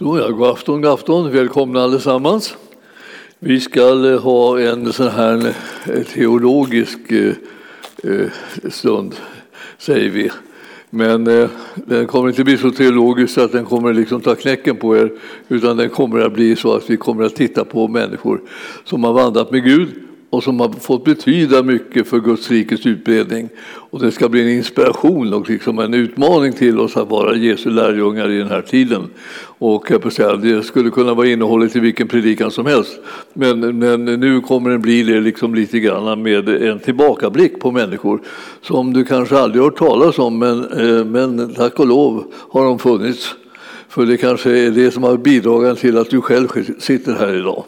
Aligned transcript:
Så 0.00 0.18
ja, 0.18 0.28
god 0.28 0.48
afton, 0.48 0.82
god 0.82 0.92
afton. 0.92 1.32
Välkomna 1.32 1.82
allesammans. 1.82 2.56
Vi 3.38 3.60
ska 3.60 4.12
eh, 4.12 4.20
ha 4.20 4.60
en 4.60 4.92
sån 4.92 5.08
här 5.08 5.54
eh, 5.86 6.02
teologisk 6.02 6.98
eh, 7.12 8.26
stund, 8.68 9.14
säger 9.78 10.10
vi. 10.10 10.30
Men 10.90 11.24
den 11.74 12.06
kommer 12.06 12.28
inte 12.28 12.44
bli 12.44 12.56
så 12.56 12.70
teologisk 12.70 13.38
att 13.38 13.52
den 13.52 13.64
kommer 13.64 13.94
liksom 13.94 14.20
ta 14.20 14.34
knäcken 14.34 14.76
på 14.76 14.96
er, 14.96 15.12
utan 15.48 15.76
den 15.76 15.90
kommer 15.90 16.20
att 16.20 16.32
bli 16.32 16.56
så 16.56 16.74
att 16.74 16.90
vi 16.90 16.96
kommer 16.96 17.24
att 17.24 17.36
titta 17.36 17.64
på 17.64 17.88
människor 17.88 18.40
som 18.84 19.04
har 19.04 19.12
vandrat 19.12 19.50
med 19.50 19.64
Gud 19.64 19.88
och 20.30 20.42
som 20.42 20.60
har 20.60 20.68
fått 20.68 21.04
betyda 21.04 21.62
mycket 21.62 22.08
för 22.08 22.20
Guds 22.20 22.50
rikes 22.50 22.86
utbredning. 22.86 23.48
Och 23.90 24.00
det 24.00 24.12
ska 24.12 24.28
bli 24.28 24.42
en 24.42 24.48
inspiration 24.48 25.34
och 25.34 25.50
liksom 25.50 25.78
en 25.78 25.94
utmaning 25.94 26.52
till 26.52 26.80
oss 26.80 26.96
att 26.96 27.08
vara 27.08 27.36
Jesu 27.36 27.70
lärjungar 27.70 28.30
i 28.30 28.38
den 28.38 28.48
här 28.48 28.62
tiden. 28.62 29.02
Och 29.58 29.90
jag 29.90 30.12
säga, 30.12 30.36
det 30.36 30.62
skulle 30.62 30.90
kunna 30.90 31.14
vara 31.14 31.26
innehållet 31.26 31.76
i 31.76 31.80
vilken 31.80 32.08
predikan 32.08 32.50
som 32.50 32.66
helst. 32.66 32.98
Men, 33.32 33.78
men 33.78 34.04
nu 34.04 34.40
kommer 34.40 34.70
den 34.70 34.80
bli 34.80 35.02
det 35.02 35.20
liksom 35.20 35.54
lite 35.54 35.80
grann 35.80 36.22
med 36.22 36.48
en 36.48 36.78
tillbakablick 36.78 37.60
på 37.60 37.70
människor 37.70 38.20
som 38.62 38.92
du 38.92 39.04
kanske 39.04 39.38
aldrig 39.38 39.62
hört 39.64 39.78
talas 39.78 40.18
om, 40.18 40.38
men, 40.38 40.64
eh, 40.64 41.04
men 41.04 41.54
tack 41.54 41.78
och 41.78 41.86
lov 41.86 42.24
har 42.34 42.64
de 42.64 42.78
funnits. 42.78 43.34
För 43.88 44.06
det 44.06 44.16
kanske 44.16 44.50
är 44.50 44.70
det 44.70 44.90
som 44.90 45.02
har 45.02 45.16
bidragit 45.16 45.78
till 45.78 45.98
att 45.98 46.10
du 46.10 46.20
själv 46.20 46.48
sitter 46.78 47.14
här 47.14 47.34
idag. 47.34 47.64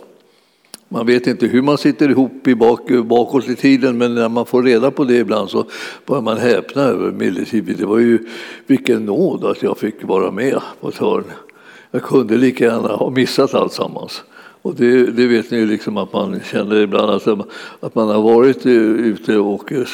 Man 0.92 1.06
vet 1.06 1.26
inte 1.26 1.46
hur 1.46 1.62
man 1.62 1.78
sitter 1.78 2.08
ihop 2.08 2.48
i 2.48 2.54
bak, 2.54 2.90
bakåt 3.04 3.48
i 3.48 3.56
tiden 3.56 3.98
men 3.98 4.14
när 4.14 4.28
man 4.28 4.46
får 4.46 4.62
reda 4.62 4.90
på 4.90 5.04
det 5.04 5.16
ibland 5.16 5.50
så 5.50 5.66
börjar 6.06 6.22
man 6.22 6.38
häpna 6.38 6.82
över 6.82 7.12
medeltiden. 7.12 7.74
Det 7.78 7.86
var 7.86 7.98
ju 7.98 8.18
vilken 8.66 9.04
nåd 9.04 9.44
att 9.44 9.62
jag 9.62 9.78
fick 9.78 10.04
vara 10.04 10.30
med 10.30 10.60
på 10.80 10.88
ett 10.88 10.96
hörn. 10.96 11.24
Jag 11.90 12.02
kunde 12.02 12.36
lika 12.36 12.64
gärna 12.64 12.88
ha 12.88 13.10
missat 13.10 13.54
alltsammans. 13.54 14.22
Och 14.62 14.74
det, 14.74 15.06
det, 15.06 15.26
vet 15.26 15.50
ni 15.50 15.58
ju 15.58 15.66
liksom 15.66 15.96
att 15.96 16.12
man 16.12 16.40
känner 16.50 16.80
ibland 16.80 17.10
att, 17.10 17.46
att 17.80 17.94
man 17.94 18.08
har 18.08 18.22
varit 18.22 18.66
ute 18.66 19.38
och 19.38 19.72
eh, 19.72 19.86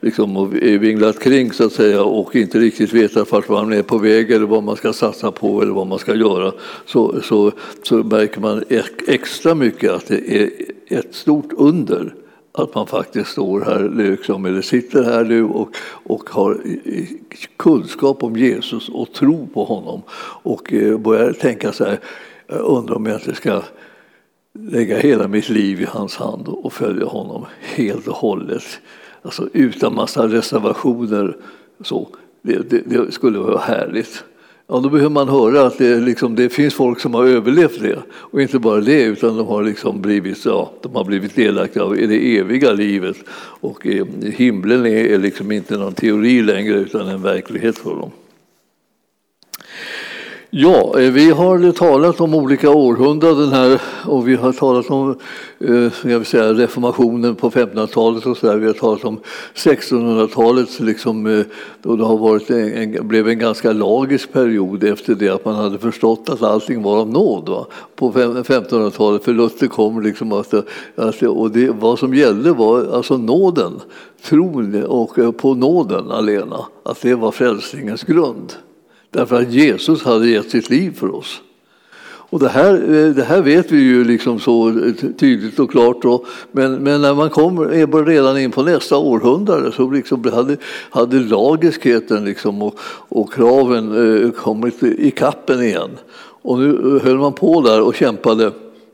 liksom 0.00 0.36
och 0.36 0.54
vinglat 0.54 1.18
kring 1.18 1.52
så 1.52 1.66
att 1.66 1.72
säga 1.72 2.02
och 2.02 2.36
inte 2.36 2.58
riktigt 2.58 2.92
vetat 2.92 3.32
vart 3.32 3.48
man 3.48 3.72
är 3.72 3.82
på 3.82 3.98
väg 3.98 4.30
eller 4.30 4.46
vad 4.46 4.62
man 4.62 4.76
ska 4.76 4.92
satsa 4.92 5.30
på 5.30 5.62
eller 5.62 5.72
vad 5.72 5.86
man 5.86 5.98
ska 5.98 6.14
göra. 6.14 6.52
Så, 6.86 7.22
så, 7.22 7.52
så 7.82 7.96
märker 7.96 8.40
man 8.40 8.64
extra 9.06 9.54
mycket 9.54 9.90
att 9.90 10.06
det 10.06 10.42
är 10.42 10.50
ett 10.88 11.14
stort 11.14 11.52
under 11.56 12.14
att 12.52 12.74
man 12.74 12.86
faktiskt 12.86 13.30
står 13.30 13.60
här 13.60 13.88
liksom, 13.96 14.46
eller 14.46 14.62
sitter 14.62 15.02
här 15.04 15.24
nu 15.24 15.44
och, 15.44 15.76
och 16.06 16.30
har 16.30 16.60
kunskap 17.56 18.22
om 18.22 18.36
Jesus 18.36 18.88
och 18.88 19.12
tro 19.12 19.48
på 19.54 19.64
honom 19.64 20.02
och 20.42 20.72
eh, 20.72 20.98
börjar 20.98 21.32
tänka 21.32 21.72
så 21.72 21.84
här 21.84 21.98
jag 22.52 22.60
undrar 22.60 22.96
om 22.96 23.06
jag 23.06 23.16
inte 23.16 23.34
ska 23.34 23.62
lägga 24.52 24.98
hela 24.98 25.28
mitt 25.28 25.48
liv 25.48 25.80
i 25.80 25.84
hans 25.84 26.16
hand 26.16 26.48
och 26.48 26.72
följa 26.72 27.06
honom 27.06 27.46
helt 27.60 28.08
och 28.08 28.16
hållet. 28.16 28.80
Alltså 29.22 29.48
utan 29.52 29.94
massa 29.94 30.26
reservationer. 30.28 31.36
Så. 31.80 32.08
Det, 32.42 32.70
det, 32.70 32.82
det 32.86 33.12
skulle 33.12 33.38
vara 33.38 33.58
härligt. 33.58 34.24
Ja, 34.66 34.80
då 34.80 34.88
behöver 34.88 35.10
man 35.10 35.28
höra 35.28 35.66
att 35.66 35.78
det, 35.78 36.00
liksom, 36.00 36.34
det, 36.34 36.48
finns 36.48 36.74
folk 36.74 37.00
som 37.00 37.14
har 37.14 37.24
överlevt 37.24 37.80
det. 37.80 37.98
Och 38.10 38.42
inte 38.42 38.58
bara 38.58 38.80
det, 38.80 39.02
utan 39.02 39.36
de 39.36 39.46
har, 39.46 39.62
liksom 39.62 40.02
blivit, 40.02 40.44
ja, 40.44 40.72
de 40.82 40.94
har 40.94 41.04
blivit 41.04 41.34
delaktiga 41.34 41.82
av 41.82 41.96
det 41.96 42.38
eviga 42.38 42.72
livet. 42.72 43.16
Och 43.60 43.86
eh, 43.86 44.06
himlen 44.22 44.86
är, 44.86 45.04
är 45.04 45.18
liksom 45.18 45.52
inte 45.52 45.76
någon 45.76 45.94
teori 45.94 46.42
längre, 46.42 46.74
utan 46.74 47.08
en 47.08 47.22
verklighet 47.22 47.78
för 47.78 47.90
dem. 47.90 48.10
Ja, 50.52 51.00
eh, 51.00 51.12
vi 51.12 51.30
har 51.30 51.72
talat 51.72 52.20
om 52.20 52.34
olika 52.34 52.70
århundraden 52.70 53.48
här 53.48 53.80
och 54.06 54.28
vi 54.28 54.34
har 54.34 54.52
talat 54.52 54.90
om 54.90 55.18
eh, 55.58 56.10
jag 56.10 56.18
vill 56.18 56.26
säga, 56.26 56.52
reformationen 56.52 57.34
på 57.34 57.50
1500-talet 57.50 58.26
och 58.26 58.36
så 58.36 58.46
där. 58.46 58.56
Vi 58.56 58.66
har 58.66 58.74
talat 58.74 59.04
om 59.04 59.20
1600-talet 59.54 60.80
liksom, 60.80 61.26
eh, 61.26 61.46
då 61.82 61.96
det 61.96 62.04
har 62.04 62.16
varit 62.16 62.50
en, 62.50 63.08
blev 63.08 63.28
en 63.28 63.38
ganska 63.38 63.72
lagisk 63.72 64.32
period 64.32 64.84
efter 64.84 65.14
det 65.14 65.28
att 65.28 65.44
man 65.44 65.54
hade 65.54 65.78
förstått 65.78 66.28
att 66.28 66.42
allting 66.42 66.82
var 66.82 67.00
av 67.00 67.08
nåd 67.08 67.48
va? 67.48 67.66
på 67.96 68.12
1500-talet. 68.12 69.24
För 69.24 69.32
Luther 69.32 69.66
kom 69.66 70.02
liksom 70.02 70.32
att, 70.32 70.54
att 70.96 71.22
och 71.22 71.50
det, 71.50 71.70
vad 71.70 71.98
som 71.98 72.14
gällde 72.14 72.52
var 72.52 72.94
alltså 72.94 73.16
nåden, 73.16 73.80
tron 74.22 74.84
och 74.84 75.36
på 75.36 75.54
nåden 75.54 76.10
alena, 76.10 76.66
att 76.82 77.02
det 77.02 77.14
var 77.14 77.30
frälsningens 77.30 78.02
grund. 78.02 78.52
Därför 79.10 79.42
att 79.42 79.52
Jesus 79.52 80.02
hade 80.02 80.28
gett 80.28 80.50
sitt 80.50 80.70
liv 80.70 80.94
för 80.94 81.14
oss. 81.14 81.40
Och 82.30 82.38
det 82.38 82.48
här, 82.48 82.74
eh, 82.74 83.14
det 83.14 83.24
här 83.24 83.42
vet 83.42 83.70
vi 83.70 83.80
ju 83.80 84.04
liksom 84.04 84.40
så 84.40 84.72
tydligt 85.18 85.58
och 85.58 85.70
klart. 85.70 86.02
Då. 86.02 86.24
Men, 86.52 86.74
men 86.74 87.00
när 87.00 87.14
man 87.14 87.30
kommer 87.30 88.04
redan 88.04 88.38
in 88.38 88.50
på 88.50 88.62
nästa 88.62 88.96
århundrade 88.96 89.72
så 89.72 89.90
liksom 89.90 90.24
hade, 90.24 90.56
hade 90.90 91.20
lagiskheten 91.20 92.24
liksom 92.24 92.62
och, 92.62 92.78
och 93.08 93.32
kraven 93.32 94.22
eh, 94.24 94.30
kommit 94.30 94.82
i 94.82 95.10
kappen 95.10 95.62
igen. 95.62 95.90
Och 96.42 96.58
nu 96.58 96.70
eh, 96.70 97.02
höll 97.02 97.18
man 97.18 97.32
på 97.32 97.60
där 97.60 97.80
och 97.80 97.94
kämpade 97.94 98.52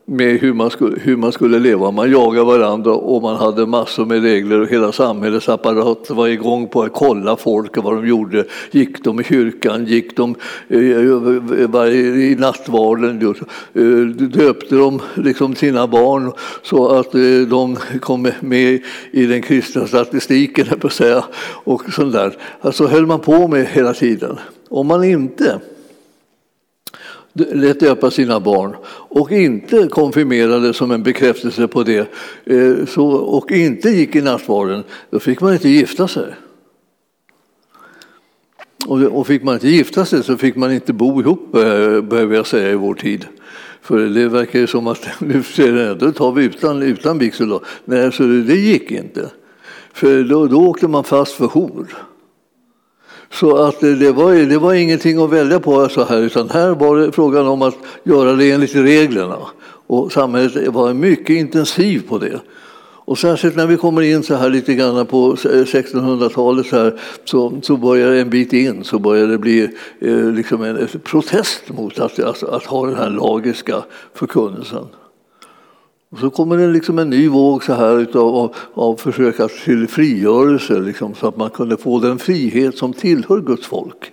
med 0.09 0.41
hur 0.41 0.53
man, 0.53 0.71
skulle, 0.71 1.00
hur 1.00 1.17
man 1.17 1.33
skulle 1.33 1.59
leva. 1.59 1.91
Man 1.91 2.11
jagade 2.11 2.47
varandra 2.47 2.93
och 2.93 3.22
man 3.22 3.37
hade 3.37 3.67
massor 3.67 4.06
med 4.06 4.22
regler 4.22 4.61
och 4.61 4.69
hela 4.69 4.93
samhällets 4.93 5.49
apparat 5.49 6.11
var 6.11 6.28
igång 6.28 6.69
på 6.69 6.83
att 6.83 6.93
kolla 6.93 7.37
folk 7.37 7.77
och 7.77 7.84
vad 7.84 7.94
de 7.94 8.09
gjorde. 8.09 8.45
Gick 8.71 9.05
de 9.05 9.21
i 9.21 9.25
kyrkan? 9.25 9.87
Gick 9.87 10.16
de 10.16 10.34
eh, 10.69 10.78
i 10.78 12.37
nattvarden? 12.39 13.34
Eh, 13.75 13.83
döpte 14.27 14.75
de 14.75 15.00
liksom 15.15 15.55
sina 15.55 15.87
barn 15.87 16.33
så 16.62 16.89
att 16.89 17.15
eh, 17.15 17.21
de 17.50 17.77
kom 18.00 18.28
med 18.41 18.81
i 19.11 19.27
den 19.27 19.43
kristna 19.43 19.87
statistiken, 19.87 20.66
på 20.81 20.89
säga. 20.89 21.25
Och 21.65 21.83
sånt 21.93 22.12
där. 22.12 22.37
Alltså 22.61 22.87
höll 22.87 23.06
man 23.06 23.21
på 23.21 23.49
med 23.49 23.66
hela 23.66 23.95
tiden. 23.95 24.39
Om 24.69 24.87
man 24.87 25.05
inte 25.05 25.61
lät 27.37 27.81
döpa 27.81 28.11
sina 28.11 28.41
barn 28.41 28.77
och 28.89 29.33
inte 29.33 29.89
konfirmerade 29.89 30.75
som 30.75 30.91
en 30.91 31.03
bekräftelse 31.03 31.69
på 31.69 31.83
det 31.83 32.09
eh, 32.45 32.87
så, 32.89 33.07
och 33.07 33.51
inte 33.51 33.91
gick 33.91 34.17
i 34.17 34.21
nattvarden, 34.21 34.85
då 35.11 35.19
fick 35.19 35.41
man 35.41 35.53
inte 35.53 35.69
gifta 35.69 36.09
sig. 36.09 36.35
Och 38.89 39.27
fick 39.27 39.43
man 39.43 39.55
inte 39.55 39.69
gifta 39.69 40.05
sig 40.05 40.23
så 40.23 40.37
fick 40.37 40.57
man 40.57 40.73
inte 40.73 40.93
bo 40.93 41.21
ihop, 41.21 41.55
eh, 41.55 42.01
behöver 42.01 42.35
jag 42.35 42.47
säga, 42.47 42.71
i 42.71 42.75
vår 42.75 42.95
tid. 42.95 43.27
För 43.83 43.99
det 43.99 44.29
verkar 44.29 44.59
ju 44.59 44.67
som 44.67 44.87
att 44.87 45.09
nu 45.21 45.43
då 45.99 46.13
tar 46.13 46.33
vi 46.33 46.45
utan, 46.45 46.83
utan 46.83 47.19
vigsel. 47.19 47.59
Nej, 47.85 48.13
så 48.13 48.23
det, 48.23 48.43
det 48.43 48.57
gick 48.57 48.91
inte. 48.91 49.31
För 49.93 50.23
då, 50.23 50.47
då 50.47 50.69
åkte 50.69 50.89
man 50.89 51.05
fast 51.05 51.33
för 51.33 51.47
hor. 51.47 51.87
Så 53.31 53.57
att 53.57 53.81
det 53.81 54.13
var, 54.13 54.35
det 54.35 54.59
var 54.59 54.75
ingenting 54.75 55.23
att 55.25 55.31
välja 55.31 55.61
på 55.61 55.89
så 55.89 56.05
här, 56.05 56.19
utan 56.19 56.51
här 56.51 56.71
var 56.71 56.97
det 56.97 57.13
frågan 57.13 57.47
om 57.47 57.63
att 57.63 57.77
göra 58.05 58.33
det 58.33 58.51
enligt 58.51 58.75
reglerna. 58.75 59.39
Och 59.87 60.13
samhället 60.13 60.69
var 60.69 60.95
mycket 60.95 61.37
intensivt 61.37 62.09
på 62.09 62.19
det. 62.19 62.41
Och 63.07 63.19
särskilt 63.19 63.57
när 63.57 63.67
vi 63.67 63.77
kommer 63.77 64.03
in 64.03 64.23
så 64.23 64.35
här 64.35 64.51
lite 64.51 64.75
grann 64.75 65.07
på 65.07 65.35
1600-talet 65.35 66.67
så, 66.67 66.77
här, 66.77 67.01
så, 67.25 67.61
så 67.63 67.77
börjar 67.77 68.13
en 68.13 68.31
bit 68.31 68.53
in 68.53 68.85
så 68.85 68.99
börjar 68.99 69.27
det 69.27 69.39
bli 69.39 69.69
eh, 70.01 70.31
liksom 70.31 70.63
en, 70.63 70.77
en 70.77 70.89
protest 71.05 71.63
mot 71.69 71.99
att, 71.99 72.19
att, 72.19 72.43
att 72.43 72.65
ha 72.65 72.87
den 72.87 72.97
här 72.97 73.11
lagiska 73.11 73.83
förkunnelsen. 74.15 74.85
Och 76.11 76.19
så 76.19 76.31
kommer 76.31 76.56
det 76.56 76.67
liksom 76.67 76.99
en 76.99 77.11
ny 77.11 77.28
våg 77.28 77.65
så 77.65 77.72
här 77.72 77.99
utav, 77.99 78.34
av, 78.34 78.55
av 78.75 78.97
försök 78.97 79.37
till 79.65 79.89
frigörelse, 79.89 80.81
liksom, 80.81 81.15
så 81.15 81.28
att 81.28 81.37
man 81.37 81.50
kunde 81.50 81.77
få 81.77 81.99
den 81.99 82.19
frihet 82.19 82.78
som 82.78 82.93
tillhör 82.93 83.41
Guds 83.41 83.67
folk. 83.67 84.12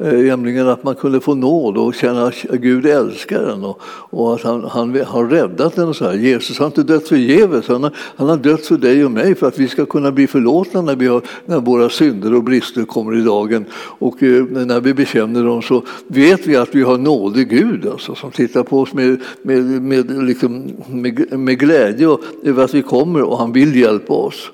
Eh, 0.00 0.12
Nämligen 0.12 0.68
att 0.68 0.84
man 0.84 0.94
kunde 0.94 1.20
få 1.20 1.34
nåd 1.34 1.76
och 1.76 1.94
känna 1.94 2.26
att 2.26 2.42
Gud 2.42 2.86
älskar 2.86 3.42
en 3.42 3.64
och, 3.64 3.80
och 3.84 4.34
att 4.34 4.42
han, 4.42 4.64
han 4.64 5.00
har 5.06 5.26
räddat 5.26 5.78
en. 5.78 5.88
Och 5.88 5.96
så 5.96 6.04
här. 6.04 6.14
Jesus 6.14 6.58
har 6.58 6.66
inte 6.66 6.82
dött 6.82 7.08
förgäves, 7.08 7.68
han 7.68 7.82
har, 7.82 7.92
han 8.16 8.28
har 8.28 8.36
dött 8.36 8.66
för 8.66 8.76
dig 8.76 9.04
och 9.04 9.10
mig 9.10 9.34
för 9.34 9.48
att 9.48 9.58
vi 9.58 9.68
ska 9.68 9.86
kunna 9.86 10.12
bli 10.12 10.26
förlåtna 10.26 10.82
när, 10.82 10.96
vi 10.96 11.06
har, 11.06 11.22
när 11.46 11.60
våra 11.60 11.88
synder 11.88 12.34
och 12.34 12.44
brister 12.44 12.84
kommer 12.84 13.16
i 13.16 13.20
dagen. 13.20 13.64
Och 13.98 14.22
eh, 14.22 14.44
när 14.44 14.80
vi 14.80 14.94
bekänner 14.94 15.44
dem 15.44 15.62
så 15.62 15.82
vet 16.06 16.46
vi 16.46 16.56
att 16.56 16.74
vi 16.74 16.82
har 16.82 16.98
nådig 16.98 17.48
Gud 17.48 17.86
alltså, 17.86 18.14
som 18.14 18.30
tittar 18.30 18.62
på 18.62 18.80
oss 18.80 18.92
med, 18.92 19.20
med, 19.42 19.64
med, 19.64 20.24
liksom, 20.24 20.72
med, 20.88 21.38
med 21.38 21.58
glädje 21.58 22.16
över 22.44 22.64
att 22.64 22.74
vi 22.74 22.82
kommer 22.82 23.22
och 23.22 23.38
han 23.38 23.52
vill 23.52 23.76
hjälpa 23.76 24.14
oss. 24.14 24.50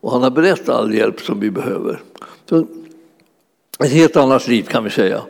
Och 0.00 0.12
han 0.12 0.22
har 0.22 0.30
berättat 0.30 0.68
all 0.68 0.94
hjälp 0.94 1.20
som 1.20 1.40
vi 1.40 1.50
behöver. 1.50 2.00
Så 2.48 2.66
ett 3.84 3.92
helt 3.92 4.16
annat 4.16 4.48
liv 4.48 4.62
kan 4.62 4.84
vi 4.84 4.90
säga. 4.90 5.22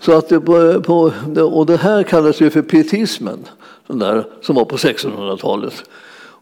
Så 0.00 0.18
att 0.18 0.28
det, 0.28 0.40
på, 0.40 1.12
och 1.52 1.66
det 1.66 1.76
här 1.76 2.02
kallas 2.02 2.40
ju 2.40 2.50
för 2.50 2.62
pietismen, 2.62 3.38
där, 3.86 4.24
som 4.40 4.56
var 4.56 4.64
på 4.64 4.76
1600-talet. 4.76 5.84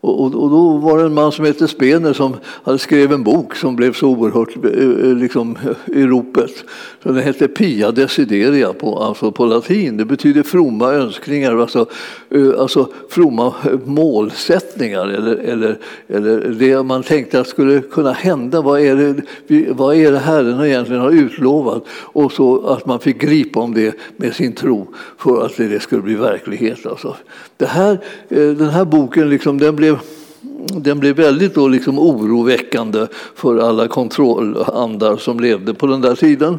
Och, 0.03 0.21
och, 0.21 0.35
och, 0.43 0.51
då 0.51 0.77
var 0.77 0.99
det 0.99 1.05
en 1.05 1.15
man 1.15 1.33
som 1.33 1.45
hette 1.45 1.69
Spener 1.69 2.13
som 2.13 2.37
hade 2.63 2.79
skrev 2.79 3.13
en 3.13 3.23
bok 3.23 3.57
som 3.57 3.77
blev 3.77 3.93
så 3.93 4.09
oerhört 4.09 4.57
eh, 4.65 4.71
eh, 4.71 5.17
liksom, 5.17 5.57
eh, 5.65 5.99
i 5.99 6.07
ropet. 6.07 6.65
Så 7.03 7.09
den 7.09 7.23
hette 7.23 7.49
Pia 7.49 7.93
Desideria 7.93 8.73
på, 8.73 8.99
alltså 8.99 9.33
på 9.33 9.47
latin. 9.47 9.97
Det 9.97 10.05
betyder 10.05 10.43
fromma 10.43 10.93
önskningar, 10.93 11.57
alltså, 11.57 11.87
alltså 12.59 12.89
fromma 13.09 13.55
målsättningar 13.85 15.07
eller, 15.07 15.37
eller, 15.37 15.79
eller 16.09 16.57
det 16.59 16.83
man 16.83 17.03
tänkte 17.03 17.41
att 17.41 17.49
skulle 17.49 17.81
kunna 17.81 18.13
hända. 18.13 18.61
Vad 18.61 18.81
är 18.81 18.97
det, 18.97 19.73
vad 19.73 19.97
är 19.97 20.13
det 20.13 20.19
Herren 20.19 20.65
egentligen 20.65 21.03
har 21.03 21.11
utlovat? 21.11 21.85
Och 21.91 22.33
så 22.33 22.67
att 22.67 22.87
man 22.87 23.01
fick 23.01 23.21
gripa 23.21 23.61
om 23.61 23.75
det 23.75 23.95
med 24.17 24.35
sin 24.35 24.53
tro 24.53 24.95
för 25.19 25.47
att 25.47 25.57
det 25.57 25.83
skulle 25.83 26.03
bli 26.03 26.15
verklighet. 26.15 26.87
Alltså. 26.87 27.17
Det 27.57 27.67
här, 27.67 27.99
den 28.29 28.69
här 28.69 28.85
boken 28.85 29.31
liksom, 29.31 29.59
den 29.59 29.77
blev 29.77 29.92
den 30.71 31.01
blev 31.01 31.17
väldigt 31.17 31.55
då 31.55 31.69
liksom 31.69 31.99
oroväckande 31.99 33.07
för 33.35 33.59
alla 33.59 33.89
kontrollandar 33.89 35.17
som 35.17 35.41
levde 35.41 35.75
på 35.75 35.87
den 35.87 36.01
där 36.01 36.15
tiden. 36.15 36.59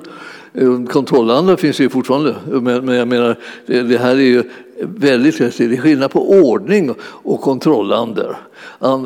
Eh, 0.53 0.83
kontrollandar 0.85 1.55
finns 1.55 1.79
ju 1.79 1.89
fortfarande, 1.89 2.35
men, 2.45 2.87
jag 2.87 3.07
menar, 3.07 3.39
det, 3.65 3.81
det 3.81 3.97
här 3.97 4.11
är 4.11 4.21
ju 4.21 4.43
väldigt 4.79 5.35
det 5.57 5.77
är 5.77 5.81
skillnad 5.81 6.11
på 6.11 6.29
ordning 6.29 6.95
och 7.01 7.41
kontrollandar. 7.41 8.37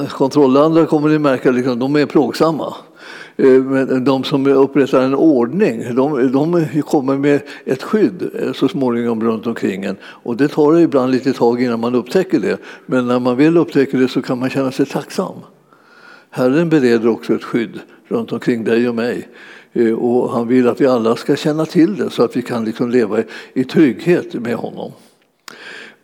Kontrollandar 0.10 0.86
kommer 0.86 1.10
ni 1.10 1.20
märka, 1.20 1.52
liksom, 1.52 1.80
de 1.80 1.96
är 1.96 2.06
plågsamma. 2.06 2.74
Eh, 3.38 3.64
men 3.64 4.04
de 4.04 4.24
som 4.24 4.48
upprättar 4.48 5.02
en 5.02 5.16
ordning, 5.16 5.96
de, 5.96 6.32
de 6.32 6.82
kommer 6.82 7.18
med 7.18 7.42
ett 7.66 7.84
skydd 7.84 8.30
eh, 8.40 8.54
så 8.54 8.68
småningom 8.68 9.24
runt 9.24 9.48
omkring 9.48 9.84
en. 9.84 9.98
Och 10.04 10.38
det 10.38 10.48
tar 10.48 10.80
ibland 10.80 11.12
lite 11.12 11.34
tag 11.34 11.62
innan 11.62 11.80
man 11.80 11.96
upptäcker 11.96 12.40
det. 12.40 12.58
Men 12.86 13.08
när 13.08 13.20
man 13.20 13.38
väl 13.38 13.58
upptäcker 13.58 13.98
det 13.98 14.08
så 14.08 14.22
kan 14.22 14.40
man 14.40 14.50
känna 14.50 14.72
sig 14.72 14.86
tacksam. 14.86 15.36
Herren 16.30 16.70
bereder 16.70 17.08
också 17.08 17.36
ett 17.36 17.44
skydd 17.44 17.80
runt 18.08 18.32
omkring 18.32 18.64
dig 18.64 18.90
och 18.90 18.96
mig. 18.96 19.28
Eh, 19.74 19.94
och 19.94 20.32
han 20.32 20.48
vill 20.48 20.68
att 20.68 20.82
vi 20.82 20.88
alla 20.88 21.16
ska 21.16 21.36
känna 21.36 21.66
till 21.66 21.96
det 21.96 22.10
så 22.10 22.24
att 22.24 22.38
vi 22.38 22.42
kan 22.42 22.66
liksom 22.66 22.90
leva 22.90 23.24
i 23.54 23.64
trygghet 23.64 24.34
med 24.34 24.56
honom. 24.56 24.92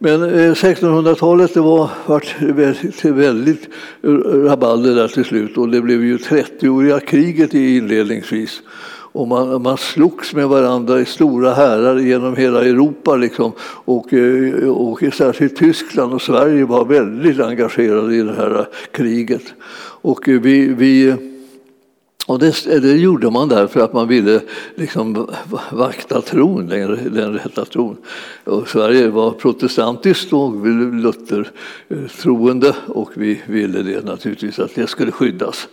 Men 0.04 0.24
eh, 0.24 0.54
1600-talet 0.54 1.54
det 1.54 1.62
var 1.62 1.90
vart 2.06 2.42
väldigt, 2.42 3.06
väldigt 3.06 3.70
rabalder 4.48 4.96
där 4.96 5.08
till 5.08 5.26
slut 5.26 5.58
och 5.58 5.70
det 5.70 5.82
blev 5.82 6.04
ju 6.04 6.18
30-åriga 6.18 7.00
kriget 7.00 7.54
inledningsvis. 7.54 8.62
Och 9.12 9.28
man, 9.28 9.62
man 9.62 9.78
slogs 9.78 10.34
med 10.34 10.48
varandra 10.48 11.00
i 11.00 11.06
stora 11.06 11.54
härar 11.54 12.00
genom 12.00 12.36
hela 12.36 12.62
Europa. 12.62 13.16
Liksom. 13.16 13.52
Och, 13.86 14.14
eh, 14.14 14.70
och 14.70 15.04
särskilt 15.14 15.56
Tyskland 15.56 16.14
och 16.14 16.22
Sverige 16.22 16.66
var 16.66 16.86
väldigt 16.86 17.40
engagerade 17.40 18.16
i 18.16 18.22
det 18.22 18.36
här 18.36 18.68
kriget. 18.92 19.54
Och 20.02 20.30
eh, 20.30 20.42
vi, 20.42 20.68
vi 20.68 21.16
och 22.26 22.40
det, 22.40 22.82
det, 22.82 22.98
gjorde 22.98 23.32
man 23.32 23.50
därför 23.50 23.80
att 23.80 23.94
man 23.94 24.08
ville 24.08 24.42
liksom 24.76 25.28
vakta 25.72 26.22
tron, 26.22 26.68
den, 26.68 27.14
den 27.14 27.34
rätta 27.34 27.66
tron. 27.66 27.98
Och 28.44 28.68
Sverige 28.68 29.08
var 29.08 29.32
protestantiskt 29.32 30.34
och 30.34 30.68
Luther-troende 30.94 32.68
eh, 32.68 32.90
och 32.90 33.10
vi 33.14 33.42
ville 33.48 33.82
det 33.82 34.06
naturligtvis 34.06 34.60
att 34.60 34.76
det 34.76 34.88
skulle 34.88 35.12
skyddas. 35.12 35.68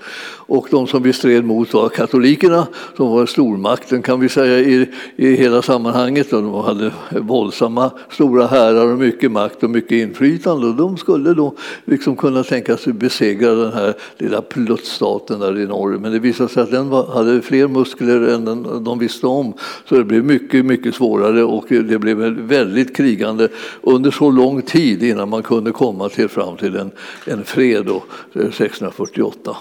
Och 0.51 0.67
de 0.71 0.87
som 0.87 1.03
vi 1.03 1.13
stred 1.13 1.45
mot 1.45 1.75
var 1.75 1.89
katolikerna 1.89 2.67
som 2.97 3.11
var 3.11 3.27
stormakten 3.27 4.03
kan 4.03 4.21
vi 4.21 4.29
säga 4.29 4.59
i, 4.59 4.89
i 5.17 5.37
hela 5.37 5.63
sammanhanget. 5.63 6.33
Och 6.33 6.43
de 6.43 6.55
hade 6.55 6.93
våldsamma 7.11 7.91
stora 8.11 8.47
härar 8.47 8.93
och 8.93 8.99
mycket 8.99 9.33
makt 9.33 9.63
och 9.63 9.71
mycket 9.71 9.93
inflytande 9.93 10.67
och 10.67 10.75
de 10.75 10.97
skulle 10.97 11.35
då 11.35 11.55
liksom 11.85 12.17
kunna 12.17 12.45
tänka 12.45 12.77
sig 12.77 12.93
besegra 12.93 13.55
den 13.55 13.73
här 13.73 13.95
lilla 14.19 14.43
pluttstaten 14.43 15.41
där 15.41 15.59
i 15.59 15.67
norr. 15.67 15.99
Men 15.99 16.13
det 16.13 16.21
visade 16.41 16.53
sig 16.53 16.63
att 16.63 16.71
den 16.71 16.89
var, 16.89 17.07
hade 17.07 17.43
fler 17.43 17.69
muskler 17.69 18.29
än 18.29 18.45
den, 18.45 18.85
de 18.85 18.99
visste 18.99 19.27
om 19.27 19.55
så 19.89 19.95
det 19.95 20.05
blev 20.05 20.25
mycket, 20.25 20.65
mycket 20.67 20.95
svårare 20.95 21.45
och 21.45 21.65
det 21.69 21.99
blev 21.99 22.17
väldigt 22.19 22.97
krigande 22.97 23.49
under 23.83 24.11
så 24.11 24.31
lång 24.31 24.63
tid 24.63 25.03
innan 25.03 25.29
man 25.29 25.43
kunde 25.43 25.73
komma 25.73 26.09
till, 26.09 26.29
fram 26.29 26.57
till 26.57 26.77
en, 26.77 26.91
en 27.27 27.45
fred 27.45 27.85
då, 27.87 28.03
eh, 28.33 28.41
1648. 28.41 29.57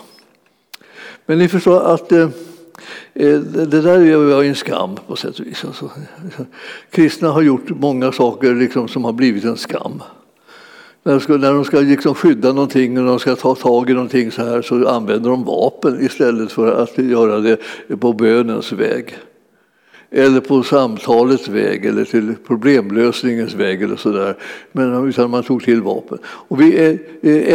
Men 1.26 1.38
ni 1.38 1.48
förstår 1.48 1.82
att 1.82 2.12
eh, 2.12 2.30
eh 3.14 3.40
det 3.40 3.82
där 3.82 4.00
är 4.00 4.44
en 4.44 4.56
skam 4.56 4.98
på 5.08 5.16
sätt 5.16 5.40
och 5.40 5.46
vis. 5.46 5.66
Alltså, 5.66 5.92
kristna 6.92 7.30
har 7.30 7.42
gjort 7.42 7.70
många 7.70 8.12
saker 8.12 8.56
liksom, 8.56 8.88
som 8.88 9.04
har 9.04 9.14
blivit 9.14 9.44
en 9.44 9.58
skam. 9.58 10.02
När 11.10 11.14
de 11.14 11.22
ska, 11.22 11.38
när 11.38 11.54
de 11.54 11.66
ska 11.66 11.80
liksom 11.80 12.16
skydda 12.16 12.54
någonting 12.54 12.98
och 13.00 13.06
de 13.06 13.20
ska 13.20 13.36
ta 13.36 13.56
tag 13.56 13.90
i 13.90 13.94
någonting 13.94 14.32
så 14.32 14.46
här 14.46 14.62
så 14.62 14.88
använder 14.88 15.30
de 15.30 15.44
vapen 15.44 16.06
istället 16.06 16.52
för 16.52 16.84
att 16.84 16.98
göra 16.98 17.40
det 17.40 17.58
på 18.00 18.14
bönens 18.14 18.72
väg 18.72 19.18
eller 20.12 20.40
på 20.40 20.64
samtalets 20.64 21.48
väg 21.48 21.86
eller 21.86 22.06
till 22.06 22.36
problemlösningens 22.48 23.54
väg 23.54 23.82
eller 23.82 23.96
sådär. 23.96 24.38
Men 24.72 25.10
utan 25.10 25.30
man 25.30 25.44
tog 25.44 25.64
till 25.64 25.82
vapen. 25.82 26.18
Och 26.26 26.62
vi 26.62 26.78
är, 26.78 27.00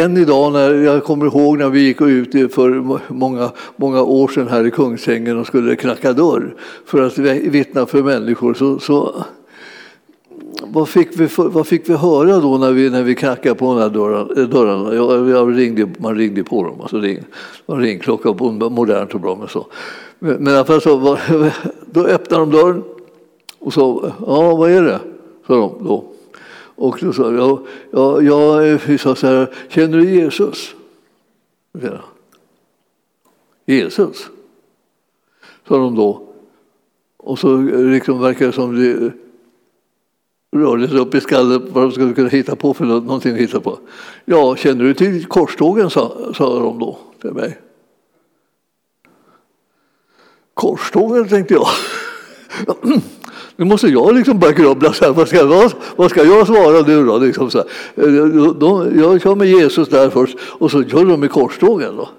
än 0.03 0.17
idag, 0.17 0.53
när 0.53 0.73
jag 0.73 1.03
kommer 1.03 1.25
ihåg 1.25 1.57
när 1.57 1.69
vi 1.69 1.79
gick 1.79 2.01
ut 2.01 2.53
för 2.53 2.99
många, 3.13 3.51
många 3.75 4.01
år 4.01 4.27
sedan 4.27 4.47
här 4.47 4.67
i 4.67 4.71
Kungsängen 4.71 5.39
och 5.39 5.47
skulle 5.47 5.75
knacka 5.75 6.13
dörr 6.13 6.55
för 6.85 7.01
att 7.01 7.17
vittna 7.17 7.85
för 7.85 8.03
människor 8.03 8.53
så, 8.53 8.79
så 8.79 9.25
vad 10.73 10.89
fick, 10.89 11.19
vi, 11.19 11.29
vad 11.37 11.67
fick 11.67 11.89
vi 11.89 11.93
höra 11.93 12.39
då 12.39 12.57
när 12.57 12.71
vi, 12.71 12.89
när 12.89 13.03
vi 13.03 13.15
knackade 13.15 13.55
på 13.55 13.65
de 13.65 13.81
här 13.81 13.89
dörrarna? 14.47 14.89
Eh, 14.89 14.95
jag, 14.95 15.29
jag 15.29 15.57
ringde, 15.57 15.87
man 15.97 16.15
ringde 16.15 16.43
på 16.43 16.63
dem, 16.63 16.81
alltså 16.81 16.97
ring, 16.97 17.23
man 17.65 17.79
ringklocka, 17.79 18.33
modernt 18.69 19.13
och 19.13 19.19
bra 19.19 19.35
men 19.35 19.47
så. 19.47 19.65
Men 20.19 20.47
i 20.47 20.51
alla 20.51 20.65
fall 20.65 20.81
så, 20.81 21.17
då 21.85 22.05
öppnade 22.05 22.45
de 22.45 22.51
dörren 22.51 22.83
och 23.59 23.73
sa, 23.73 24.11
ja 24.19 24.55
vad 24.55 24.71
är 24.71 24.81
det? 24.81 24.99
sa 25.47 25.53
de 25.53 25.87
då. 25.87 26.11
Och 26.75 26.97
då 27.01 27.13
sa 27.13 27.33
jag, 27.33 27.67
ja, 27.91 28.21
jag 28.21 28.99
sa 28.99 29.15
så 29.15 29.27
här, 29.27 29.53
känner 29.69 29.97
du 29.97 30.09
Jesus? 30.09 30.75
Jesus? 33.65 34.29
Sa 35.67 35.77
de 35.77 35.95
då. 35.95 36.21
Och 37.17 37.39
så 37.39 37.57
liksom 37.57 38.21
verkar 38.21 38.45
det 38.45 38.51
som 38.51 38.75
det 38.75 39.11
rörde 40.55 40.87
sig 40.87 40.97
upp 40.97 41.15
i 41.15 41.21
skallen 41.21 41.67
vad 41.69 41.83
de 41.83 41.91
skulle 41.91 42.13
kunna 42.13 42.29
hitta 42.29 42.55
på 42.55 42.73
för 42.73 42.85
någonting 42.85 43.33
att 43.33 43.39
hitta 43.39 43.59
på. 43.59 43.79
Ja, 44.25 44.55
känner 44.55 44.83
du 44.83 44.93
till 44.93 45.25
korstågen? 45.25 45.89
sa, 45.89 46.33
sa 46.33 46.59
de 46.59 46.79
då 46.79 46.97
till 47.21 47.31
mig. 47.31 47.59
Korstågen, 50.53 51.27
tänkte 51.27 51.53
jag. 51.53 51.67
Nu 53.57 53.65
måste 53.65 53.87
jag 53.87 54.15
liksom 54.15 54.39
börja 54.39 54.53
grubbla. 54.53 54.93
Så 54.93 55.05
här, 55.05 55.11
vad, 55.11 55.27
ska, 55.27 55.45
vad, 55.45 55.73
vad 55.95 56.09
ska 56.09 56.23
jag 56.23 56.47
svara 56.47 56.81
nu 56.81 57.05
då? 57.05 57.17
Liksom 57.17 57.51
så. 57.51 57.59
Eh, 57.59 58.13
de, 58.59 58.99
jag 58.99 59.21
kör 59.21 59.35
med 59.35 59.47
Jesus 59.47 59.89
där 59.89 60.09
först 60.09 60.37
och 60.41 60.71
så 60.71 60.83
kör 60.83 61.05
de 61.05 61.19
med 61.19 61.31
korstågen. 61.31 61.95
Då. 61.95 62.09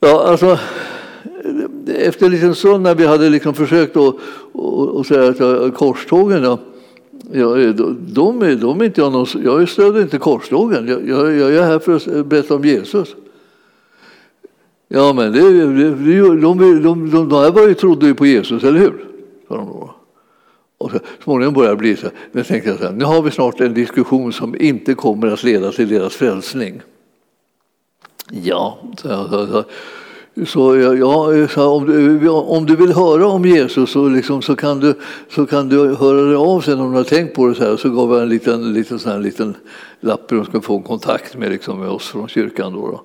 Ja, 0.00 0.24
alltså, 0.28 0.58
efter 1.86 2.26
en 2.26 2.32
liten 2.32 2.54
stund 2.54 2.82
när 2.82 2.94
vi 2.94 3.06
hade 3.06 3.30
liksom 3.30 3.54
försökt 3.54 3.96
att 3.96 4.14
och, 4.52 4.88
och 4.88 5.06
säga 5.06 5.28
att 5.66 5.74
korstågen, 5.74 6.42
ja, 6.42 6.58
ja, 7.32 7.58
eh, 7.58 7.70
de, 7.98 8.42
är, 8.42 8.56
de 8.56 8.80
är 8.80 8.84
inte 8.84 9.00
jag, 9.00 9.12
någon, 9.12 9.26
jag 9.44 9.68
stöder 9.68 10.02
inte 10.02 10.18
korstågen. 10.18 10.88
Jag, 10.88 11.08
jag, 11.08 11.32
jag 11.32 11.54
är 11.54 11.62
här 11.62 11.78
för 11.78 11.96
att 11.96 12.26
berätta 12.26 12.54
om 12.54 12.64
Jesus. 12.64 13.16
Ja, 14.88 15.12
men 15.12 15.32
det, 15.32 15.40
det, 15.40 15.90
de, 15.90 16.40
de, 16.40 16.82
de, 16.82 17.10
de 17.28 17.32
här 17.32 17.50
var 17.50 17.68
ju, 17.68 17.74
trodde 17.74 18.06
ju 18.06 18.14
på 18.14 18.26
Jesus, 18.26 18.64
eller 18.64 18.78
hur? 18.78 19.06
Sa 19.48 19.56
de 19.56 19.66
då. 19.66 19.94
Och 20.78 20.90
så 20.90 20.98
småningom 21.24 21.54
började 21.54 21.74
det 21.74 21.78
bli 21.78 21.96
så. 21.96 22.06
Men 22.32 22.44
tänkte 22.44 22.70
jag 22.70 22.78
så 22.78 22.84
här, 22.84 22.92
nu 22.92 23.04
har 23.04 23.22
vi 23.22 23.30
snart 23.30 23.60
en 23.60 23.74
diskussion 23.74 24.32
som 24.32 24.60
inte 24.60 24.94
kommer 24.94 25.26
att 25.26 25.42
leda 25.42 25.72
till 25.72 25.88
deras 25.88 26.14
frälsning. 26.14 26.82
Ja, 28.30 28.78
så, 28.96 29.08
så, 29.08 29.46
så. 29.46 29.64
Så 30.46 30.76
ja, 30.76 31.48
så 31.48 31.68
om, 31.68 31.86
du, 31.86 32.28
om 32.28 32.66
du 32.66 32.76
vill 32.76 32.92
höra 32.92 33.26
om 33.26 33.44
Jesus 33.44 33.90
så, 33.90 34.08
liksom, 34.08 34.42
så, 34.42 34.56
kan 34.56 34.80
du, 34.80 34.94
så 35.28 35.46
kan 35.46 35.68
du 35.68 35.94
höra 35.94 36.22
dig 36.22 36.36
av 36.36 36.60
sen 36.60 36.80
om 36.80 36.90
du 36.90 36.96
har 36.96 37.04
tänkt 37.04 37.34
på 37.34 37.46
det. 37.46 37.54
Så, 37.54 37.64
här. 37.64 37.76
så 37.76 37.90
gav 37.90 38.12
jag 38.12 38.22
en 38.22 38.28
liten, 38.28 38.72
liten, 38.72 38.98
sån 38.98 39.12
här, 39.12 39.18
liten 39.18 39.54
lapp 40.02 40.28
de 40.28 40.44
skulle 40.44 40.62
få 40.62 40.80
kontakt 40.80 41.36
med, 41.36 41.50
liksom, 41.50 41.80
med 41.80 41.88
oss 41.88 42.08
från 42.08 42.28
kyrkan. 42.28 42.72
Då, 42.72 42.90
då. 42.90 43.02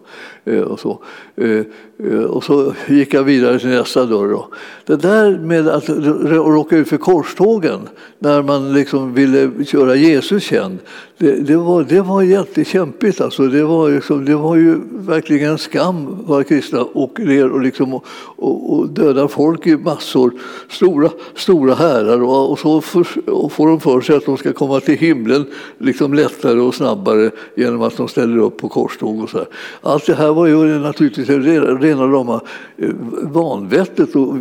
Eh, 0.51 0.61
och, 0.61 0.79
så. 0.79 0.99
Eh, 1.35 1.61
eh 2.09 2.23
och 2.23 2.43
så 2.43 2.73
gick 2.87 3.13
jag 3.13 3.23
vidare 3.23 3.59
till 3.59 3.69
nästa 3.69 4.05
dörr. 4.05 4.29
Då. 4.29 4.47
Det 4.85 4.95
där 4.95 5.37
med 5.37 5.67
att 5.67 5.89
råka 5.89 6.77
ut 6.77 6.87
för 6.87 6.97
korstågen 6.97 7.79
när 8.19 8.41
man 8.41 8.73
liksom 8.73 9.13
ville 9.13 9.65
köra 9.65 9.95
Jesus 9.95 10.43
känd, 10.43 10.79
det, 11.17 11.31
det, 11.31 11.57
var, 11.57 11.83
det 11.83 12.01
var 12.01 12.21
jättekämpigt. 12.21 13.21
Alltså. 13.21 13.47
Det, 13.47 13.63
var 13.63 13.91
liksom, 13.91 14.25
det 14.25 14.35
var 14.35 14.55
ju 14.55 14.79
verkligen 14.91 15.51
en 15.51 15.57
skam 15.57 16.23
vad 16.25 16.47
kristna 16.47 16.81
och 16.81 17.19
ner 17.19 17.49
och, 17.49 17.61
liksom, 17.61 17.93
och, 17.93 18.05
och, 18.37 18.99
och 19.23 19.31
folk 19.31 19.67
i 19.67 19.77
massor, 19.77 20.31
stora, 20.69 21.09
stora 21.35 21.75
härar 21.75 22.21
och, 22.21 22.51
och 22.51 22.59
så 22.59 22.81
för, 22.81 23.29
och 23.29 23.51
får 23.51 23.67
de 23.67 23.79
för 23.79 24.01
sig 24.01 24.15
att 24.15 24.25
de 24.25 24.37
ska 24.37 24.53
komma 24.53 24.79
till 24.79 24.97
himlen 24.97 25.45
liksom 25.77 26.13
lättare 26.13 26.59
och 26.59 26.75
snabbare 26.75 26.86
snabbare 26.87 27.31
genom 27.55 27.81
att 27.81 27.97
de 27.97 28.07
ställer 28.07 28.37
upp 28.37 28.57
på 28.57 28.69
korståg 28.69 29.23
och 29.23 29.29
så 29.29 29.37
här. 29.37 29.47
Allt 29.81 30.05
det 30.05 30.15
här 30.15 30.33
var 30.33 30.47
ju 30.47 30.79
naturligtvis 30.79 31.29
rena 31.29 32.07
rama 32.07 32.41
eh, 32.77 32.89
vanvettet 33.21 34.15
och 34.15 34.35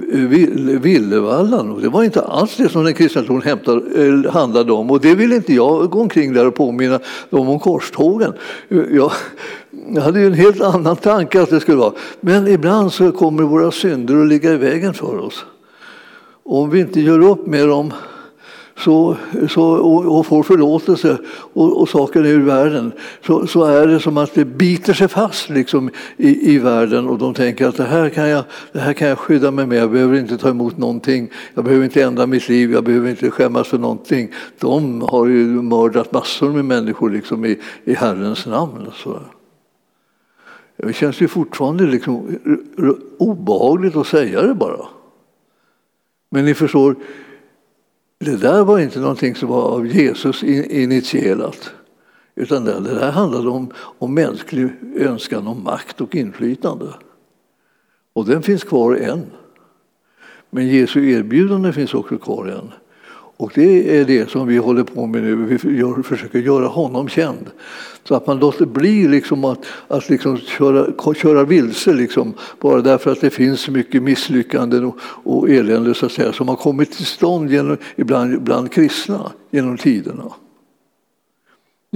villervallan. 0.84 1.80
Det 1.82 1.88
var 1.88 2.02
inte 2.02 2.22
alls 2.22 2.56
det 2.56 2.68
som 2.68 2.84
den 2.84 2.94
kristna 2.94 3.22
tron 3.22 3.42
eh, 3.46 4.32
handlade 4.32 4.72
om 4.72 4.90
och 4.90 5.00
det 5.00 5.14
vill 5.14 5.32
inte 5.32 5.54
jag 5.54 5.90
gå 5.90 6.00
omkring 6.00 6.32
där 6.32 6.46
och 6.46 6.54
påminna 6.54 7.00
dem 7.30 7.48
om 7.48 7.58
korstågen. 7.58 8.32
Jag, 8.68 9.12
jag 9.94 10.02
hade 10.02 10.20
ju 10.20 10.26
en 10.26 10.34
helt 10.34 10.60
annan 10.60 10.96
tanke 10.96 11.42
att 11.42 11.50
det 11.50 11.60
skulle 11.60 11.76
vara. 11.76 11.92
Men 12.20 12.48
ibland 12.48 12.92
så 12.92 13.12
kommer 13.12 13.42
våra 13.42 13.70
synder 13.70 14.20
att 14.20 14.28
ligga 14.28 14.52
i 14.52 14.56
vägen 14.56 14.94
för 14.94 15.18
oss. 15.18 15.44
Och 16.44 16.62
om 16.62 16.70
vi 16.70 16.80
inte 16.80 17.00
gör 17.00 17.20
upp 17.20 17.46
med 17.46 17.68
dem 17.68 17.92
så, 18.78 19.16
så, 19.48 19.62
och, 19.62 20.18
och 20.18 20.26
får 20.26 20.42
förlåtelse 20.42 21.18
och, 21.52 21.80
och 21.80 21.88
saker 21.88 22.26
ur 22.26 22.42
världen 22.42 22.92
så, 23.26 23.46
så, 23.46 23.64
är 23.64 23.86
det 23.86 24.00
som 24.00 24.16
att 24.16 24.34
det 24.34 24.44
biter 24.44 24.92
sig 24.92 25.08
fast 25.08 25.48
liksom, 25.48 25.90
i, 26.16 26.54
i 26.54 26.58
världen 26.58 27.08
och 27.08 27.18
de 27.18 27.34
tänker 27.34 27.68
att 27.68 27.76
det 27.76 27.84
här, 27.84 28.08
kan 28.08 28.28
jag, 28.28 28.44
det 28.72 28.78
här 28.78 28.92
kan 28.92 29.08
jag 29.08 29.18
skydda 29.18 29.50
mig 29.50 29.66
med, 29.66 29.78
jag 29.78 29.90
behöver 29.90 30.18
inte 30.18 30.38
ta 30.38 30.48
emot 30.48 30.78
någonting, 30.78 31.30
jag 31.54 31.64
behöver 31.64 31.84
inte 31.84 32.02
ändra 32.02 32.26
mitt 32.26 32.48
liv, 32.48 32.72
jag 32.72 32.84
behöver 32.84 33.10
inte 33.10 33.30
skämmas 33.30 33.68
för 33.68 33.78
någonting. 33.78 34.32
De 34.58 35.02
har 35.02 35.26
ju 35.26 35.46
mördat 35.46 36.12
massor 36.12 36.52
med 36.52 36.64
människor 36.64 37.10
liksom, 37.10 37.44
i, 37.44 37.58
i 37.84 37.94
Herrens 37.94 38.46
namn. 38.46 38.90
Så. 38.94 39.20
Det 40.76 40.92
känns 40.92 41.20
ju 41.20 41.28
fortfarande 41.28 41.84
liksom 41.86 42.38
obehagligt 43.18 43.96
att 43.96 44.06
säga 44.06 44.42
det 44.42 44.54
bara. 44.54 44.86
Men 46.30 46.44
ni 46.44 46.54
förstår, 46.54 46.96
det 48.18 48.36
där 48.36 48.64
var 48.64 48.78
inte 48.78 49.00
någonting 49.00 49.34
som 49.34 49.48
var 49.48 49.62
av 49.62 49.86
Jesus 49.86 50.42
initierat. 50.42 51.70
Utan 52.34 52.64
det, 52.64 52.80
där 52.80 53.10
handlade 53.10 53.48
om, 53.48 53.72
om 53.76 54.14
mänsklig 54.14 54.70
önskan 54.96 55.46
om 55.46 55.64
makt 55.64 56.00
och 56.00 56.14
inflytande. 56.14 56.94
Och 58.12 58.26
den 58.26 58.42
finns 58.42 58.64
kvar 58.64 58.96
än. 58.96 59.26
Men 60.50 60.68
Jesu 60.68 61.10
erbjudande 61.10 61.72
finns 61.72 61.94
också 61.94 62.18
kvar 62.18 62.46
än. 62.46 62.72
Och 63.36 63.52
det 63.54 63.98
är 63.98 64.04
det 64.04 64.30
som 64.30 64.46
vi 64.46 64.56
håller 64.56 64.82
på 64.82 65.06
med 65.06 65.22
nu. 65.22 65.36
Vi 65.36 65.78
gör, 65.78 66.02
försöker 66.02 66.38
göra 66.38 66.66
honom 66.66 67.08
känd. 67.08 67.50
Så 68.04 68.14
att 68.14 68.26
man 68.26 68.38
låter 68.38 68.66
bli 68.66 69.08
liksom 69.08 69.44
att, 69.44 69.66
att 69.88 70.08
liksom 70.08 70.38
köra, 70.38 71.14
köra 71.14 71.44
vilse 71.44 71.92
liksom, 71.92 72.34
bara 72.60 72.80
därför 72.80 73.12
att 73.12 73.20
det 73.20 73.30
finns 73.30 73.60
så 73.60 73.72
mycket 73.72 74.02
misslyckanden 74.02 74.84
och, 74.84 74.96
och 75.00 75.50
elände 75.50 75.94
så 75.94 76.06
att 76.06 76.12
säga, 76.12 76.32
som 76.32 76.48
har 76.48 76.56
kommit 76.56 76.92
till 76.92 77.06
stånd 77.06 77.50
genom, 77.50 77.76
ibland 77.96 78.42
bland 78.42 78.72
kristna 78.72 79.32
genom 79.50 79.78
tiderna. 79.78 80.32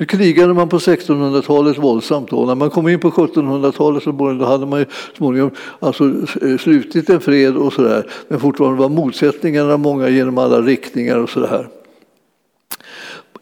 Nu 0.00 0.06
krigade 0.06 0.54
man 0.54 0.68
på 0.68 0.78
1600-talet 0.78 1.78
våldsamt. 1.78 2.30
Då. 2.30 2.46
När 2.46 2.54
man 2.54 2.70
kom 2.70 2.88
in 2.88 3.00
på 3.00 3.10
1700-talet 3.10 4.02
så 4.02 4.12
då 4.12 4.44
hade 4.44 4.66
man 4.66 4.78
ju 4.78 4.86
småningom 5.16 5.50
alltså 5.80 6.04
eh, 6.42 6.58
slutit 6.58 7.10
en 7.10 7.20
fred 7.20 7.56
och 7.56 7.72
sådär. 7.72 8.06
Men 8.28 8.40
fortfarande 8.40 8.78
var 8.78 8.88
motsättningarna 8.88 9.76
många 9.76 10.08
genom 10.08 10.38
alla 10.38 10.60
riktningar 10.60 11.16
och 11.16 11.30
sådär. 11.30 11.68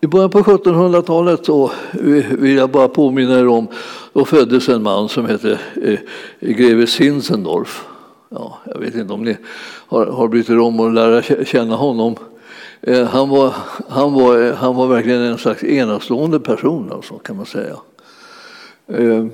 I 0.01 0.07
början 0.07 0.31
på 0.31 0.39
1700-talet 0.39 1.47
så 1.47 1.65
eh, 1.93 2.25
vill 2.39 2.57
jag 2.57 2.71
bara 2.71 2.89
påminna 2.89 3.39
er 3.39 3.49
om, 3.49 3.67
då 4.13 4.25
föddes 4.25 4.69
en 4.69 4.83
man 4.83 5.09
som 5.09 5.27
hette 5.27 5.59
eh, 5.83 5.99
greve 6.41 6.87
Zinzendorf. 6.87 7.85
Ja, 8.29 8.59
jag 8.67 8.79
vet 8.79 8.95
inte 8.95 9.13
om 9.13 9.25
ni 9.25 9.37
har, 9.89 10.07
har 10.07 10.29
brytt 10.29 10.51
er 10.51 10.59
om 10.59 10.81
att 10.81 10.95
lära 10.95 11.45
känna 11.45 11.77
honom. 11.77 12.17
Eh, 12.81 13.07
han 13.07 13.29
var, 13.29 13.55
han, 13.89 14.13
var, 14.13 14.53
han 14.53 14.77
var 14.77 14.87
verkligen 14.87 15.21
en 15.21 15.39
slags 15.39 15.65
enastående 15.65 16.41
person, 16.41 16.93
alltså, 16.93 17.19
kan 17.19 17.37
man 17.37 17.47
säga. 17.47 17.77
Eh, 18.87 19.27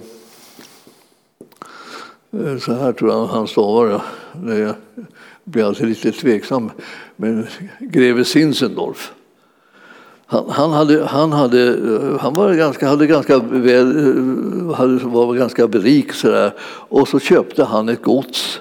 eh, 2.30 2.58
så 2.60 2.72
här 2.72 2.92
tror 2.92 3.10
jag 3.10 3.26
han 3.26 3.48
stavar 3.48 4.00
det. 4.32 4.58
Jag 4.58 4.74
blir 5.44 5.64
alltid 5.64 5.86
lite 5.86 6.12
tveksam. 6.12 6.70
Men 7.16 7.46
greve 7.78 8.24
Zinzendorf. 8.24 9.12
Han, 10.26 10.50
han, 10.50 10.70
hade, 10.72 11.04
han, 11.04 11.32
hade, 11.32 11.78
han 12.20 12.34
var 12.34 12.54
ganska, 12.54 12.88
hade 12.88 13.06
ganska 13.06 13.38
väl, 13.38 13.86
hade, 14.74 15.04
var 15.04 15.34
ganska 15.34 15.66
rik 15.66 16.12
sådär. 16.12 16.52
och 16.62 17.08
så 17.08 17.20
köpte 17.20 17.64
han 17.64 17.88
ett 17.88 18.02
gods 18.02 18.60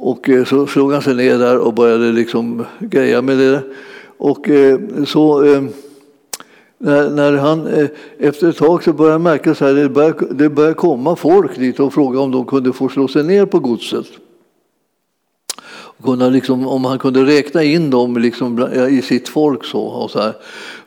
och 0.00 0.28
eh, 0.28 0.44
så 0.44 0.66
slog 0.66 0.92
han 0.92 1.02
sig 1.02 1.14
ner 1.14 1.38
där 1.38 1.58
och 1.58 1.74
började 1.74 2.12
liksom 2.12 2.64
greja 2.78 3.22
med 3.22 3.38
det. 3.38 3.62
Och 4.18 4.48
eh, 4.48 4.78
så 5.06 5.44
eh, 5.44 5.62
när, 6.78 7.10
när 7.10 7.32
han 7.32 7.88
efter 8.18 8.48
ett 8.48 8.56
tag 8.56 8.82
så 8.82 8.92
började 8.92 9.14
han 9.14 9.22
märka 9.22 9.50
att 9.50 9.58
det 9.58 9.88
började, 9.88 10.34
det 10.34 10.48
började 10.48 10.74
komma 10.74 11.16
folk 11.16 11.56
dit 11.56 11.80
och 11.80 11.94
fråga 11.94 12.20
om 12.20 12.30
de 12.30 12.46
kunde 12.46 12.72
få 12.72 12.88
slå 12.88 13.08
sig 13.08 13.22
ner 13.22 13.46
på 13.46 13.58
godset 13.58 14.06
kunna 16.02 16.28
liksom, 16.28 16.66
om 16.66 16.84
han 16.84 16.98
kunde 16.98 17.24
räkna 17.24 17.62
in 17.62 17.90
dem 17.90 18.16
liksom 18.16 18.68
i 18.90 19.02
sitt 19.02 19.28
folk 19.28 19.64
så. 19.64 19.80
Och 19.80 20.10
så 20.10 20.20
här. 20.20 20.34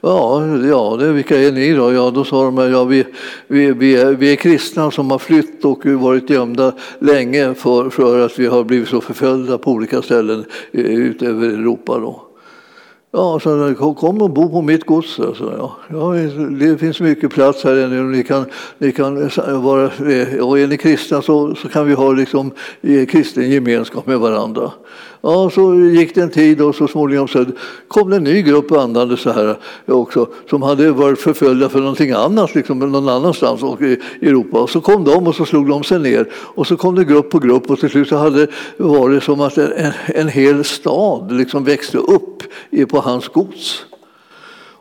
Ja, 0.01 0.45
ja 0.57 0.97
det, 0.99 1.11
vilka 1.11 1.39
är 1.39 1.51
ni 1.51 1.73
då? 1.73 1.93
Ja, 1.93 2.11
då 2.11 2.23
sa 2.23 2.43
de 2.43 2.57
ja, 2.57 2.83
vi, 2.83 3.05
vi, 3.47 3.71
vi, 3.71 3.95
är, 3.95 4.11
vi 4.13 4.31
är 4.31 4.35
kristna 4.35 4.91
som 4.91 5.11
har 5.11 5.19
flytt 5.19 5.65
och 5.65 5.85
varit 5.85 6.29
gömda 6.29 6.73
länge 6.99 7.53
för, 7.53 7.89
för 7.89 8.25
att 8.25 8.39
vi 8.39 8.45
har 8.45 8.63
blivit 8.63 8.87
så 8.87 9.01
förföljda 9.01 9.57
på 9.57 9.71
olika 9.71 10.01
ställen 10.01 10.45
eh, 10.71 10.81
utöver 10.81 11.47
Europa. 11.47 11.99
Då. 11.99 12.30
Ja, 13.13 13.39
så 13.39 13.95
kom 13.99 14.21
och 14.21 14.29
bo 14.29 14.49
på 14.49 14.61
mitt 14.61 14.85
gods. 14.85 15.19
Alltså, 15.19 15.53
ja. 15.57 15.77
Ja, 15.89 16.13
det 16.59 16.77
finns 16.77 16.99
mycket 16.99 17.31
plats 17.31 17.63
här 17.63 17.75
ännu. 17.75 18.03
Ni 18.03 18.23
kan, 18.23 18.45
ni 18.77 18.91
kan 18.91 19.15
vara, 19.63 19.85
och 20.43 20.59
är 20.59 20.67
ni 20.67 20.77
kristna 20.77 21.21
så, 21.21 21.55
så 21.55 21.69
kan 21.69 21.87
vi 21.87 21.93
ha 21.93 22.11
liksom, 22.11 22.51
kristen 23.09 23.51
gemenskap 23.51 24.05
med 24.05 24.19
varandra. 24.19 24.71
Ja, 25.23 25.49
så 25.49 25.75
gick 25.75 26.15
det 26.15 26.21
en 26.21 26.29
tid 26.29 26.61
och 26.61 26.75
så 26.75 26.87
småningom 26.87 27.27
så 27.27 27.45
kom 27.87 28.09
det 28.09 28.15
en 28.15 28.23
ny 28.23 28.41
grupp 28.41 28.71
vandrande 28.71 29.17
så 29.17 29.31
här 29.31 29.57
också 29.85 30.27
som 30.49 30.61
hade 30.61 30.91
varit 30.91 31.19
förföljda 31.19 31.69
för 31.69 31.79
någonting 31.79 32.11
annat, 32.11 32.55
liksom 32.55 32.79
någon 32.79 33.09
annanstans 33.09 33.81
i 33.81 33.97
Europa. 34.21 34.61
Och 34.61 34.69
så 34.69 34.81
kom 34.81 35.03
de 35.03 35.27
och 35.27 35.35
så 35.35 35.45
slog 35.45 35.67
de 35.67 35.83
sig 35.83 35.99
ner 35.99 36.27
och 36.33 36.67
så 36.67 36.77
kom 36.77 36.95
det 36.95 37.03
grupp 37.03 37.29
på 37.29 37.39
grupp 37.39 37.71
och 37.71 37.79
till 37.79 37.89
slut 37.89 38.07
så 38.07 38.15
hade 38.15 38.45
det 38.45 38.51
varit 38.77 39.23
som 39.23 39.41
att 39.41 39.57
en, 39.57 39.93
en 40.05 40.27
hel 40.27 40.63
stad 40.63 41.31
liksom 41.31 41.63
växte 41.63 41.97
upp 41.97 42.43
på 42.89 42.99
hans 42.99 43.27
gods. 43.27 43.85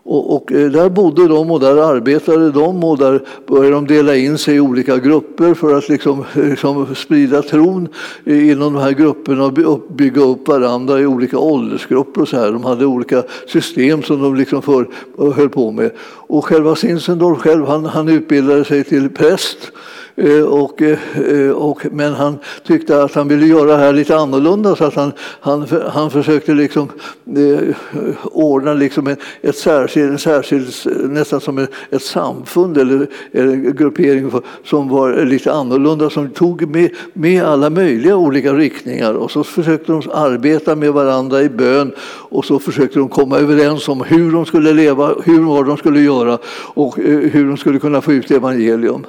Och, 0.03 0.37
och, 0.37 0.53
eh, 0.53 0.71
där 0.71 0.89
bodde 0.89 1.29
de 1.29 1.51
och 1.51 1.61
där 1.61 1.77
arbetade 1.77 2.51
de 2.51 2.85
och 2.85 2.99
där 2.99 3.23
började 3.47 3.71
de 3.71 3.87
dela 3.87 4.17
in 4.17 4.39
sig 4.39 4.57
i 4.57 4.61
olika 4.61 4.99
grupper 4.99 5.55
för 5.55 5.79
att 5.79 5.89
liksom, 5.89 6.25
eh, 6.35 6.45
liksom 6.45 6.95
sprida 6.95 7.43
tron 7.43 7.89
inom 8.25 8.75
de 8.75 8.83
här 8.83 8.93
grupperna 8.93 9.45
och 9.45 9.81
bygga 9.89 10.23
upp 10.23 10.49
varandra 10.49 11.01
i 11.01 11.07
olika 11.07 11.39
åldersgrupper. 11.39 12.21
Och 12.21 12.29
så 12.29 12.37
här. 12.37 12.53
De 12.53 12.65
hade 12.65 12.87
olika 12.87 13.23
system 13.47 14.03
som 14.03 14.23
de 14.23 14.35
liksom 14.35 14.63
för, 14.63 14.89
höll 15.33 15.49
på 15.49 15.71
med. 15.71 15.91
Och 16.03 16.45
själva 16.45 16.77
Zinzendorf 16.77 17.39
själv, 17.39 17.67
han, 17.67 17.85
han 17.85 18.09
utbildade 18.09 18.65
sig 18.65 18.85
till 18.85 19.09
präst 19.09 19.73
Eh, 20.21 20.43
och, 20.43 20.83
eh, 20.83 21.51
och, 21.51 21.87
men 21.93 22.13
han 22.13 22.39
tyckte 22.67 23.03
att 23.03 23.15
han 23.15 23.29
ville 23.29 23.47
göra 23.47 23.71
det 23.71 23.77
här 23.77 23.93
lite 23.93 24.17
annorlunda 24.17 24.77
så 24.77 24.85
att 24.85 24.95
han, 24.95 25.13
han, 25.41 25.67
han 25.91 26.11
försökte 26.11 26.55
liksom, 26.55 26.89
eh, 27.37 27.77
ordna 28.25 28.75
liksom 28.75 29.07
ett, 29.07 29.19
ett 29.43 29.57
särskilt, 29.57 30.21
särskilt, 30.21 30.87
nästan 31.05 31.41
som 31.41 31.59
ett, 31.59 31.71
ett 31.91 32.03
samfund 32.03 32.79
eller 32.79 33.07
en 33.33 33.77
gruppering 33.77 34.31
som 34.65 34.89
var 34.89 35.25
lite 35.25 35.53
annorlunda 35.53 36.11
som 36.11 36.29
tog 36.29 36.69
med, 36.69 36.91
med 37.13 37.45
alla 37.45 37.71
möjliga 37.71 38.17
olika 38.17 38.53
riktningar 38.53 39.15
och 39.15 39.31
så 39.31 39.45
försökte 39.45 39.93
de 39.93 40.03
arbeta 40.13 40.77
med 40.77 40.93
varandra 40.93 41.43
i 41.43 41.49
bön 41.49 41.93
och 42.03 42.45
så 42.45 42.59
försökte 42.59 42.99
de 42.99 43.09
komma 43.09 43.39
överens 43.39 43.89
om 43.89 44.01
hur 44.01 44.33
de 44.33 44.47
skulle 44.47 44.73
leva, 44.73 45.15
hur 45.25 45.41
vad 45.41 45.67
de 45.67 45.77
skulle 45.77 46.01
göra 46.01 46.39
och 46.75 46.99
eh, 46.99 47.19
hur 47.19 47.49
de 47.49 47.57
skulle 47.57 47.79
kunna 47.79 48.01
få 48.01 48.13
ut 48.13 48.31
evangelium. 48.31 49.05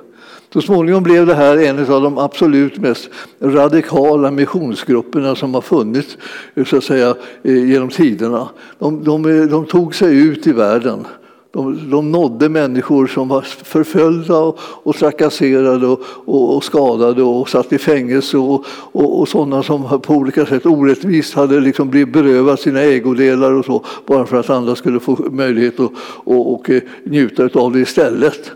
Så 0.54 0.62
småningom 0.62 1.04
blev 1.04 1.26
det 1.26 1.36
här 1.36 1.58
en 1.58 1.80
av 1.80 2.02
de 2.02 2.18
absolut 2.18 2.78
mest 2.78 3.10
radikala 3.40 4.32
missionsgrupperna 4.32 5.36
som 5.36 5.54
har 5.54 5.62
funnits 5.62 6.18
så 6.66 6.78
att 6.78 6.84
säga, 6.84 7.16
eh, 7.44 7.70
genom 7.70 7.90
tiderna. 7.90 8.50
De, 8.80 9.04
de, 9.04 9.48
de 9.48 9.66
tog 9.66 9.96
sig 9.96 10.18
ut 10.18 10.48
i 10.48 10.52
världen. 10.52 11.08
De, 11.54 11.90
de 11.90 12.12
nådde 12.12 12.50
människor 12.50 13.08
som 13.08 13.28
var 13.28 13.42
förföljda 13.42 14.38
och, 14.38 14.60
och 14.62 14.96
trakasserade 14.96 15.88
och, 15.88 16.02
och, 16.26 16.56
och, 16.56 16.64
skadade 16.64 17.24
och 17.24 17.50
satt 17.50 17.74
i 17.74 17.78
fängelse 17.78 18.38
och, 18.38 18.66
och, 18.92 19.20
och 19.20 19.28
sådana 19.28 19.64
som 19.64 20.02
på 20.02 20.14
olika 20.14 20.46
sätt 20.46 20.66
orättvist 20.66 21.34
hade 21.34 21.60
liksom 21.60 21.90
blivit 21.90 22.14
berövade 22.14 22.58
sina 22.58 22.82
ägodelar 22.82 23.52
och 23.52 23.66
så 23.66 23.86
bara 24.06 24.26
för 24.26 24.38
att 24.40 24.50
andra 24.50 24.76
skulle 24.76 25.00
få 25.00 25.18
möjlighet 25.32 25.80
att 25.80 25.92
och, 26.24 26.54
och, 26.54 26.70
eh, 26.70 26.82
njuta 27.04 27.50
av 27.60 27.74
det 27.74 27.80
istället. 27.80 28.52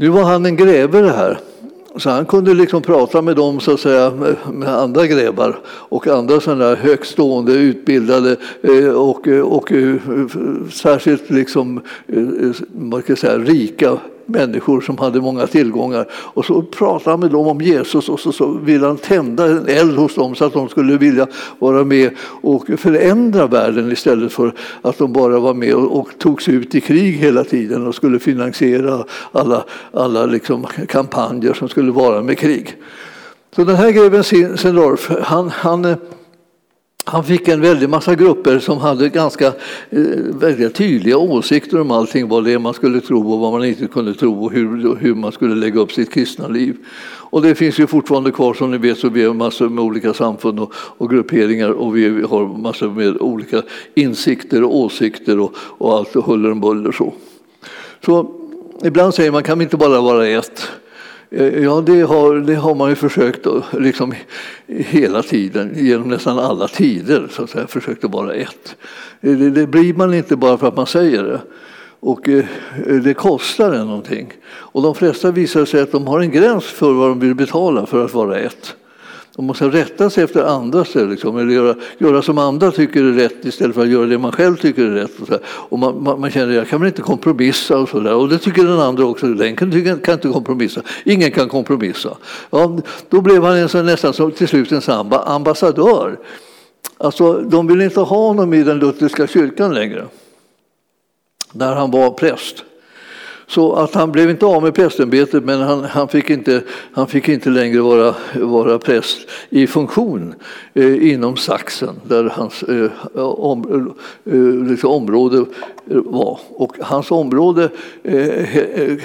Nu 0.00 0.08
var 0.08 0.22
han 0.22 0.46
en 0.46 0.56
greve 0.56 1.00
det 1.00 1.12
här, 1.12 1.38
så 1.96 2.10
han 2.10 2.26
kunde 2.26 2.54
liksom 2.54 2.82
prata 2.82 3.22
med 3.22 3.36
dem 3.36 3.60
så 3.60 3.74
att 3.74 3.80
säga, 3.80 4.12
med, 4.52 4.68
andra 4.68 5.06
grevar 5.06 5.58
och 5.66 6.06
andra 6.06 6.40
sådana 6.40 6.74
högstående, 6.74 7.52
utbildade 7.52 8.36
eh, 8.62 8.88
och, 8.88 9.28
och 9.28 9.72
eh, 9.72 9.96
särskilt 10.72 11.30
liksom, 11.30 11.80
eh, 12.06 12.18
eh, 12.18 12.54
man 12.78 13.02
kan 13.02 13.16
säga, 13.16 13.38
rika 13.38 13.98
människor 14.28 14.80
som 14.80 14.98
hade 14.98 15.20
många 15.20 15.46
tillgångar. 15.46 16.06
Och 16.12 16.44
så 16.44 16.62
pratade 16.62 17.10
han 17.10 17.20
med 17.20 17.30
dem 17.30 17.46
om 17.46 17.60
Jesus 17.60 18.08
och 18.08 18.20
så, 18.20 18.32
så 18.32 18.46
ville 18.46 18.86
han 18.86 18.96
tända 18.96 19.46
en 19.46 19.68
eld 19.68 19.98
hos 19.98 20.14
dem 20.14 20.34
så 20.34 20.44
att 20.44 20.52
de 20.52 20.68
skulle 20.68 20.96
vilja 20.96 21.26
vara 21.58 21.84
med 21.84 22.10
och 22.20 22.66
förändra 22.78 23.46
världen 23.46 23.92
istället 23.92 24.32
för 24.32 24.54
att 24.82 24.98
de 24.98 25.12
bara 25.12 25.38
var 25.38 25.54
med 25.54 25.74
och, 25.74 26.00
och 26.00 26.08
togs 26.18 26.48
ut 26.48 26.74
i 26.74 26.80
krig 26.80 27.12
hela 27.12 27.44
tiden 27.44 27.86
och 27.86 27.94
skulle 27.94 28.18
finansiera 28.18 29.04
alla, 29.32 29.64
alla 29.92 30.26
liksom 30.26 30.66
kampanjer 30.88 31.52
som 31.52 31.68
skulle 31.68 31.92
vara 31.92 32.22
med 32.22 32.38
krig. 32.38 32.76
Så 33.56 33.64
den 33.64 33.76
här 33.76 33.90
greven 33.90 34.24
Sendorf, 34.58 35.10
han, 35.22 35.50
han 35.50 35.84
eh, 35.84 35.96
han 37.08 37.24
fick 37.24 37.48
en 37.48 37.60
väldig 37.60 37.88
massa 37.88 38.14
grupper 38.14 38.58
som 38.58 38.78
hade 38.78 39.08
ganska 39.08 39.46
eh, 39.46 40.02
väldigt 40.40 40.74
tydliga 40.74 41.18
åsikter 41.18 41.80
om 41.80 41.90
allting, 41.90 42.28
vad 42.28 42.44
det 42.44 42.52
är 42.52 42.58
man 42.58 42.74
skulle 42.74 43.00
tro 43.00 43.32
och 43.32 43.40
vad 43.40 43.52
man 43.52 43.64
inte 43.64 43.86
kunde 43.86 44.14
tro 44.14 44.44
och 44.44 44.52
hur, 44.52 44.96
hur 44.96 45.14
man 45.14 45.32
skulle 45.32 45.54
lägga 45.54 45.80
upp 45.80 45.92
sitt 45.92 46.12
kristna 46.12 46.48
liv. 46.48 46.76
Och 47.30 47.42
det 47.42 47.54
finns 47.54 47.80
ju 47.80 47.86
fortfarande 47.86 48.30
kvar 48.30 48.54
som 48.54 48.70
ni 48.70 48.78
vet 48.78 48.98
så 48.98 49.08
vi 49.08 49.24
har 49.24 49.34
massor 49.34 49.68
med 49.68 49.84
olika 49.84 50.14
samfund 50.14 50.60
och, 50.60 50.72
och 50.74 51.10
grupperingar 51.10 51.70
och 51.70 51.96
vi 51.96 52.22
har 52.22 52.58
massor 52.58 52.90
med 52.90 53.16
olika 53.20 53.62
insikter 53.94 54.64
och 54.64 54.76
åsikter 54.76 55.40
och, 55.40 55.52
och 55.56 55.92
allt 55.92 56.16
och 56.16 56.24
huller 56.24 56.50
och 56.50 56.56
buller 56.56 56.92
så. 56.92 57.12
Så 58.04 58.30
ibland 58.84 59.14
säger 59.14 59.32
man 59.32 59.42
kan 59.42 59.58
vi 59.58 59.64
inte 59.64 59.76
bara 59.76 60.00
vara 60.00 60.26
ett? 60.26 60.68
Eh, 61.30 61.62
ja, 61.62 61.80
det 61.80 62.02
har, 62.02 62.34
det 62.34 62.54
har 62.54 62.74
man 62.74 62.88
ju 62.88 62.94
försökt 62.94 63.46
liksom 63.72 64.14
hela 64.66 65.22
tiden, 65.22 65.70
genom 65.76 66.08
nästan 66.08 66.38
alla 66.38 66.68
tider, 66.68 67.28
så 67.30 67.42
att 67.42 67.50
säga, 67.50 67.66
försökt 67.66 68.04
att 68.04 68.12
vara 68.12 68.34
ett. 68.34 68.76
Eh, 69.20 69.32
det, 69.32 69.50
det 69.50 69.66
blir 69.66 69.94
man 69.94 70.14
inte 70.14 70.36
bara 70.36 70.58
för 70.58 70.68
att 70.68 70.76
man 70.76 70.86
säger 70.86 71.22
det. 71.22 71.40
Och 72.00 72.28
eh, 72.28 72.44
det 73.02 73.14
kostar 73.14 73.72
en 73.72 73.86
någonting. 73.86 74.32
Och 74.48 74.82
de 74.82 74.94
flesta 74.94 75.30
visar 75.30 75.64
sig 75.64 75.80
att 75.80 75.92
de 75.92 76.06
har 76.06 76.20
en 76.20 76.30
gräns 76.30 76.64
för 76.64 76.92
vad 76.92 77.08
de 77.08 77.20
vill 77.20 77.34
betala 77.34 77.86
för 77.86 78.04
att 78.04 78.14
vara 78.14 78.38
ett. 78.38 78.76
De 79.38 79.46
måste 79.46 79.68
rätta 79.68 80.10
sig 80.10 80.24
efter 80.24 80.44
andras, 80.44 80.94
liksom, 80.94 81.38
eller 81.38 81.52
göra, 81.52 81.74
göra 81.98 82.22
som 82.22 82.38
andra 82.38 82.70
tycker 82.70 83.04
är 83.04 83.12
rätt 83.12 83.44
istället 83.44 83.74
för 83.74 83.82
att 83.82 83.88
göra 83.88 84.06
det 84.06 84.18
man 84.18 84.32
själv 84.32 84.56
tycker 84.56 84.82
är 84.82 84.90
rätt. 84.90 85.20
Och, 85.20 85.26
så 85.26 85.38
och 85.46 85.78
man, 85.78 86.02
man, 86.02 86.20
man, 86.20 86.30
känner 86.30 86.48
att 86.48 86.54
jag 86.54 86.68
kan 86.68 86.80
väl 86.80 86.86
inte 86.86 87.02
kompromissa 87.02 87.78
och 87.78 87.88
så 87.88 88.00
där. 88.00 88.14
Och 88.14 88.28
det 88.28 88.38
tycker 88.38 88.64
den 88.64 88.80
andra 88.80 89.04
också. 89.04 89.26
Den 89.26 89.56
kan, 89.56 90.00
kan 90.00 90.14
inte 90.14 90.28
kompromissa. 90.28 90.82
Ingen 91.04 91.30
kan 91.30 91.48
kompromissa. 91.48 92.16
Ja, 92.50 92.78
då 93.08 93.20
blev 93.20 93.44
han 93.44 93.56
en, 93.56 93.68
så, 93.68 93.82
nästan 93.82 94.12
som, 94.12 94.32
till 94.32 94.48
slut 94.48 94.72
en 94.72 94.80
samba, 94.80 95.22
ambassadör. 95.22 96.18
Alltså, 96.96 97.40
de 97.40 97.66
ville 97.66 97.84
inte 97.84 98.00
ha 98.00 98.26
honom 98.26 98.54
i 98.54 98.62
den 98.62 98.78
lutherska 98.78 99.26
kyrkan 99.26 99.74
längre. 99.74 100.06
Där 101.52 101.74
han 101.74 101.90
var 101.90 102.10
präst. 102.10 102.64
Så 103.48 103.72
att 103.72 103.94
han 103.94 104.12
blev 104.12 104.30
inte 104.30 104.46
av 104.46 104.62
med 104.62 104.74
prästämbetet 104.74 105.44
men 105.44 105.60
han, 105.60 105.84
han, 105.84 106.08
fick 106.08 106.30
inte, 106.30 106.62
han 106.92 107.06
fick 107.06 107.28
inte 107.28 107.50
längre 107.50 107.80
vara, 107.80 108.14
vara 108.34 108.78
präst 108.78 109.18
i 109.48 109.66
funktion 109.66 110.34
eh, 110.74 111.12
inom 111.12 111.36
Saxen 111.36 112.00
där 112.04 112.24
hans 112.24 112.62
eh, 112.62 112.90
om, 113.20 113.94
eh, 114.24 114.68
liksom 114.70 114.90
område 114.90 115.44
var. 115.84 116.40
Och 116.48 116.76
hans 116.80 117.10
område 117.10 117.70
eh, 118.02 118.56
eh 118.56 118.98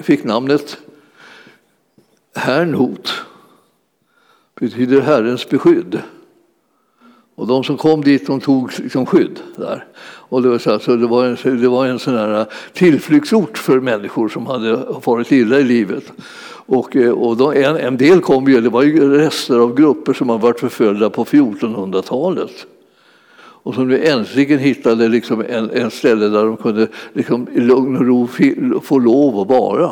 fick 0.00 0.24
namnet 0.24 0.78
Hernhot. 2.34 3.12
betyder 4.60 5.00
Herrens 5.00 5.48
beskydd. 5.48 6.02
Och 7.36 7.46
de 7.46 7.64
som 7.64 7.76
kom 7.76 8.00
dit 8.00 8.26
de 8.26 8.40
tog 8.40 8.70
liksom 8.78 9.06
skydd 9.06 9.40
där. 9.56 9.84
Och 10.28 10.42
det, 10.42 10.48
var 10.48 10.58
så, 10.58 10.72
alltså, 10.72 10.96
det, 10.96 11.06
var 11.06 11.24
en, 11.24 11.60
det 11.60 11.68
var 11.68 11.86
en 11.86 11.98
sån 11.98 12.14
här 12.14 12.40
eh, 12.40 12.46
tillflyktsort 12.72 13.58
för 13.58 13.80
människor 13.80 14.28
som 14.28 14.46
hade 14.46 14.86
farit 15.02 15.32
illa 15.32 15.58
i 15.58 15.64
livet. 15.64 16.12
Och, 16.66 16.96
eh, 16.96 17.10
och 17.10 17.36
då, 17.36 17.52
en, 17.52 17.76
en 17.76 17.96
del 17.96 18.20
kom 18.20 18.48
ju, 18.48 18.60
det 18.60 18.68
var 18.68 18.82
ju 18.82 19.18
rester 19.18 19.58
av 19.58 19.74
grupper 19.74 20.12
som 20.12 20.28
har 20.28 20.38
varit 20.38 20.60
förföljda 20.60 21.10
på 21.10 21.24
1400-talet. 21.24 22.66
Och 23.38 23.74
som 23.74 23.88
nu 23.88 24.04
äntligen 24.04 24.58
hittade 24.58 25.08
liksom 25.08 25.44
en, 25.48 25.70
en 25.70 25.90
ställe 25.90 26.28
där 26.28 26.44
de 26.44 26.56
kunde 26.56 26.88
liksom 27.12 27.48
i 27.52 27.60
lugn 27.60 27.96
och 27.96 28.06
ro 28.06 28.28
få 28.82 28.98
lov 28.98 29.40
att 29.40 29.48
vara. 29.48 29.90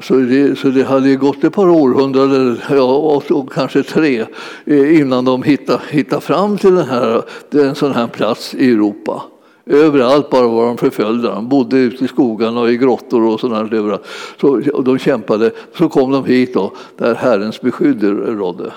Så 0.00 0.14
det, 0.14 0.58
så 0.58 0.68
det 0.68 0.84
hade 0.84 1.16
gått 1.16 1.44
ett 1.44 1.52
par 1.52 1.68
århundraden, 1.68 2.60
ja, 2.70 3.16
och 3.30 3.52
kanske 3.52 3.82
tre, 3.82 4.26
eh, 4.64 5.00
innan 5.00 5.24
de 5.24 5.42
hittade, 5.42 5.80
hittade 5.90 6.22
fram 6.22 6.58
till 6.58 6.74
den 6.74 6.88
här, 6.88 7.22
en 7.50 7.74
sån 7.74 7.92
här 7.92 8.06
plats 8.06 8.54
i 8.54 8.70
Europa. 8.70 9.22
Överallt 9.66 10.30
bara 10.30 10.46
var 10.46 10.66
de 10.66 10.78
förföljda. 10.78 11.34
De 11.34 11.48
bodde 11.48 11.76
ute 11.76 12.04
i 12.04 12.08
skogarna 12.08 12.60
och 12.60 12.70
i 12.70 12.76
grottor 12.76 13.22
och 13.22 13.40
sådant. 13.40 13.72
överallt. 13.72 14.06
Så, 14.40 14.62
och 14.74 14.84
de 14.84 14.98
kämpade. 14.98 15.50
Så 15.78 15.88
kom 15.88 16.12
de 16.12 16.24
hit 16.24 16.54
då, 16.54 16.72
där 16.98 17.14
Herrens 17.14 17.60
beskydd 17.60 18.02
rådde. 18.38 18.72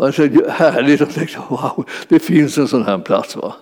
Och 0.00 0.06
jag 0.06 0.14
tänkte, 0.14 0.50
härligt, 0.50 1.00
jag 1.00 1.10
tänkte, 1.14 1.38
wow, 1.48 1.84
det 2.08 2.18
finns 2.18 2.58
en 2.58 2.68
sån 2.68 2.84
här 2.84 2.98
plats. 2.98 3.36
Va? 3.36 3.54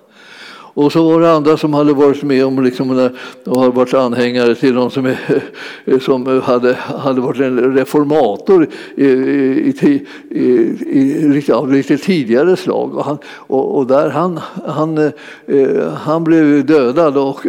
Och 0.75 0.93
så 0.93 1.03
var 1.11 1.21
det 1.21 1.33
andra 1.33 1.57
som 1.57 1.75
hade 1.75 1.93
varit 1.93 2.23
med 2.23 2.47
om 2.47 2.63
liksom, 2.63 3.11
och 3.45 3.61
hade 3.61 3.73
varit 3.73 3.95
anhängare 3.95 4.55
till 4.55 4.75
någon 4.75 4.91
som, 4.91 5.07
eh, 5.07 5.99
som 6.01 6.43
hade, 6.43 6.75
hade 6.75 7.21
varit 7.21 7.41
en 7.41 7.75
reformator 7.75 8.69
i, 8.97 9.05
i, 9.05 10.07
i, 10.31 10.41
i, 10.41 11.53
av 11.53 11.73
lite 11.73 11.99
tidigare 11.99 12.57
slag. 12.57 12.95
Och, 12.95 13.05
han, 13.05 13.19
och, 13.29 13.77
och 13.77 13.87
där 13.87 14.11
han, 14.11 14.41
han, 14.67 14.99
eh, 15.47 15.93
han 16.05 16.25
blev 16.25 16.67
dödad 16.67 17.17
och 17.17 17.47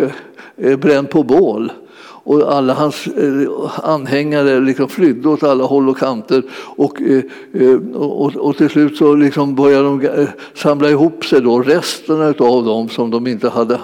eh, 0.58 0.78
bränd 0.78 1.10
på 1.10 1.24
bål 1.24 1.72
och 2.30 2.54
alla 2.54 2.74
hans 2.74 3.08
eh, 3.08 3.50
anhängare 3.84 4.60
liksom 4.60 4.90
flydde 4.90 5.30
åt 5.30 5.44
alla 5.44 5.64
håll 5.64 5.90
och 5.90 5.98
kanter. 5.98 6.44
Och, 6.76 7.02
eh, 7.02 7.24
eh, 7.54 7.76
och, 7.96 8.36
och 8.36 8.58
till 8.58 8.70
slut 8.70 8.98
så 8.98 9.16
liksom 9.16 9.56
började 9.56 9.84
de 9.84 10.28
samla 10.54 10.90
ihop 10.90 11.26
sig, 11.26 11.42
då, 11.42 11.62
resterna 11.62 12.26
av 12.26 12.66
dem 12.66 12.90
som 12.90 13.12
de 13.12 13.28
inte 13.28 13.50
hade 13.50 13.80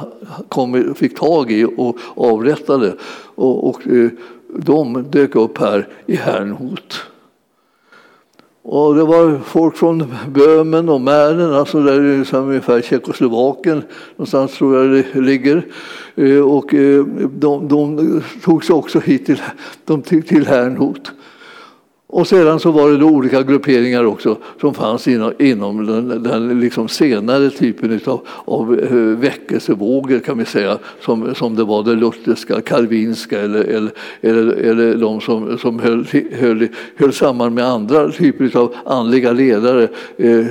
kommit, 0.49 0.97
fick 0.97 1.19
tag 1.19 1.51
i 1.51 1.67
och 1.77 1.97
avrättade. 2.15 2.93
Och, 3.35 3.69
och 3.69 3.81
de 4.47 5.05
dök 5.09 5.35
upp 5.35 5.57
här 5.57 5.87
i 6.05 6.15
Hernhut. 6.15 7.01
Och 8.67 8.95
det 8.95 9.03
var 9.03 9.39
folk 9.45 9.77
från 9.77 10.13
Böhmen 10.27 10.89
och 10.89 11.01
Mähren, 11.01 11.53
alltså 11.53 11.81
där 11.81 12.17
liksom 12.17 12.49
ungefär 12.49 12.81
Tjeckoslovakien, 12.81 13.83
någonstans 14.15 14.57
tror 14.57 14.77
jag 14.77 14.91
det 15.13 15.21
ligger. 15.21 15.65
Eh, 16.15 16.39
och 16.39 16.73
eh, 16.73 17.05
de, 17.31 17.67
de 17.67 18.21
togs 18.43 18.69
också 18.69 18.99
hit 18.99 19.25
till, 19.25 19.41
de, 19.85 20.01
till 20.01 20.47
Herrnhut. 20.47 21.11
Och 22.15 22.27
sedan 22.27 22.59
så 22.59 22.71
var 22.71 22.89
det 22.89 22.97
då 22.97 23.07
olika 23.07 23.43
grupperingar 23.43 24.03
också 24.03 24.37
som 24.61 24.73
fanns 24.73 25.07
inom, 25.07 25.33
inom 25.39 25.85
den, 25.85 26.23
den 26.23 26.59
liksom 26.59 26.87
senare 26.87 27.49
typen 27.49 27.99
av, 28.05 28.27
av 28.45 28.67
väckelsevågor 29.19 30.19
kan 30.19 30.37
vi 30.37 30.45
säga, 30.45 30.77
som, 31.01 31.35
som 31.35 31.55
det 31.55 31.63
var 31.63 31.83
det 31.83 31.95
lutherska, 31.95 32.61
kalvinska 32.61 33.41
eller, 33.41 33.63
eller, 33.63 33.91
eller, 34.21 34.53
eller 34.53 34.95
de 34.95 35.21
som, 35.21 35.57
som 35.57 35.79
höll, 35.79 36.07
höll, 36.39 36.67
höll 36.95 37.13
samman 37.13 37.53
med 37.53 37.65
andra 37.65 38.11
typer 38.11 38.57
av 38.57 38.75
andliga 38.85 39.31
ledare. 39.31 39.87
Eh, 40.17 40.45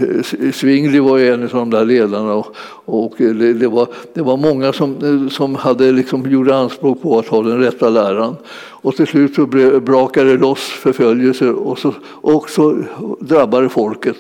Svingli 0.53 0.99
var 0.99 1.19
en 1.19 1.43
av 1.43 1.49
de 1.49 1.71
där 1.71 1.85
ledarna 1.85 2.35
och, 2.35 2.57
och 2.85 3.15
det, 3.19 3.53
det, 3.53 3.69
var, 3.69 3.89
det 4.15 4.23
var 4.23 4.37
många 4.37 4.73
som, 4.73 5.31
som 5.31 5.55
hade 5.55 5.93
liksom 5.93 6.31
gjorde 6.31 6.57
anspråk 6.57 7.03
på 7.03 7.19
att 7.19 7.27
ha 7.27 7.43
den 7.43 7.59
rätta 7.59 7.89
läran. 7.89 8.37
Och 8.57 8.97
till 8.97 9.07
slut 9.07 9.35
så 9.35 9.47
brakade 9.81 10.31
det 10.31 10.39
loss 10.39 10.61
förföljelser 10.61 11.53
och 11.53 11.79
så 11.79 11.95
också 12.21 12.77
drabbade 13.21 13.69
folket. 13.69 14.17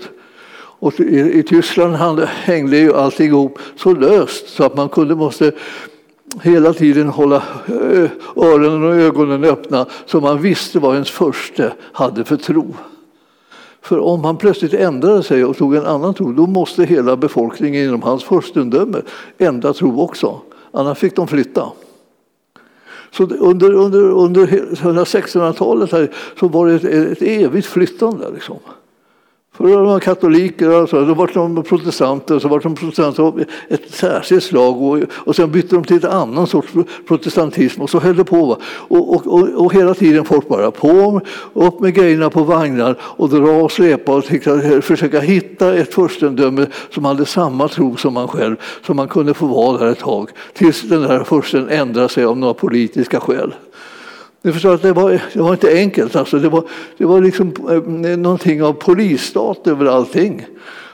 Och 0.56 1.00
i, 1.00 1.38
i 1.38 1.42
Tyskland 1.42 1.96
hängde 2.26 2.78
ju 2.78 2.94
allting 2.94 3.26
ihop 3.26 3.58
så 3.76 3.94
löst 3.94 4.48
så 4.48 4.64
att 4.64 4.76
man 4.76 4.88
kunde 4.88 5.14
måste 5.14 5.52
hela 6.42 6.72
tiden 6.72 7.08
hålla 7.08 7.42
öronen 8.36 8.84
och 8.84 8.94
ögonen 8.94 9.44
öppna 9.44 9.86
så 10.06 10.20
man 10.20 10.42
visste 10.42 10.78
vad 10.78 10.92
ens 10.92 11.10
första 11.10 11.72
hade 11.92 12.24
för 12.24 12.36
tro. 12.36 12.74
För 13.84 13.98
om 13.98 14.24
han 14.24 14.36
plötsligt 14.36 14.74
ändrade 14.74 15.22
sig 15.22 15.44
och 15.44 15.56
tog 15.56 15.74
en 15.74 15.86
annan 15.86 16.14
tro, 16.14 16.32
då 16.32 16.46
måste 16.46 16.84
hela 16.84 17.16
befolkningen 17.16 17.84
inom 17.84 18.02
hans 18.02 18.24
furstendöme 18.24 19.02
ändra 19.38 19.72
tro 19.72 20.00
också. 20.00 20.40
Annars 20.72 20.98
fick 20.98 21.16
de 21.16 21.28
flytta. 21.28 21.72
Så 23.10 23.22
under, 23.22 23.72
under, 23.72 24.00
under 24.00 24.46
1600-talet 24.46 26.12
så 26.40 26.48
var 26.48 26.66
det 26.66 26.74
ett, 26.74 26.84
ett 26.84 27.22
evigt 27.22 27.66
flyttande. 27.66 28.30
Liksom. 28.30 28.56
För 29.56 29.64
de 29.64 29.84
var 29.84 30.00
katoliker, 30.00 30.86
så, 30.86 31.00
då 31.00 31.14
var 31.14 31.30
de 31.34 31.62
protestanter, 31.62 32.38
så 32.38 32.48
var 32.48 32.60
de 32.60 32.74
protestanter 32.74 33.22
av 33.22 33.44
ett 33.68 33.90
särskilt 33.90 34.44
slag 34.44 34.82
och, 34.82 34.98
och 35.12 35.36
sen 35.36 35.50
bytte 35.50 35.74
de 35.74 35.84
till 35.84 35.96
ett 35.96 36.04
annan 36.04 36.46
sorts 36.46 36.72
protestantism 37.08 37.82
och 37.82 37.90
så 37.90 38.00
höll 38.00 38.16
det 38.16 38.24
på. 38.24 38.58
Och, 38.64 39.14
och, 39.14 39.26
och, 39.26 39.48
och, 39.48 39.74
hela 39.74 39.94
tiden 39.94 40.24
folk 40.24 40.48
bara 40.48 40.70
på, 40.70 41.20
upp 41.52 41.80
med 41.80 41.94
grejerna 41.94 42.30
på 42.30 42.42
vagnar 42.42 42.96
och 43.00 43.28
dra 43.28 43.62
och 43.62 43.72
släpa 43.72 44.14
och 44.14 44.24
tycka, 44.24 44.82
försöka 44.82 45.20
hitta 45.20 45.74
ett 45.74 45.94
furstendöme 45.94 46.66
som 46.90 47.04
hade 47.04 47.26
samma 47.26 47.68
tro 47.68 47.96
som 47.96 48.14
man 48.14 48.28
själv, 48.28 48.56
så 48.86 48.94
man 48.94 49.08
kunde 49.08 49.34
få 49.34 49.46
vara 49.46 49.78
där 49.78 49.92
ett 49.92 49.98
tag 49.98 50.30
tills 50.52 50.82
den 50.82 51.02
där 51.02 51.24
fursten 51.24 51.68
ändrade 51.68 52.08
sig 52.08 52.24
av 52.24 52.38
några 52.38 52.54
politiska 52.54 53.20
skäl. 53.20 53.54
Ni 54.44 54.52
förstår 54.52 54.74
att 54.74 54.82
det 54.82 54.92
var, 54.92 55.22
det 55.32 55.40
var 55.40 55.52
inte 55.52 55.72
enkelt. 55.72 56.16
Alltså 56.16 56.38
det, 56.38 56.48
var, 56.48 56.64
det 56.98 57.04
var 57.04 57.20
liksom 57.20 57.52
eh, 57.70 58.16
någonting 58.16 58.62
av 58.62 58.72
polisstat 58.72 59.66
över 59.66 59.86
allting. 59.86 60.46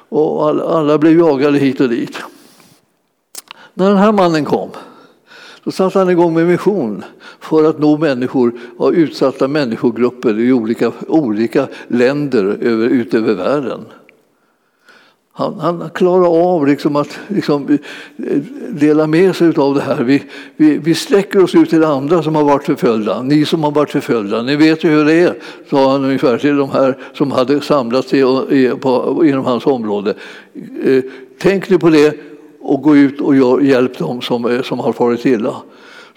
Och 0.08 0.48
alla, 0.48 0.64
alla 0.64 0.98
blev 0.98 1.18
jagade 1.18 1.58
hit 1.58 1.80
och 1.80 1.88
dit. 1.88 2.16
När 3.74 3.88
den 3.88 3.98
här 3.98 4.12
mannen 4.12 4.44
kom 4.44 4.70
så 5.64 5.70
satte 5.70 5.98
han 5.98 6.10
igång 6.10 6.34
med 6.34 6.46
mission 6.46 7.04
för 7.40 7.64
att 7.64 7.78
nå 7.78 7.98
människor 7.98 8.52
av 8.78 8.94
utsatta 8.94 9.48
människogrupper 9.48 10.38
i 10.38 10.52
olika, 10.52 10.92
olika 11.08 11.68
länder 11.88 12.44
över, 12.60 12.86
utöver 12.86 13.34
världen. 13.34 13.80
Han, 15.32 15.60
han 15.60 15.90
klarar 15.94 16.54
av 16.54 16.66
liksom 16.66 16.96
att 16.96 17.18
liksom 17.28 17.68
eh, 17.68 17.78
dela 18.68 19.06
med 19.06 19.36
sig 19.36 19.56
av 19.56 19.74
det 19.74 19.80
här. 19.80 20.02
Vi, 20.02 20.22
vi, 20.56 20.78
vi 20.78 20.94
sträcker 20.94 21.44
oss 21.44 21.54
ut 21.54 21.70
till 21.70 21.84
andra 21.84 22.22
som 22.22 22.34
har 22.34 22.44
varit 22.44 22.64
förföljda. 22.64 23.22
Ni 23.22 23.44
som 23.44 23.64
har 23.64 23.70
varit 23.70 23.90
förföljda, 23.90 24.42
ni 24.42 24.56
vet 24.56 24.84
ju 24.84 24.88
hur 24.88 25.04
det 25.04 25.14
är, 25.14 25.34
sa 25.70 25.92
han 25.92 26.04
ungefär 26.04 26.38
till 26.38 26.56
de 26.56 26.70
här 26.70 26.98
som 27.14 27.30
hade 27.30 27.60
samlats 27.60 28.14
inom 28.14 29.44
hans 29.44 29.66
område. 29.66 30.14
Eh, 30.84 31.04
tänk 31.38 31.70
nu 31.70 31.78
på 31.78 31.90
det 31.90 32.16
och 32.60 32.82
gå 32.82 32.96
ut 32.96 33.20
och 33.20 33.64
hjälp 33.64 33.98
dem 33.98 34.20
som, 34.20 34.44
eh, 34.44 34.62
som 34.62 34.78
har 34.78 34.92
farit 34.92 35.26
illa. 35.26 35.56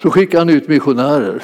Så 0.02 0.10
skickade 0.10 0.38
han 0.38 0.50
ut 0.50 0.68
missionärer. 0.68 1.42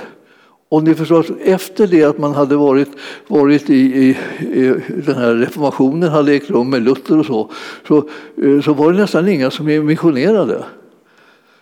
Och 0.71 0.83
ni 0.83 0.95
förstår, 0.95 1.27
efter 1.41 1.87
det 1.87 2.05
att 2.05 2.19
man 2.19 2.35
hade 2.35 2.57
varit, 2.57 2.89
varit 3.27 3.71
i, 3.71 3.75
i, 3.75 4.09
i, 4.41 4.75
den 5.07 5.17
här 5.17 5.35
reformationen 5.35 6.09
hade 6.09 6.33
ägt 6.33 6.51
rum 6.51 6.71
med 6.71 6.83
Luther 6.83 7.19
och 7.19 7.27
så, 7.27 7.51
så, 7.89 7.97
eh, 8.43 8.61
så 8.61 8.73
var 8.73 8.93
det 8.93 8.99
nästan 8.99 9.29
inga 9.29 9.51
som 9.51 9.87
missionerade. 9.87 10.65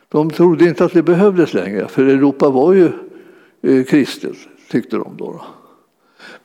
De 0.09 0.31
trodde 0.31 0.64
inte 0.64 0.85
att 0.85 0.92
det 0.92 1.03
behövdes 1.03 1.55
längre, 1.55 1.88
för 1.88 2.03
Europa 2.03 2.49
var 2.49 2.73
ju 2.73 2.90
eh, 3.62 3.85
kristet, 3.85 4.37
tyckte 4.71 4.97
de 4.97 5.16
då. 5.18 5.40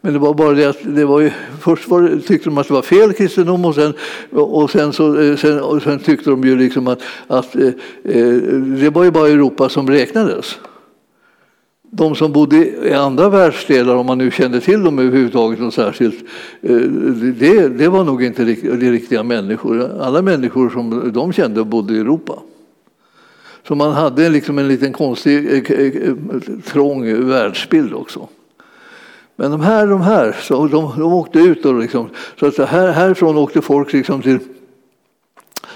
Men 0.02 0.14
det 0.14 0.20
var 0.20 0.34
bara 0.34 0.54
det 0.54 0.66
att 0.66 0.80
det 0.82 1.06
var 1.06 1.20
ju, 1.20 1.32
först 1.62 1.88
var 1.88 2.02
det, 2.02 2.22
tyckte 2.22 2.50
de 2.50 2.58
att 2.58 2.68
det 2.68 2.74
var 2.74 2.82
fel 2.82 3.14
kristendom 3.14 3.66
och 3.66 3.76
sen, 3.76 3.94
och 4.32 4.72
sen, 4.72 4.94
så, 4.94 5.22
eh, 5.22 5.36
sen, 5.36 5.60
och 5.60 5.82
sen 5.82 6.00
tyckte 6.00 6.30
de 6.30 6.44
ju 6.44 6.58
liksom 6.58 6.88
att, 6.88 7.02
att 7.28 7.56
eh, 7.56 7.72
det 8.80 8.90
var 8.90 9.04
ju 9.04 9.12
bara 9.12 9.28
Europa 9.28 9.70
som 9.70 9.90
räknades 9.90 10.58
de 11.96 12.16
som 12.16 12.32
bodde 12.32 12.88
i 12.88 12.94
andra 12.94 13.30
världsdelar, 13.30 13.96
om 13.96 14.06
man 14.06 14.18
nu 14.18 14.32
kände 14.32 14.62
till 14.62 14.84
dem 14.84 15.00
överhuvudtaget 15.00 15.60
något 15.60 15.74
särskilt, 15.74 16.26
eh, 16.62 16.78
det, 16.78 17.68
det 17.68 17.88
var 17.88 18.04
nog 18.04 18.24
inte 18.24 18.44
de 18.44 18.92
riktiga 18.92 19.24
människor. 19.24 20.02
Alla 20.02 20.22
människor 20.22 20.70
som 20.70 21.12
de 21.14 21.34
kände 21.34 21.64
bodde 21.64 21.94
i 21.94 22.00
Europa. 22.00 22.40
Så 23.68 23.76
man 23.76 23.92
hade 23.92 24.30
liksom 24.30 24.60
en 24.60 24.68
liten 24.68 24.94
konstig, 24.94 25.70
eh, 25.70 25.80
eh, 25.80 26.14
trång 26.66 27.28
världsbild 27.28 27.94
också. 27.94 28.28
Men 29.36 29.52
de 29.52 29.62
här, 29.62 29.88
de 29.88 30.02
här 30.02 30.36
så 30.42 30.68
de, 30.68 30.94
de 30.98 31.14
åkte 31.14 31.40
ut. 31.40 31.66
Och 31.66 31.80
liksom, 31.80 32.10
så 32.40 32.46
att 32.46 32.58
här, 32.58 32.92
härifrån 32.92 33.38
åkte 33.38 33.62
folk 33.62 33.94
liksom 33.94 34.22
till, 34.22 34.40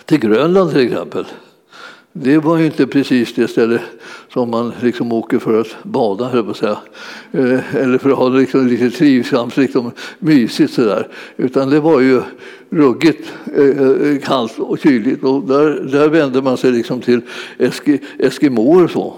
till 0.06 0.20
Grönland 0.20 0.72
till 0.72 0.82
exempel. 0.82 1.26
Det 2.22 2.38
var 2.38 2.58
ju 2.58 2.66
inte 2.66 2.88
precis 2.88 3.34
det 3.34 3.48
ställe 3.48 3.82
som 4.34 4.50
man 4.50 4.74
liksom 4.82 5.12
åker 5.12 5.40
för 5.40 5.62
att 5.62 5.84
bada, 5.84 6.26
höll 6.26 6.44
på 6.44 6.52
att 6.52 6.58
säga. 6.58 6.78
Eh, 7.32 7.76
eller 7.76 7.98
för 7.98 8.10
att 8.10 8.18
ha 8.18 8.30
det 8.30 8.40
liksom 8.40 8.68
lite 8.68 8.90
trivsamt, 8.90 9.58
liksom 9.58 9.92
mysigt 10.20 10.74
sådär. 10.74 11.08
Utan 11.38 11.70
det 11.70 11.80
var 11.80 12.00
ju 12.00 12.22
ruggigt 12.70 13.34
eh, 13.56 13.66
eh, 13.66 14.20
kallt 14.24 14.60
och 14.60 14.80
kyligt. 14.80 15.24
Och 15.24 15.48
där, 15.48 15.90
där 15.92 16.10
vände 16.10 16.42
man 16.42 16.58
sig 16.58 16.72
liksom 16.72 17.02
till 17.02 17.22
eski, 17.58 18.00
eskimåer 18.20 18.84
och 18.84 18.92
så. 18.92 19.16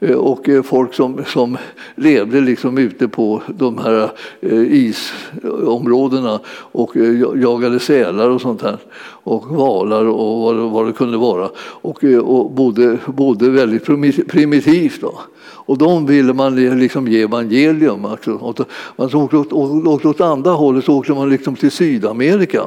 Eh, 0.00 0.16
och 0.16 0.48
eh, 0.48 0.62
folk 0.62 0.94
som, 0.94 1.24
som 1.26 1.58
levde 1.94 2.40
liksom 2.40 2.78
ute 2.78 3.08
på 3.08 3.42
de 3.46 3.78
här 3.78 4.10
eh, 4.40 4.62
isområdena 4.62 6.40
och 6.48 6.96
jagade 7.36 7.78
sälar 7.80 8.30
och 8.30 8.40
sånt 8.40 8.62
här 8.62 8.78
och 9.22 9.46
valar 9.46 10.04
och 10.04 10.40
vad 10.40 10.56
det, 10.56 10.62
vad 10.62 10.86
det 10.86 10.92
kunde 10.92 11.16
vara 11.16 11.50
och, 11.58 12.04
och 12.22 12.50
bodde, 12.50 12.98
bodde 13.06 13.50
väldigt 13.50 13.84
primitivt. 14.28 15.00
Då. 15.00 15.20
Och 15.66 15.78
de 15.78 16.06
ville 16.06 16.32
man 16.32 16.78
liksom 16.78 17.08
ge 17.08 17.22
evangelium. 17.22 18.04
Alltså. 18.04 18.64
Man 18.96 19.14
åkte 19.14 19.36
åt, 19.36 19.52
åkte 19.86 20.08
åt 20.08 20.20
andra 20.20 20.50
hållet 20.50 20.84
så 20.84 20.98
åkte 20.98 21.12
man 21.12 21.28
liksom 21.28 21.56
till 21.56 21.70
Sydamerika. 21.70 22.62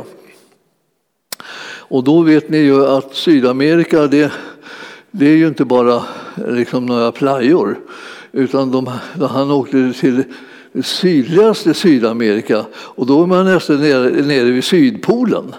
Och 1.89 2.04
då 2.04 2.22
vet 2.22 2.50
ni 2.50 2.58
ju 2.58 2.86
att 2.86 3.15
Sydamerika 3.15 4.08
det 4.08 4.32
det 5.12 5.26
är 5.26 5.36
ju 5.36 5.48
inte 5.48 5.65
bara 5.65 6.04
liksom 6.48 6.86
några 6.86 7.12
plajor, 7.12 7.80
utan 8.32 8.72
de, 8.72 8.88
han 9.30 9.52
åkte 9.52 9.93
till 10.00 10.24
sydligaste 10.84 11.74
Sydamerika 11.74 12.65
och 12.74 13.06
då 13.06 13.24
är 13.24 13.28
man 13.28 13.45
nästan 13.45 13.82
nere, 13.82 14.10
nere 14.10 14.52
vid 14.52 14.63
Sydpolen. 14.63 15.54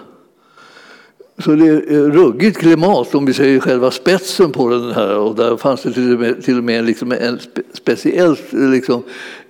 Så 1.37 1.51
det 1.51 1.67
är 1.67 1.93
eh, 1.93 2.11
ruggigt 2.11 2.57
klimat 2.57 3.15
om 3.15 3.25
vi 3.25 3.33
säger 3.33 3.59
själva 3.59 3.91
spetsen 3.91 4.51
på 4.51 4.69
den 4.69 4.91
här 4.91 5.17
och 5.17 5.35
där 5.35 5.57
fanns 5.57 5.81
det 5.81 5.93
till 5.93 6.13
och 6.13 6.19
med, 6.19 6.43
till 6.43 6.57
och 6.57 6.63
med 6.63 6.85
liksom 6.85 7.11
en 7.11 7.39
speciellt 7.73 8.53
liksom, 8.53 9.03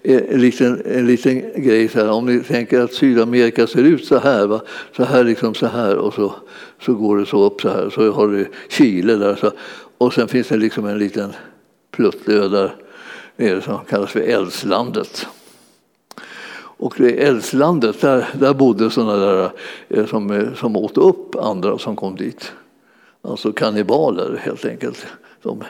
eh, 0.04 0.22
en, 0.30 0.42
liten, 0.42 0.82
en 0.86 1.08
liten 1.08 1.42
grej. 1.56 1.88
Så 1.88 2.00
här. 2.00 2.10
Om 2.10 2.26
ni 2.26 2.40
tänker 2.40 2.80
att 2.80 2.94
Sydamerika 2.94 3.68
ser 3.68 3.84
ut 3.84 4.06
så 4.06 4.18
här, 4.18 4.48
va? 4.48 4.62
så 4.98 5.04
här 5.04 5.24
liksom 5.24 5.54
så 5.54 5.68
här 5.68 5.96
och 5.98 6.14
så, 6.14 6.34
så 6.82 6.94
går 6.94 7.18
det 7.18 7.26
så 7.26 7.44
upp 7.44 7.62
så 7.62 7.70
här. 7.70 7.90
Så 7.90 8.12
har 8.12 8.28
du 8.28 8.48
Chile 8.70 9.16
där. 9.16 9.36
Så, 9.36 9.52
och 10.02 10.14
sen 10.14 10.28
finns 10.28 10.48
det 10.48 10.58
liksom 10.58 10.86
en 10.86 10.98
liten 10.98 11.34
pluttö 11.92 12.48
där 12.48 12.76
nere 13.36 13.62
som 13.62 13.80
kallas 13.90 14.12
för 14.12 14.20
Eldslandet. 14.20 15.28
Och 16.54 17.00
i 17.00 17.12
Eldslandet, 17.12 18.02
där, 18.02 18.28
där 18.34 18.54
bodde 18.54 18.90
sådana 18.90 19.16
där 19.16 19.52
eh, 19.90 20.06
som, 20.06 20.32
eh, 20.32 20.54
som 20.54 20.76
åt 20.76 20.98
upp 20.98 21.36
andra 21.36 21.78
som 21.78 21.96
kom 21.96 22.16
dit. 22.16 22.52
Alltså 23.22 23.52
kannibaler 23.52 24.42
helt 24.44 24.66
enkelt. 24.66 25.06
De, 25.42 25.64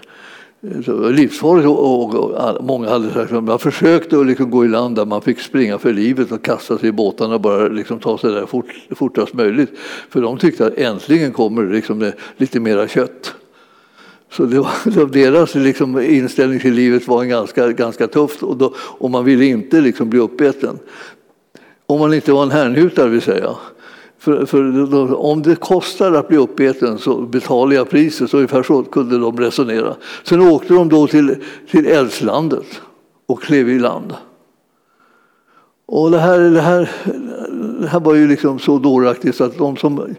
eh, 0.62 1.12
livsfarligt 1.12 1.68
och, 1.68 2.04
och, 2.04 2.16
och, 2.16 2.64
många 2.64 2.90
hade 2.90 3.14
sagt 3.14 3.32
att 3.32 3.44
man 3.44 3.60
försökte 3.60 4.20
att 4.20 4.28
liksom 4.28 4.52
gå 4.52 4.66
i 4.66 4.68
land 4.68 4.96
där 4.96 5.06
man 5.06 5.22
fick 5.22 5.40
springa 5.40 5.78
för 5.78 5.94
livet 5.94 6.32
och 6.32 6.46
kasta 6.46 6.78
sig 6.78 6.90
i 6.90 6.92
båtarna 6.92 7.36
och 7.36 7.42
bara 7.42 7.68
liksom 7.68 8.00
ta 8.00 8.18
sig 8.18 8.32
där 8.32 8.46
fort, 8.46 8.74
fortast 8.90 9.34
möjligt. 9.34 9.80
För 10.10 10.22
de 10.22 10.38
tyckte 10.38 10.66
att 10.66 10.78
äntligen 10.78 11.32
kommer 11.32 11.64
liksom 11.64 12.12
lite 12.38 12.60
mera 12.60 12.88
kött. 12.88 13.36
Så 14.32 14.46
det 14.46 14.60
var, 14.60 15.06
deras 15.06 15.56
liksom, 15.56 16.00
inställning 16.00 16.60
till 16.60 16.74
livet 16.74 17.08
var 17.08 17.24
ganska, 17.24 17.72
ganska 17.72 18.08
tufft 18.08 18.44
och, 18.44 18.58
då, 18.58 18.74
och 18.78 19.12
man 19.12 19.26
ville 19.26 19.46
inte 19.46 19.82
liksom, 19.82 20.10
bli 20.10 20.20
uppäten. 20.20 20.80
Om 21.86 22.00
man 22.00 22.14
inte 22.14 22.32
var 22.32 22.44
en 22.44 22.52
härnhutare 22.52 23.10
vill 23.10 23.22
säga. 23.22 23.56
För, 24.20 24.46
för 24.46 24.88
då, 24.92 25.16
om 25.16 25.42
det 25.42 25.56
kostar 25.56 26.14
att 26.14 26.28
bli 26.28 26.38
uppäten 26.38 26.98
så 26.98 27.22
betalar 27.22 27.76
jag 27.76 27.90
priset. 27.90 28.30
Så 28.30 28.38
ungefär 28.38 28.64
så 28.64 28.84
kunde 28.84 29.18
de 29.18 29.38
resonera. 29.38 29.96
Sen 30.24 30.42
åkte 30.42 30.74
de 30.74 30.90
då 30.90 31.08
till, 31.08 31.36
till 31.72 31.86
Eldslandet 31.86 32.82
och 33.26 33.42
klev 33.42 33.70
i 33.70 33.80
land. 33.80 34.14
Och 35.86 36.12
det 36.12 36.20
här, 36.20 36.40
det 36.40 36.62
här, 36.62 36.92
det 37.82 37.88
här 37.88 38.00
var 38.00 38.16
ju 38.16 38.28
liksom 38.28 38.60
så 38.60 38.78
dåraktigt 38.78 39.42
att 39.42 39.58
de 39.58 39.78
som, 39.78 40.16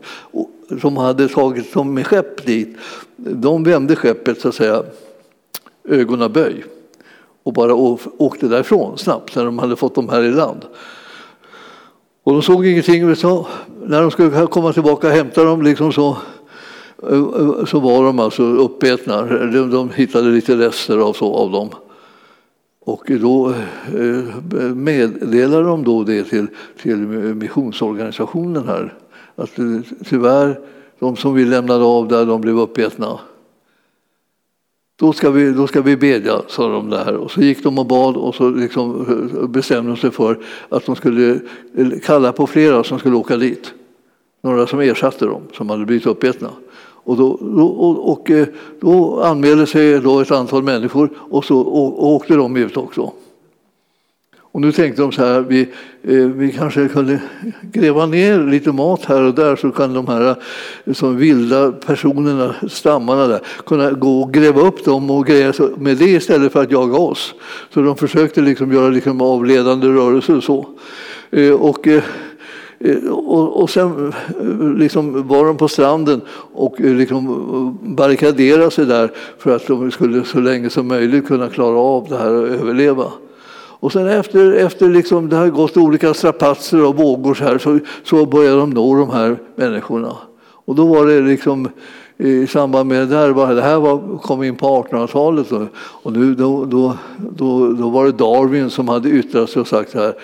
som 0.81 0.97
hade 0.97 1.29
tagit 1.29 1.75
dem 1.75 1.95
med 1.95 2.07
skepp 2.07 2.47
dit, 2.47 2.77
de 3.25 3.65
vände 3.65 3.97
skeppet 3.97 4.41
så 4.41 4.49
att 4.49 4.55
säga 4.55 4.83
ögonaböj 5.89 6.65
och 7.43 7.53
bara 7.53 7.75
åkte 8.19 8.49
därifrån 8.49 8.99
snabbt 8.99 9.37
när 9.37 9.45
de 9.45 9.59
hade 9.59 9.77
fått 9.77 9.95
dem 9.95 10.09
här 10.09 10.23
i 10.23 10.31
land. 10.31 10.65
Och 12.23 12.33
de 12.33 12.43
såg 12.43 12.67
ingenting. 12.67 13.17
Så 13.17 13.47
när 13.85 14.03
de 14.03 14.11
skulle 14.11 14.47
komma 14.47 14.73
tillbaka 14.73 15.07
och 15.07 15.13
hämta 15.13 15.45
dem 15.45 15.63
liksom 15.63 15.93
så, 15.93 16.17
eh, 17.11 17.65
så 17.65 17.81
var 17.81 18.05
de 18.05 18.19
alltså 18.19 18.43
uppätna. 18.43 19.23
De, 19.23 19.71
de 19.71 19.91
hittade 19.91 20.31
lite 20.31 20.57
rester 20.57 20.99
av, 20.99 21.13
så, 21.13 21.35
av 21.35 21.51
dem. 21.51 21.69
Och 22.85 23.11
då 23.21 23.55
eh, 23.99 24.75
meddelade 24.75 25.63
de 25.63 25.85
då 25.85 26.05
det 26.05 26.25
till, 26.25 26.47
till 26.83 26.97
missionsorganisationen 26.97 28.69
här. 28.69 28.95
Att 29.37 29.59
eh, 29.59 29.81
tyvärr, 30.09 30.61
de 31.03 31.17
som 31.17 31.35
vi 31.35 31.45
lämnade 31.45 31.85
av 31.85 32.09
där, 32.09 32.27
de 32.27 32.41
blev 32.41 32.59
uppätna. 32.59 33.21
då 34.97 35.13
ska, 35.13 35.31
vi, 35.31 35.53
då 35.53 35.67
ska 35.67 35.83
vi 35.83 35.97
bedja, 35.97 36.43
sa 36.49 36.69
de 36.69 36.91
där. 36.91 37.17
Och 37.17 37.31
så 37.31 37.41
gick 37.41 37.63
de 37.63 37.79
och 37.79 37.87
bad 37.87 38.17
och 38.17 38.35
så 38.35 38.51
liksom 38.51 39.07
eh, 39.41 39.47
bestämde 39.47 39.91
de 39.91 39.97
sig 39.97 40.11
för 40.11 40.39
att 40.69 40.87
de 40.87 40.97
skulle 40.97 41.41
eh, 41.77 41.89
kalla 42.05 42.33
på 42.33 42.47
flera 42.47 42.85
som 42.85 42.99
skulle 42.99 43.17
åka 43.17 43.37
dit. 43.37 43.73
Några 44.43 44.67
som 44.67 44.81
ersatte 44.81 45.25
dem, 45.25 45.43
som 45.57 45.71
hade 45.71 45.87
blivit 45.87 46.07
uppätna. 46.07 46.51
Och 46.81 47.17
då, 47.17 47.31
och, 47.31 48.13
och, 48.13 48.31
eh, 48.31 48.47
då 48.81 49.21
anmälde 49.23 49.67
sig 49.67 50.01
då 50.01 50.21
ett 50.21 50.31
antal 50.31 50.63
människor 50.63 51.11
och 51.17 51.45
så 51.45 51.59
och, 51.61 52.13
åkte 52.13 52.35
de 52.35 52.57
ut 52.57 52.77
också. 52.77 53.13
Och 54.53 54.61
nu 54.61 54.73
tänkte 54.73 55.03
de 55.03 55.13
så 55.13 55.23
här, 55.23 55.41
vi, 55.41 55.61
eh, 56.03 56.27
vi 56.27 56.53
kanske 56.53 56.89
kunde 56.89 57.21
gräva 57.63 58.07
ner 58.07 58.39
lite 58.39 58.73
mat 58.73 59.05
här 59.05 59.23
och 59.23 59.35
där 59.35 59.57
så 59.57 59.71
kan 59.71 59.95
de 59.95 60.07
här 60.07 60.37
eh, 60.85 60.93
som 60.93 61.17
vilda 61.17 61.73
personerna, 61.73 62.55
stammarna 62.69 63.27
där, 63.27 63.41
kunna 63.67 63.91
gå 63.91 64.21
och 64.21 64.33
gräva 64.33 64.61
upp 64.61 64.85
dem 64.85 65.11
och 65.11 65.27
greja 65.27 65.53
med 65.77 65.97
det 65.97 66.11
istället 66.11 66.53
för 66.53 66.63
att 66.63 66.71
jaga 66.71 66.99
oss. 66.99 67.35
Så 67.75 67.81
de 67.81 67.97
försökte 67.97 68.41
liksom 68.41 68.73
göra 68.73 68.89
liksom 68.89 69.21
avledande 69.21 69.87
rörelser 69.87 70.37
och 70.37 70.45
så. 70.45 70.69
Eh, 71.31 71.53
och, 71.53 71.89
eh, 71.89 72.03
eh 72.79 73.11
och, 73.11 73.63
och 73.63 73.71
sen 73.71 74.13
eh, 74.41 74.79
liksom 74.79 75.29
var 75.29 75.47
de 75.47 75.57
på 75.57 75.69
stranden 75.69 76.21
och 76.53 76.81
liksom 76.81 77.79
barrikaderade 77.83 78.71
sig 78.71 78.87
där 78.87 79.11
för 79.39 79.57
att 79.57 79.67
de 79.67 79.91
skulle 79.91 80.25
så 80.25 80.41
länge 80.41 80.71
som 80.71 80.89
möjligt 80.89 81.27
kunna 81.27 81.49
klara 81.49 81.79
av 81.79 82.07
det 82.09 82.17
här 82.17 82.33
och 82.33 82.49
överleva. 82.49 83.13
Och 83.83 83.93
sen 83.93 84.07
efter, 84.07 84.53
efter 84.53 84.89
liksom 84.89 85.29
det 85.29 85.37
har 85.37 85.49
gått 85.49 85.77
olika 85.77 86.15
strapatser 86.15 86.85
och 86.85 86.97
vågor 86.97 87.35
så, 87.35 87.45
här, 87.45 87.59
så, 87.59 87.79
så 88.05 88.27
började 88.27 88.57
de 88.57 88.71
nå 88.71 88.97
de 88.97 89.11
här 89.11 89.39
människorna. 89.57 90.17
Och 90.65 90.75
då 90.75 90.87
var 90.87 91.07
det 91.07 91.21
liksom 91.21 91.69
i 92.19 92.47
samband 92.47 92.89
med 92.89 93.09
det 93.09 93.17
här, 93.17 93.55
det 93.55 93.63
här 93.63 93.79
var, 93.79 94.19
kom 94.19 94.43
in 94.43 94.57
på 94.57 94.67
1800-talet 94.67 95.47
och 95.77 96.13
nu, 96.13 96.35
då, 96.35 96.65
då, 96.65 96.97
då, 97.19 97.73
då 97.73 97.89
var 97.89 98.05
det 98.05 98.13
Darwin 98.13 98.71
som 98.71 98.89
hade 98.89 99.09
yttrat 99.09 99.51
sig 99.51 99.61
och 99.61 99.69
sagt 99.69 99.91
så 99.91 99.99
här, 99.99 100.15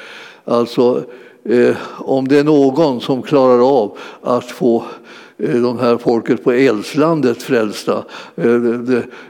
alltså 0.44 1.02
eh, 1.44 1.76
om 1.98 2.28
det 2.28 2.38
är 2.38 2.44
någon 2.44 3.00
som 3.00 3.22
klarar 3.22 3.80
av 3.80 3.98
att 4.22 4.44
få 4.44 4.84
Eh, 5.38 5.54
de 5.62 5.78
här 5.78 5.98
folket 5.98 6.44
på 6.44 6.52
Eldslandet 6.52 7.42
frälsta, 7.42 8.04
eh, 8.36 8.60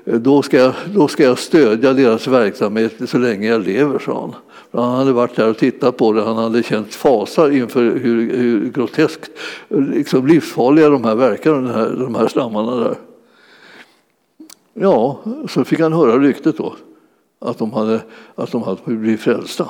då 0.05 0.43
ska, 0.43 0.57
jag, 0.57 0.73
då 0.95 1.09
ska 1.09 1.23
jag 1.23 1.39
stödja 1.39 1.93
deras 1.93 2.27
verksamhet 2.27 2.93
så 3.07 3.19
länge 3.19 3.49
jag 3.49 3.67
lever, 3.67 3.99
sa 3.99 4.21
han. 4.21 4.35
Han 4.83 4.99
hade 4.99 5.13
varit 5.13 5.37
där 5.37 5.51
och 5.51 5.59
tittat 5.59 5.97
på 5.97 6.13
det, 6.13 6.23
han 6.23 6.37
hade 6.37 6.63
känt 6.63 6.95
fasa 6.95 7.53
inför 7.53 7.83
hur, 7.83 8.37
hur 8.37 8.71
groteskt 8.71 9.31
liksom 9.69 10.27
livsfarliga 10.27 10.89
de 10.89 11.05
här 11.05 11.15
verkar, 11.15 11.53
de 11.53 11.67
här, 11.67 11.91
de 11.91 12.15
här 12.15 12.29
stammarna 12.29 12.77
där. 12.77 12.95
Ja, 14.75 15.21
så 15.49 15.65
fick 15.65 15.81
han 15.81 15.93
höra 15.93 16.19
ryktet 16.19 16.57
då, 16.57 16.77
att 17.39 17.59
de 17.59 17.73
hade, 17.73 18.01
att 18.35 18.53
de 18.53 18.63
hade 18.63 18.81
blivit 18.85 19.21
frälsta. 19.21 19.69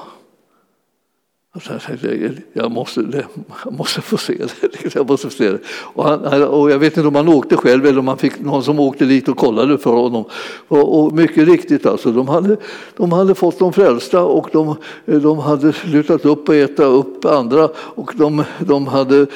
Jag 2.53 2.73
måste, 2.73 3.25
jag 3.65 3.73
måste 3.73 4.01
få 4.01 4.17
se 4.17 4.33
det. 4.33 4.95
Jag, 4.95 5.09
måste 5.09 5.31
få 5.31 5.37
se 5.37 5.51
det. 5.51 5.59
Och, 5.95 6.05
han, 6.05 6.45
och 6.45 6.71
jag 6.71 6.79
vet 6.79 6.97
inte 6.97 7.09
om 7.09 7.15
han 7.15 7.29
åkte 7.29 7.57
själv 7.57 7.87
eller 7.87 7.99
om 7.99 8.09
han 8.09 8.19
fick 8.19 8.41
någon 8.41 8.63
som 8.63 8.81
åkte 8.81 9.05
dit 9.05 9.29
och 9.29 9.37
kollade 9.37 9.79
för 9.79 9.91
honom. 9.91 10.25
Och, 10.69 11.01
och 11.01 11.13
mycket 11.13 11.49
riktigt, 11.49 11.87
alltså, 11.87 12.13
de, 12.13 12.29
hade, 12.29 12.57
de 12.97 13.13
hade 13.13 13.35
fått 13.35 13.59
dem 13.59 13.73
frälsta 13.73 14.23
och 14.23 14.49
de, 14.53 14.77
de 15.05 15.39
hade 15.39 15.73
slutat 15.73 16.25
upp 16.25 16.49
och 16.49 16.55
äta 16.55 16.85
upp 16.85 17.25
andra 17.25 17.69
och 17.77 18.13
de, 18.17 18.45
de 18.59 18.87
hade 18.87 19.27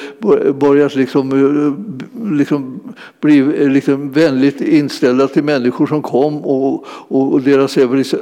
börjat 0.53 0.95
liksom, 0.95 1.31
eh, 1.31 2.37
liksom 2.37 2.79
bli 3.21 3.39
eh, 3.39 3.69
liksom 3.69 4.11
vänligt 4.11 4.61
inställda 4.61 5.27
till 5.27 5.43
människor 5.43 5.87
som 5.87 6.01
kom 6.01 6.37
och, 6.37 6.85
och, 6.87 7.33
och 7.33 7.41
deras 7.41 7.71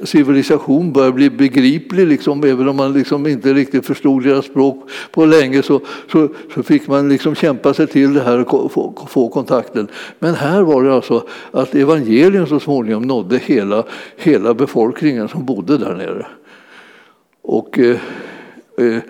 civilisation 0.04 0.94
började 0.94 1.14
bli 1.14 1.30
begriplig, 1.30 2.08
liksom, 2.08 2.44
även 2.44 2.70
om 2.70 2.76
man 2.76 2.94
liksom 2.94 3.28
inte 3.28 3.54
riktigt 3.54 3.86
förstod 3.86 4.24
deras 4.24 4.46
språk 4.46 4.90
på 5.12 5.26
länge 5.26 5.62
så, 5.64 5.82
så, 6.12 6.30
så 6.54 6.64
fick 6.64 6.88
man 6.88 7.10
liksom 7.10 7.36
kämpa 7.36 7.74
sig 7.74 7.88
till 7.88 8.14
det 8.14 8.22
här 8.22 8.54
och 8.54 8.72
få, 8.72 9.08
få 9.10 9.30
kontakten. 9.30 9.88
Men 10.20 10.36
här 10.36 10.62
var 10.62 10.84
det 10.84 10.94
alltså 10.94 11.28
att 11.52 11.76
evangelium 11.76 12.48
så 12.48 12.60
småningom 12.60 13.04
nådde 13.04 13.38
hela, 13.38 13.84
hela 14.18 14.54
befolkningen 14.54 15.28
som 15.28 15.46
bodde 15.46 15.78
där 15.78 15.96
nere. 15.96 16.26
Och, 17.42 17.80
eh, 17.80 17.98
eh 18.78 19.02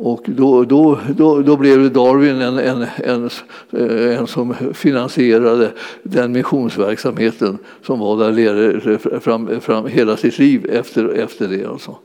och 0.00 0.22
då, 0.26 0.64
då, 0.64 0.98
då, 1.16 1.42
då 1.42 1.56
blev 1.56 1.92
Darwin 1.92 2.40
en, 2.40 2.58
en, 2.58 2.86
en, 2.96 3.30
eh, 3.70 4.18
en 4.18 4.26
som 4.26 4.54
finansierade 4.74 5.72
den 6.02 6.32
missionsverksamheten 6.32 7.58
som 7.82 7.98
var 7.98 8.18
där 8.18 8.32
nere 8.32 8.92
eh, 8.92 9.20
fram, 9.20 9.60
fram 9.60 9.86
hela 9.86 10.16
sitt 10.16 10.38
liv 10.38 10.70
efter, 10.70 11.08
efter 11.08 11.48
det. 11.48 11.64
Alltså. 11.64 11.96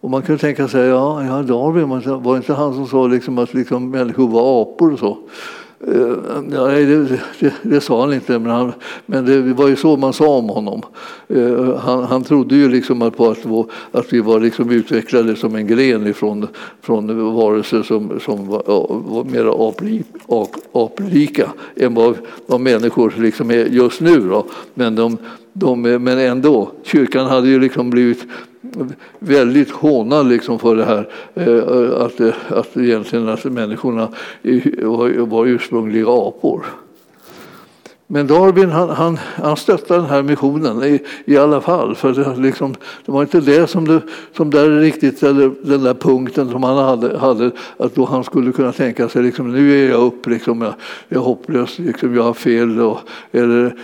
Och 0.00 0.10
man 0.10 0.22
kunde 0.22 0.40
tänka 0.40 0.68
sig, 0.68 0.86
ja, 0.86 1.24
ja 1.24 1.42
Darwin, 1.42 2.22
var 2.22 2.36
inte 2.36 2.54
han 2.54 2.74
som 2.74 2.86
sa 2.86 3.06
liksom 3.06 3.38
att 3.38 3.54
liksom 3.54 3.90
människor 3.90 4.28
var 4.28 4.62
apor 4.62 4.92
och 4.92 4.98
så? 4.98 5.18
Eh, 5.86 6.16
nej, 6.42 6.84
det, 6.84 7.20
det, 7.40 7.52
det, 7.62 7.80
sa 7.80 8.00
han 8.00 8.12
inte, 8.12 8.38
men, 8.38 8.50
han, 8.50 8.72
men 9.06 9.24
det 9.24 9.40
var 9.40 9.68
ju 9.68 9.76
så 9.76 9.96
man 9.96 10.12
sa 10.12 10.28
om 10.28 10.48
honom. 10.48 10.82
Eh, 11.28 11.76
han, 11.76 12.04
han 12.04 12.24
trodde 12.24 12.56
ju 12.56 12.68
liksom 12.68 13.02
att, 13.02 13.16
på 13.16 13.30
att, 13.30 13.38
att 13.92 14.12
vi 14.12 14.20
var 14.20 14.40
liksom 14.40 14.70
utvecklade 14.70 15.36
som 15.36 15.54
en 15.54 15.66
gren 15.66 16.06
ifrån, 16.06 16.46
från 16.80 17.34
varelser 17.34 17.82
som, 17.82 18.20
som 18.20 18.48
var, 18.48 18.62
var 18.88 19.24
mer 19.24 19.68
aplik, 19.68 20.06
aplika 20.72 21.52
än 21.76 21.94
vad, 21.94 22.16
vad 22.46 22.60
människor 22.60 23.14
liksom 23.18 23.50
är 23.50 23.64
just 23.64 24.00
nu. 24.00 24.20
Då. 24.20 24.46
Men, 24.74 24.94
de, 24.94 25.18
de, 25.56 25.82
men 25.82 26.18
ändå, 26.18 26.70
kyrkan 26.82 27.26
hade 27.26 27.48
ju 27.48 27.60
liksom 27.60 27.90
blivit 27.90 28.26
väldigt 29.18 29.70
hånad 29.70 30.28
liksom 30.28 30.58
för 30.58 30.76
det 30.76 30.84
här 30.84 31.08
eh, 31.34 32.02
att, 32.04 32.20
att 32.52 32.76
egentligen 32.76 33.28
att 33.28 33.44
människorna 33.44 34.08
var 35.26 35.46
ursprungliga 35.46 36.08
apor. 36.08 36.64
Men 38.06 38.26
Darwin 38.26 38.70
han, 38.70 38.88
han, 38.88 39.18
han 39.36 39.56
stöttade 39.56 40.00
den 40.00 40.10
här 40.10 40.22
missionen 40.22 40.82
i, 40.84 41.02
i 41.24 41.36
alla 41.36 41.60
fall. 41.60 41.94
För 41.94 42.12
det, 42.12 42.36
liksom, 42.36 42.74
det 43.06 43.12
var 43.12 43.22
inte 43.22 43.40
det 43.40 43.66
som, 43.66 43.88
det, 43.88 44.00
som 44.36 44.50
där 44.50 44.70
riktigt, 44.80 45.22
eller 45.22 45.52
den 45.62 45.82
där 45.82 45.94
punkten 45.94 46.50
som 46.50 46.62
han 46.62 46.76
hade, 46.76 47.18
hade 47.18 47.50
att 47.76 47.94
då 47.94 48.04
han 48.04 48.24
skulle 48.24 48.52
kunna 48.52 48.72
tänka 48.72 49.08
sig 49.08 49.22
liksom, 49.22 49.52
nu 49.52 49.84
är 49.84 49.90
jag 49.90 50.00
upp, 50.00 50.26
liksom, 50.26 50.62
jag, 50.62 50.74
jag 51.08 51.20
är 51.20 51.24
hopplös, 51.24 51.78
liksom, 51.78 52.14
jag 52.14 52.22
har 52.22 52.34
fel 52.34 52.80
och, 52.80 52.98
eller 53.32 53.76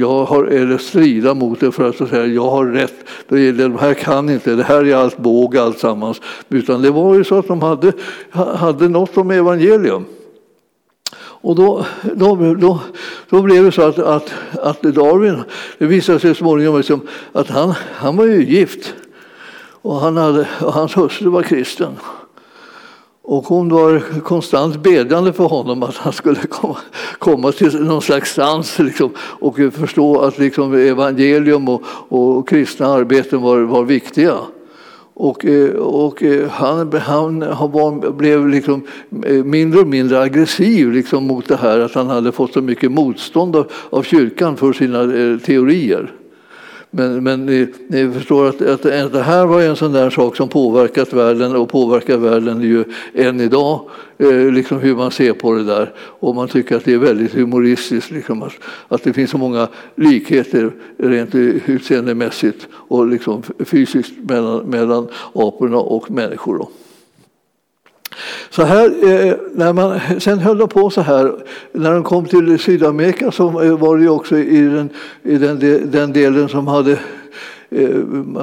jag 0.00 0.24
har, 0.24 0.44
eller 0.44 0.78
strida 0.78 1.34
mot 1.34 1.60
det 1.60 1.72
för 1.72 1.88
att 1.88 2.08
säga 2.08 2.26
jag 2.26 2.50
har 2.50 2.66
rätt. 2.66 2.94
De 3.28 3.78
här 3.80 3.94
kan 3.94 4.30
inte, 4.30 4.54
det 4.54 4.62
här 4.62 4.84
är 4.84 4.96
allt 4.96 5.18
båg 5.18 5.56
alltsammans. 5.56 6.20
Utan 6.48 6.82
det 6.82 6.90
var 6.90 7.14
ju 7.14 7.24
så 7.24 7.38
att 7.38 7.48
de 7.48 7.62
hade, 7.62 7.92
hade 8.30 8.88
något 8.88 9.16
om 9.16 9.30
evangelium. 9.30 10.04
Och 11.44 11.54
då, 11.54 11.84
då, 12.14 12.54
då, 12.54 12.80
då 13.30 13.42
blev 13.42 13.64
det 13.64 13.72
så 13.72 13.82
att, 13.82 13.98
att, 13.98 14.32
att 14.62 14.82
Darwin, 14.82 15.42
det 15.78 15.86
visade 15.86 16.20
sig 16.20 16.34
småningom 16.34 16.76
liksom 16.76 17.00
att 17.32 17.48
han, 17.48 17.74
han 17.94 18.16
var 18.16 18.24
ju 18.24 18.44
gift 18.44 18.94
och, 19.82 19.96
han 19.96 20.16
hade, 20.16 20.48
och 20.60 20.72
hans 20.72 20.96
hustru 20.96 21.30
var 21.30 21.42
kristen. 21.42 21.92
Och 23.22 23.44
hon 23.44 23.68
var 23.68 24.20
konstant 24.20 24.76
bedjande 24.76 25.32
för 25.32 25.44
honom 25.44 25.82
att 25.82 25.96
han 25.96 26.12
skulle 26.12 26.40
komma, 26.40 26.76
komma 27.18 27.52
till 27.52 27.84
någon 27.84 28.02
slags 28.02 28.34
sans 28.34 28.78
liksom, 28.78 29.10
och 29.18 29.56
förstå 29.56 30.20
att 30.20 30.38
liksom, 30.38 30.74
evangelium 30.74 31.68
och, 31.68 31.82
och 32.08 32.48
kristna 32.48 32.86
arbeten 32.86 33.42
var, 33.42 33.58
var 33.58 33.84
viktiga. 33.84 34.38
Och, 35.16 35.44
eh, 35.44 35.70
och 35.74 36.22
eh, 36.22 36.48
han, 36.48 36.92
han 37.42 37.70
var, 37.72 38.12
blev 38.12 38.48
liksom 38.48 38.82
eh, 39.26 39.44
mindre 39.44 39.80
och 39.80 39.86
mindre 39.86 40.20
aggressiv 40.20 40.92
liksom 40.92 41.26
mot 41.26 41.48
det 41.48 41.56
här 41.56 41.80
att 41.80 41.94
han 41.94 42.06
hade 42.06 42.32
fått 42.32 42.52
så 42.52 42.60
mycket 42.60 42.92
motstånd 42.92 43.56
av, 43.56 43.70
av 43.90 44.02
kyrkan 44.02 44.56
för 44.56 44.72
sina 44.72 44.98
teorier. 45.38 46.12
Men, 46.96 47.24
men 47.24 47.46
ni, 47.46 47.66
ni 47.88 48.12
förstår 48.12 48.48
att, 48.48 48.62
att, 48.62 48.82
det 49.12 49.22
här 49.22 49.46
var 49.46 49.62
en 49.62 49.76
sån 49.76 49.92
där 49.92 50.10
sak 50.10 50.36
som 50.36 50.48
påverkat 50.48 51.12
världen 51.12 51.56
och 51.56 51.68
påverkar 51.68 52.16
världen 52.16 52.62
ju 52.62 52.84
än 53.14 53.40
idag, 53.40 53.80
eh, 54.18 54.52
liksom 54.52 54.78
hur 54.78 54.96
man 54.96 55.10
ser 55.10 55.32
på 55.32 55.54
det 55.54 55.64
där. 55.64 55.92
Och 55.96 56.34
man 56.34 56.48
tycker 56.48 56.76
att 56.76 56.84
det 56.84 56.92
är 56.92 56.98
väldigt 56.98 57.34
humoristiskt, 57.34 58.10
liksom, 58.10 58.42
att, 58.42 58.52
att 58.88 59.02
det 59.02 59.12
finns 59.12 59.30
så 59.30 59.38
många 59.38 59.68
likheter 59.94 60.72
rent 60.96 61.34
utseendemässigt 61.34 62.68
och 62.72 63.06
liksom 63.06 63.42
fysiskt 63.58 64.12
mellan, 64.28 64.66
mellan 64.66 65.08
aporna 65.32 65.78
och 65.78 66.10
människor. 66.10 66.58
Då. 66.58 66.68
Så 68.50 68.62
här, 68.62 68.86
eh, 68.86 69.34
när 69.54 69.72
man 69.72 70.00
sen 70.18 70.38
höll 70.38 70.58
de 70.58 70.68
på 70.68 70.90
så 70.90 71.00
här, 71.00 71.32
när 71.72 71.92
de 71.92 72.04
kom 72.04 72.26
till 72.26 72.58
Sydamerika 72.58 73.30
så 73.30 73.48
var 73.76 73.98
det 73.98 74.08
också 74.08 74.38
i 74.38 74.60
den, 74.60 74.90
i 75.22 75.38
den, 75.38 75.90
den 75.90 76.12
delen 76.12 76.48
som 76.48 76.66
hade 76.66 76.98
Eh, 77.76 77.98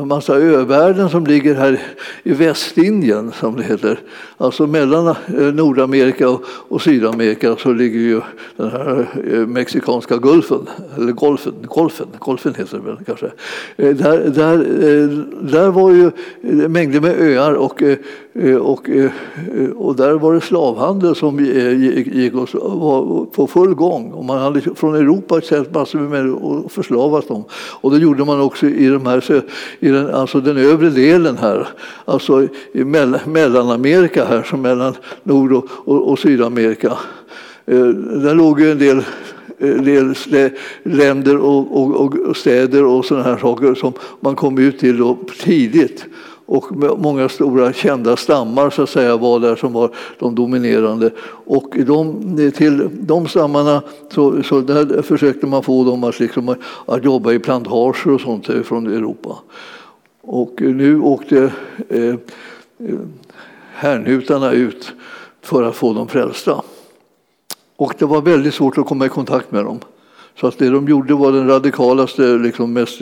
massa 0.05 0.35
övärlden 0.35 1.09
som 1.09 1.25
ligger 1.25 1.55
här 1.55 1.81
i 2.23 2.33
Västindien, 2.33 3.31
som 3.31 3.55
det 3.55 3.63
heter. 3.63 3.99
Alltså 4.37 4.67
mellan 4.67 5.07
eh, 5.07 5.15
Nordamerika 5.53 6.29
och 6.43 6.81
Sydamerika 6.81 7.55
så 7.55 7.73
ligger 7.73 7.99
ju 7.99 8.21
den 8.57 8.71
här 8.71 9.07
eh, 9.33 9.47
mexikanska 9.47 10.17
gulfen, 10.17 10.69
eller 10.97 11.11
golfen, 11.11 11.53
golfen, 11.61 12.07
golfen 12.19 12.55
heter 12.55 12.77
det 12.77 12.83
väl 12.83 12.97
kanske. 13.05 13.31
Där, 13.75 14.29
där, 14.29 14.57
där 15.51 15.69
var 15.69 15.91
ju 15.91 16.11
mängder 16.67 17.01
med 17.01 17.19
öar 17.19 17.53
och, 17.53 17.83
och, 18.59 18.89
och 19.75 19.95
där 19.95 20.13
var 20.13 20.33
det 20.33 20.41
slavhandel 20.41 21.15
som 21.15 21.39
gick 21.39 22.33
och 22.33 22.49
var 22.53 23.25
på 23.25 23.47
full 23.47 23.73
gång. 23.73 24.11
Och 24.11 24.25
man 24.25 24.39
hade 24.39 24.61
från 24.61 24.95
Europa 24.95 25.41
sett 25.41 25.73
massor 25.73 25.99
med 25.99 26.09
människor 26.09 26.65
och 26.65 26.71
förslavat 26.71 27.27
dem. 27.27 27.43
Och 27.53 27.91
det 27.91 27.97
gjorde 27.97 28.25
man 28.25 28.41
också 28.41 28.67
i, 28.67 28.87
de 28.87 29.05
här, 29.05 29.20
i 29.79 29.89
den, 29.89 30.15
alltså 30.15 30.41
den 30.41 30.57
övre 30.57 30.89
delen 30.89 31.37
här, 31.37 31.67
alltså 32.05 32.47
i 32.73 32.83
Mellanamerika 33.25 34.25
här, 34.25 34.43
som 34.43 34.61
mellan 34.61 34.95
Nord 35.23 35.53
och, 35.53 35.65
och, 35.71 36.11
och 36.11 36.19
Sydamerika. 36.19 36.97
Eh, 37.65 37.87
där 37.87 38.35
låg 38.35 38.61
ju 38.61 38.71
en 38.71 38.79
del 38.79 38.97
eh, 39.59 39.75
del 39.81 40.15
länder 40.83 41.37
och, 41.37 41.81
och, 41.81 42.15
och, 42.15 42.37
städer 42.37 42.85
och 42.85 43.05
sådana 43.05 43.23
här 43.23 43.37
saker 43.37 43.75
som 43.75 43.93
man 44.19 44.35
kom 44.35 44.57
ut 44.57 44.79
till 44.79 44.97
då 44.97 45.17
tidigt 45.39 46.05
och 46.51 46.99
många 46.99 47.29
stora 47.29 47.73
kända 47.73 48.17
stammar 48.17 48.69
så 48.69 48.83
att 48.83 48.89
säga 48.89 49.17
var 49.17 49.39
där 49.39 49.55
som 49.55 49.73
var 49.73 49.91
de 50.19 50.35
dominerande. 50.35 51.11
Och 51.45 51.75
de, 51.85 52.51
till 52.55 52.89
de 52.91 53.27
stammarna 53.27 53.81
så, 54.09 54.43
så 54.43 54.61
där 54.61 55.01
försökte 55.01 55.47
man 55.47 55.63
få 55.63 55.83
dem 55.83 56.03
att, 56.03 56.19
liksom, 56.19 56.55
att 56.85 57.03
jobba 57.03 57.31
i 57.31 57.39
plantager 57.39 58.11
och 58.11 58.21
sånt 58.21 58.47
från 58.65 58.87
Europa. 58.87 59.37
Och 60.21 60.61
nu 60.61 60.99
åkte 60.99 61.51
eh, 61.89 62.15
härnhutarna 63.73 64.51
ut 64.51 64.91
för 65.41 65.63
att 65.63 65.75
få 65.75 65.93
dem 65.93 66.07
frälsta. 66.07 66.61
Och 67.75 67.93
det 67.97 68.05
var 68.05 68.21
väldigt 68.21 68.53
svårt 68.53 68.77
att 68.77 68.85
komma 68.85 69.05
i 69.05 69.09
kontakt 69.09 69.51
med 69.51 69.65
dem. 69.65 69.79
Så 70.39 70.47
att 70.47 70.57
det 70.57 70.69
de 70.69 70.87
gjorde 70.87 71.13
var 71.13 71.31
den 71.31 71.47
radikalaste, 71.47 72.21
liksom 72.21 72.73
mest 72.73 73.01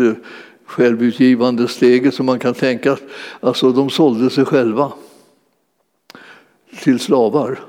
självutgivande 0.69 1.67
steget 1.67 2.13
som 2.13 2.25
man 2.25 2.39
kan 2.39 2.53
tänka. 2.53 2.97
Alltså 3.39 3.71
de 3.71 3.89
sålde 3.89 4.29
sig 4.29 4.45
själva 4.45 4.91
till 6.83 6.99
slavar, 6.99 7.59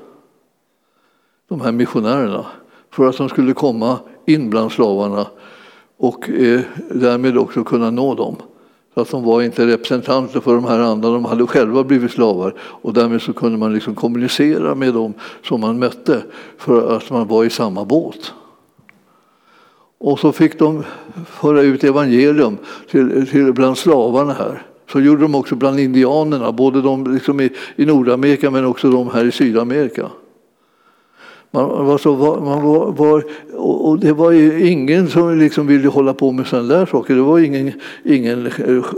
de 1.49 1.61
här 1.61 1.71
missionärerna, 1.71 2.45
för 2.91 3.09
att 3.09 3.17
de 3.17 3.29
skulle 3.29 3.53
komma 3.53 3.99
in 4.25 4.49
bland 4.49 4.71
slavarna 4.71 5.27
och 5.97 6.29
eh, 6.29 6.61
därmed 6.89 7.37
också 7.37 7.63
kunna 7.63 7.91
nå 7.91 8.15
dem. 8.15 8.35
Så 8.93 9.01
att 9.01 9.11
de 9.11 9.23
var 9.23 9.41
inte 9.41 9.67
representanter 9.67 10.39
för 10.39 10.55
de 10.55 10.65
här 10.65 10.79
andra, 10.79 11.09
de 11.09 11.25
hade 11.25 11.47
själva 11.47 11.83
blivit 11.83 12.11
slavar 12.11 12.55
och 12.59 12.93
därmed 12.93 13.21
så 13.21 13.33
kunde 13.33 13.57
man 13.57 13.73
liksom 13.73 13.95
kommunicera 13.95 14.75
med 14.75 14.93
dem 14.93 15.13
som 15.43 15.61
man 15.61 15.79
mötte 15.79 16.23
för 16.57 16.97
att 16.97 17.09
man 17.09 17.27
var 17.27 17.45
i 17.45 17.49
samma 17.49 17.85
båt. 17.85 18.33
Och 20.03 20.19
så 20.19 20.31
fick 20.31 20.59
de 20.59 20.83
föra 21.25 21.61
ut 21.61 21.83
evangelium 21.83 22.57
till, 22.91 23.27
till 23.27 23.53
bland 23.53 23.77
slavarna 23.77 24.33
här. 24.33 24.61
Så 24.91 24.99
gjorde 24.99 25.21
de 25.21 25.35
också 25.35 25.55
bland 25.55 25.79
indianerna, 25.79 26.51
både 26.51 26.81
de 26.81 27.13
liksom 27.13 27.41
i, 27.41 27.49
i 27.75 27.85
Nordamerika 27.85 28.51
men 28.51 28.65
också 28.65 28.89
de 28.89 29.09
här 29.09 29.25
i 29.25 29.31
Sydamerika. 29.31 30.09
Man 31.53 31.85
var 31.85 31.97
så, 31.97 32.15
man 32.43 32.63
var, 32.63 32.91
var, 32.91 33.23
och 33.57 33.99
det 33.99 34.13
var 34.13 34.31
ingen 34.65 35.09
som 35.09 35.39
liksom 35.39 35.67
ville 35.67 35.87
hålla 35.87 36.13
på 36.13 36.31
med 36.31 36.47
sådana 36.47 36.67
där 36.67 36.85
saker. 36.85 37.15
Det 37.15 37.21
var 37.21 37.39
ingen, 37.39 37.71
ingen 38.03 38.49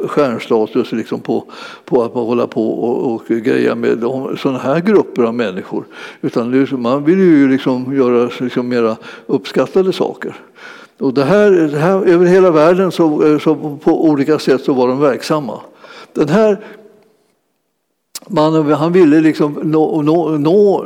stjärnstatus 0.08 0.92
liksom 0.92 1.20
på, 1.20 1.44
på 1.86 2.04
att 2.04 2.16
man 2.16 2.26
hålla 2.26 2.48
på 2.48 2.70
och, 2.70 3.14
och 3.14 3.28
greja 3.28 3.76
med 3.76 4.00
sådana 4.38 4.60
här 4.60 4.80
grupper 4.80 5.24
av 5.24 5.34
människor. 5.34 5.84
Utan 6.22 6.68
man 6.72 7.04
ville 7.04 7.24
ju 7.24 7.50
liksom 7.50 7.96
göra 7.98 8.30
liksom 8.40 8.68
mera 8.68 8.98
uppskattade 9.28 9.94
saker. 9.94 10.36
Och 11.04 11.14
det 11.14 11.24
här, 11.24 11.52
det 11.52 11.78
här, 11.78 12.06
över 12.06 12.26
hela 12.26 12.52
världen 12.52 12.92
så, 12.92 13.40
så 13.40 13.56
på 13.84 14.06
olika 14.06 14.40
sätt 14.40 14.62
så 14.64 14.74
var 14.74 14.88
de 14.88 15.00
verksamma. 15.00 15.60
Den 16.14 16.30
här 16.30 16.60
mannen 18.28 18.72
han 18.72 18.92
ville 18.94 19.22
liksom 19.22 19.60
nå, 19.64 20.02
nå, 20.02 20.30
nå 20.30 20.86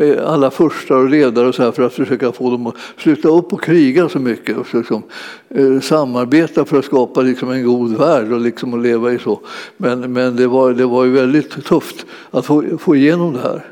eh, 0.00 0.32
alla 0.32 0.50
furstar 0.50 0.94
och 0.94 1.08
ledare 1.08 1.48
och 1.48 1.54
så 1.54 1.62
här 1.62 1.72
för 1.72 1.82
att 1.82 1.92
försöka 1.92 2.32
få 2.32 2.50
dem 2.50 2.66
att 2.66 2.74
sluta 2.96 3.28
upp 3.28 3.52
och 3.52 3.62
kriga 3.62 4.08
så 4.08 4.18
mycket 4.18 4.56
och 4.56 4.74
liksom, 4.74 5.02
eh, 5.48 5.80
samarbeta 5.80 6.64
för 6.64 6.78
att 6.78 6.84
skapa 6.84 7.20
liksom 7.20 7.50
en 7.50 7.64
god 7.64 7.96
värld 7.96 8.32
och 8.32 8.40
liksom 8.40 8.74
att 8.74 8.82
leva 8.82 9.12
i 9.12 9.18
så. 9.18 9.40
Men, 9.76 10.12
men 10.12 10.36
det, 10.36 10.46
var, 10.46 10.72
det 10.72 10.86
var 10.86 11.04
ju 11.04 11.10
väldigt 11.10 11.64
tufft 11.64 12.06
att 12.30 12.46
få, 12.46 12.64
få 12.78 12.96
igenom 12.96 13.32
det 13.32 13.40
här. 13.40 13.64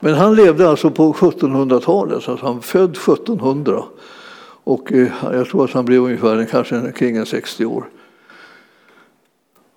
Men 0.00 0.14
han 0.14 0.34
levde 0.34 0.68
alltså 0.68 0.90
på 0.90 1.12
1700-talet, 1.12 2.14
alltså 2.14 2.38
han 2.46 2.62
född 2.62 2.90
1700 2.90 3.82
och 4.66 4.92
eh, 4.92 5.08
jag 5.22 5.48
tror 5.48 5.64
att 5.64 5.72
han 5.72 5.84
blev 5.84 6.02
ungefär 6.02 6.44
kanske 6.44 6.92
kring 6.92 7.26
60 7.26 7.64
år. 7.64 7.88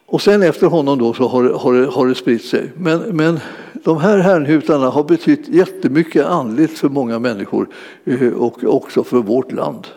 Och 0.06 0.22
sen 0.22 0.44
efter 0.44 0.68
honom 0.68 1.00
då 1.00 1.14
så 1.14 1.28
har, 1.28 1.44
har, 1.44 1.86
har 1.86 2.08
det 2.08 2.16
spritt 2.16 2.46
sig. 2.46 2.72
Men, 2.78 3.00
men 3.00 3.40
de 3.74 3.98
här 3.98 4.18
härnhutarna 4.18 4.90
har 4.90 5.04
betytt 5.04 5.48
jättemycket 5.48 6.26
andligt 6.26 6.80
för 6.80 6.90
många 6.90 7.20
människor 7.20 7.70
eh, 8.06 8.34
och 8.34 8.64
också 8.64 9.04
för 9.04 9.18
vårt 9.18 9.52
land. 9.52 9.88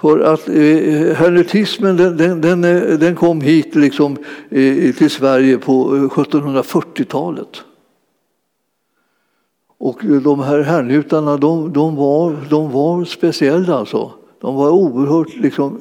För 0.00 0.20
att 0.20 0.48
eh, 0.48 0.54
hernetismen 1.16 1.96
den, 1.96 2.16
den, 2.16 2.40
den, 2.40 2.64
eh, 2.64 2.98
den, 2.98 3.16
kom 3.16 3.40
hit 3.40 3.74
liksom, 3.74 4.16
eh, 4.50 4.94
till 4.94 5.10
Sverige 5.10 5.58
på 5.58 5.90
1740-talet. 5.90 7.62
Och 9.78 9.98
de 10.04 10.40
här 10.40 10.62
herrnhutarna, 10.62 11.36
de, 11.36 11.72
de, 11.72 11.96
var, 11.96 12.36
de 12.50 12.72
var 12.72 13.04
speciella 13.04 13.74
alltså. 13.74 14.10
De 14.40 14.54
var 14.54 14.70
oerhört 14.70 15.36
liksom, 15.36 15.80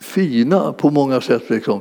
fina 0.00 0.72
på 0.72 0.90
många 0.90 1.20
sätt. 1.20 1.50
Liksom. 1.50 1.80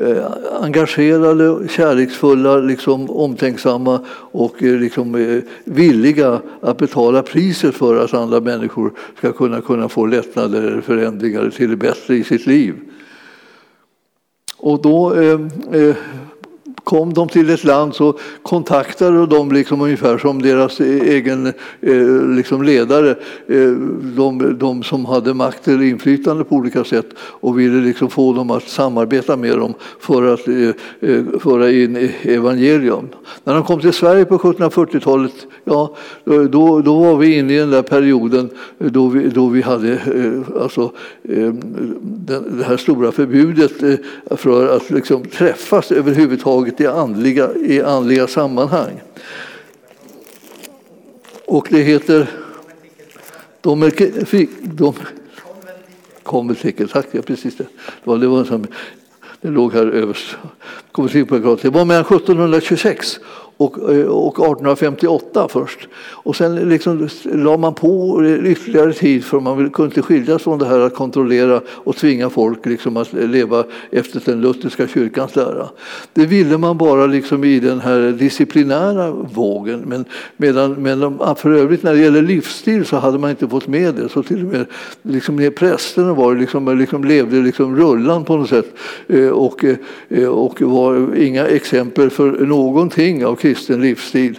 Eh, 0.00 0.24
engagerade, 0.60 1.68
kärleksfulla, 1.68 2.56
liksom, 2.56 3.10
omtänksamma 3.10 4.00
och 4.14 4.62
eh, 4.62 4.80
liksom, 4.80 5.14
eh, 5.14 5.42
villiga 5.64 6.40
att 6.60 6.78
betala 6.78 7.22
priset 7.22 7.74
för 7.74 8.04
att 8.04 8.14
andra 8.14 8.40
människor 8.40 8.92
ska 9.18 9.32
kunna, 9.32 9.60
kunna 9.60 9.88
få 9.88 10.06
lättnader 10.06 10.62
eller 10.62 10.80
förändringar 10.80 11.50
till 11.50 11.70
det 11.70 11.76
bättre 11.76 12.16
i 12.16 12.24
sitt 12.24 12.46
liv. 12.46 12.74
Och 14.58 14.82
då 14.82 15.14
eh, 15.14 15.40
eh 15.72 15.96
kom 16.84 17.14
de 17.14 17.28
till 17.28 17.50
ett 17.50 17.64
land 17.64 17.94
så 17.94 18.18
kontaktade 18.42 19.26
de 19.26 19.52
liksom 19.52 19.80
ungefär 19.80 20.18
som 20.18 20.42
deras 20.42 20.80
e-, 20.80 20.84
egen 20.84 21.46
e-, 21.46 21.52
liksom 22.36 22.62
ledare, 22.62 23.10
e-, 23.10 23.76
de, 24.16 24.58
de, 24.58 24.82
som 24.82 25.04
hade 25.04 25.34
makt 25.34 25.68
eller 25.68 25.84
inflytande 25.84 26.44
på 26.44 26.56
olika 26.56 26.84
sätt 26.84 27.06
och 27.18 27.58
ville 27.58 27.80
liksom 27.80 28.10
få 28.10 28.32
dem 28.32 28.50
att 28.50 28.68
samarbeta 28.68 29.36
med 29.36 29.58
dem 29.58 29.74
för 30.00 30.34
att 30.34 30.48
eh 30.48 30.70
föra 31.40 31.70
in 31.70 32.10
evangelium. 32.22 33.08
När 33.44 33.54
de 33.54 33.64
kom 33.64 33.80
till 33.80 33.92
Sverige 33.92 34.24
på 34.24 34.38
1740-talet, 34.38 35.32
ja, 35.64 35.96
då, 36.24 36.80
då 36.80 36.98
var 36.98 37.16
vi 37.16 37.38
inne 37.38 37.54
i 37.54 37.58
den 37.58 37.70
där 37.70 37.82
perioden 37.82 38.50
då 38.78 39.08
vi, 39.08 39.28
då 39.28 39.46
vi 39.46 39.62
hade 39.62 39.92
eh, 39.92 40.62
alltså, 40.62 40.92
eh, 41.22 41.52
det 42.50 42.64
här 42.64 42.76
stora 42.76 43.12
förbudet 43.12 44.00
för 44.30 44.76
att 44.76 44.90
liksom 44.90 45.24
träffas 45.24 45.92
överhuvudtaget 45.92 46.71
taget 46.72 46.80
i 46.80 46.86
andliga, 46.86 47.54
i 47.54 47.80
andliga 47.80 48.26
sammanhang. 48.26 49.00
Och 51.46 51.68
det 51.70 51.82
heter 51.82 52.30
de, 53.60 53.90
de, 54.62 54.94
konventikel, 56.22 56.88
tack, 56.88 57.06
ja, 57.12 57.22
precis 57.22 57.56
det. 57.56 57.66
Det 58.04 58.10
var, 58.10 58.18
det 58.18 58.28
var 58.28 58.38
en 58.38 58.46
som, 58.46 58.66
det 59.40 59.48
låg 59.48 59.72
här 59.72 59.86
överst. 59.86 60.36
Det 61.62 61.70
var 61.70 61.84
mellan 61.84 62.04
1726 62.04 63.20
och, 63.56 63.92
eh, 63.92 64.06
och 64.06 64.34
1858 64.34 65.48
först. 65.50 65.88
Och 65.94 66.36
sen 66.36 66.54
liksom 66.54 67.08
la 67.24 67.56
man 67.56 67.74
på 67.74 68.24
ytterligare 68.44 68.92
tid 68.92 69.24
för 69.24 69.40
man 69.40 69.70
kunde 69.70 69.88
inte 69.88 70.02
skiljas 70.02 70.42
från 70.42 70.58
det 70.58 70.66
här 70.66 70.78
att 70.78 70.94
kontrollera 70.94 71.60
och 71.68 71.96
tvinga 71.96 72.30
folk 72.30 72.66
liksom 72.66 72.96
att 72.96 73.12
leva 73.12 73.64
efter 73.90 74.22
den 74.24 74.40
lutherska 74.40 74.88
kyrkans 74.88 75.36
lära. 75.36 75.68
Det 76.12 76.26
ville 76.26 76.58
man 76.58 76.78
bara 76.78 77.06
liksom 77.06 77.44
i 77.44 77.60
den 77.60 77.80
här 77.80 78.12
disciplinära 78.12 79.10
vågen. 79.10 79.82
Men 79.86 80.04
medan, 80.36 80.72
men 80.72 81.02
ah, 81.20 81.34
för 81.34 81.50
övrigt 81.50 81.82
när 81.82 81.94
det 81.94 82.00
gäller 82.00 82.22
livsstil 82.22 82.84
så 82.84 82.96
hade 82.96 83.18
man 83.18 83.30
inte 83.30 83.48
fått 83.48 83.68
med 83.68 83.94
det. 83.94 84.08
Så 84.08 84.22
till 84.22 84.46
och 84.46 84.52
med 84.52 84.66
liksom, 85.02 85.52
prästerna 85.56 86.14
var 86.14 86.34
liksom, 86.34 86.78
liksom, 86.78 87.04
levde 87.04 87.36
liksom 87.36 87.76
rullan 87.76 88.24
på 88.24 88.36
något 88.36 88.48
sätt 88.48 88.74
eh, 89.06 89.28
och, 89.28 89.64
eh, 90.08 90.28
och 90.28 90.62
var 90.62 91.16
inga 91.16 91.46
exempel 91.46 92.10
för 92.10 92.30
någonting 92.46 93.26
av 93.26 93.36
kristen 93.42 93.80
livsstil. 93.80 94.38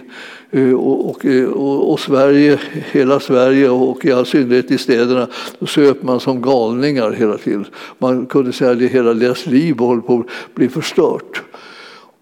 Eh, 0.50 0.72
och, 0.72 1.10
och, 1.10 1.24
eh, 1.24 1.48
och, 1.48 1.92
och, 1.92 2.00
Sverige, 2.00 2.58
hela 2.92 3.20
Sverige 3.20 3.70
och 3.70 4.04
i 4.04 4.12
all 4.12 4.26
synnerhet 4.26 4.70
i 4.70 4.78
städerna, 4.78 5.28
då 5.58 5.66
söp 5.66 6.02
man 6.02 6.20
som 6.20 6.42
galningar 6.42 7.12
hela 7.12 7.38
tiden. 7.38 7.66
Man 7.98 8.26
kunde 8.26 8.52
säga 8.52 8.70
att 8.70 8.90
hela 8.90 9.14
deras 9.14 9.46
liv 9.46 9.78
håller 9.78 10.02
på 10.02 10.18
att 10.18 10.54
bli 10.54 10.68
förstört. 10.68 11.42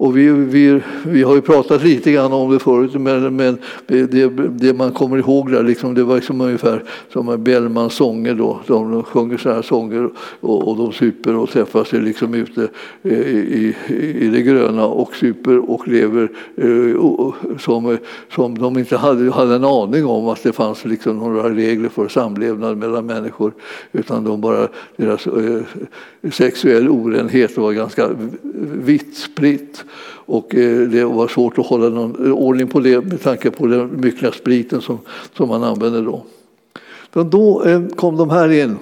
Och 0.03 0.17
vi, 0.17 0.31
vi, 0.31 0.81
vi 1.07 1.23
har 1.23 1.35
ju 1.35 1.41
pratat 1.41 1.85
lite 1.85 2.13
grann 2.13 2.33
om 2.33 2.53
det 2.53 2.59
förut, 2.59 2.95
men, 2.95 3.37
men 3.37 3.59
det, 3.87 4.29
det 4.49 4.75
man 4.75 4.93
kommer 4.93 5.19
ihåg 5.19 5.51
där, 5.51 5.63
liksom, 5.63 5.95
det 5.95 6.05
var 6.05 6.15
liksom 6.15 6.41
ungefär 6.41 6.83
som 7.13 7.45
Bellmans 7.45 7.95
sånger. 7.95 8.35
Då. 8.35 8.61
De 8.67 9.03
sjunger 9.03 9.37
sådana 9.37 9.55
här 9.57 9.63
sånger 9.63 10.11
och, 10.41 10.69
och 10.69 10.77
de 10.77 10.93
super 10.93 11.37
och 11.37 11.51
träffar 11.51 11.85
sig 11.85 12.01
liksom 12.01 12.35
ute 12.35 12.69
i, 13.03 13.15
i, 13.15 13.75
i 14.21 14.29
det 14.29 14.43
gröna 14.43 14.87
och 14.87 15.15
super 15.17 15.71
och 15.71 15.89
lever 15.89 16.29
eh, 16.57 17.59
som, 17.59 17.99
som 18.35 18.59
de 18.59 18.79
inte 18.79 18.97
hade, 18.97 19.31
hade 19.31 19.55
en 19.55 19.65
aning 19.65 20.07
om 20.07 20.29
att 20.29 20.43
det 20.43 20.53
fanns 20.53 20.85
liksom 20.85 21.17
några 21.17 21.55
regler 21.55 21.89
för 21.89 22.09
samlevnad 22.09 22.77
mellan 22.77 23.07
människor. 23.07 23.53
Utan 23.93 24.25
de 24.25 24.41
bara, 24.41 24.69
deras 24.97 25.27
eh, 25.27 25.63
sexuell 26.33 26.89
orenhet 26.89 27.57
var 27.57 27.73
ganska 27.73 28.11
vitt 28.83 29.17
spritt. 29.17 29.85
Och 30.25 30.55
eh, 30.55 30.89
det 30.89 31.05
var 31.05 31.29
svårt 31.29 31.59
att 31.59 31.67
hålla 31.67 31.89
någon 31.89 32.27
eh, 32.27 32.33
ordning 32.33 32.67
på 32.67 32.81
det 32.81 33.01
med 33.05 33.23
tanke 33.23 33.51
på 33.51 33.67
den 33.67 34.01
myckna 34.01 34.33
spriten 34.33 34.81
som, 34.81 34.99
som 35.37 35.49
man 35.49 35.65
använde 35.65 36.01
då. 36.01 36.25
Men 37.13 37.31
då 37.31 37.65
eh, 37.65 37.87
kom 37.97 38.17
de 38.17 38.31
här 38.31 38.53
in. 38.53 38.77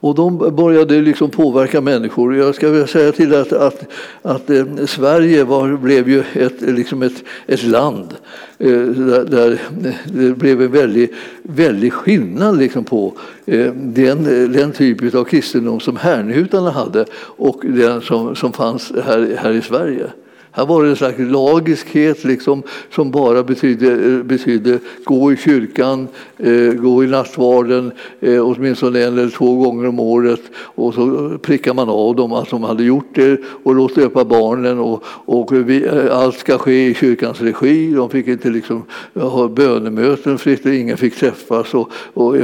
Och 0.00 0.14
de 0.14 0.38
började 0.38 1.00
liksom 1.00 1.30
påverka 1.30 1.80
människor. 1.80 2.36
Jag 2.36 2.54
ska 2.54 2.70
väl 2.70 2.88
säga 2.88 3.12
till 3.12 3.34
att, 3.34 3.52
att, 3.52 3.86
att 4.22 4.50
eh, 4.50 4.64
Sverige 4.86 5.44
var, 5.44 5.76
blev 5.76 6.08
ju 6.08 6.22
ett, 6.32 6.60
liksom 6.60 7.02
ett, 7.02 7.24
ett 7.46 7.62
land 7.62 8.14
eh, 8.58 8.80
där, 8.80 9.24
där, 9.24 9.52
eh, 9.84 9.92
det 10.04 10.38
blev 10.38 10.62
en 10.62 10.72
väldig, 10.72 11.14
väldig 11.42 11.92
skillnad 11.92 12.58
liksom 12.58 12.84
på 12.84 13.12
eh, 13.46 13.72
den, 13.74 14.24
den 14.52 14.72
typ 14.72 15.14
av 15.14 15.24
kristendom 15.24 15.80
som 15.80 15.96
härnhutarna 15.96 16.70
hade 16.70 17.04
och 17.36 17.60
den 17.62 18.00
som, 18.00 18.36
som 18.36 18.52
fanns 18.52 18.92
här, 19.04 19.36
här 19.38 19.52
i 19.52 19.62
Sverige. 19.62 20.06
Här 20.52 20.66
var 20.66 20.82
det 20.82 20.90
en 20.90 20.96
slags 20.96 21.18
lagiskhet 21.18 22.24
liksom, 22.24 22.62
som 22.90 23.10
bara 23.10 23.42
betydde, 23.42 24.12
eh, 24.12 24.22
betydde 24.22 24.78
gå 25.04 25.32
i 25.32 25.36
kyrkan, 25.36 26.08
eh, 26.38 26.72
gå 26.72 27.04
i 27.04 27.06
nattvarden 27.06 27.92
eh, 28.20 28.46
åtminstone 28.46 29.04
en 29.04 29.18
eller 29.18 29.30
två 29.30 29.56
gånger 29.56 29.88
om 29.88 30.00
året 30.00 30.40
och 30.56 30.94
så 30.94 31.38
prickar 31.42 31.74
man 31.74 31.88
av 31.88 32.16
dem 32.16 32.32
att 32.32 32.50
de 32.50 32.62
hade 32.62 32.84
gjort 32.84 33.14
det 33.14 33.40
och 33.62 33.74
låt 33.74 33.94
döpa 33.94 34.24
barnen 34.24 34.78
och, 34.78 35.04
och 35.06 35.52
vi, 35.52 35.86
eh, 35.86 36.18
allt 36.18 36.38
ska 36.38 36.58
ske 36.58 36.86
i 36.86 36.94
kyrkans 36.94 37.40
regi. 37.40 37.92
De 37.92 38.10
fick 38.10 38.26
inte 38.26 38.50
liksom 38.50 38.82
eh, 39.14 39.28
ha 39.28 39.48
bönemöten 39.48 40.38
fritt, 40.38 40.66
ingen 40.66 40.96
fick 40.96 41.16
träffas 41.16 41.74
och, 41.74 41.90
och 42.14 42.36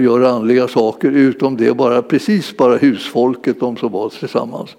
göra 0.00 0.30
andliga 0.30 0.68
saker 0.68 1.10
utom 1.10 1.56
det 1.56 1.76
bara 1.76 2.02
precis 2.02 2.56
bara 2.56 2.76
husfolket, 2.76 3.60
de 3.60 3.76
som 3.76 3.92
var 3.92 4.08
tillsammans. 4.08 4.76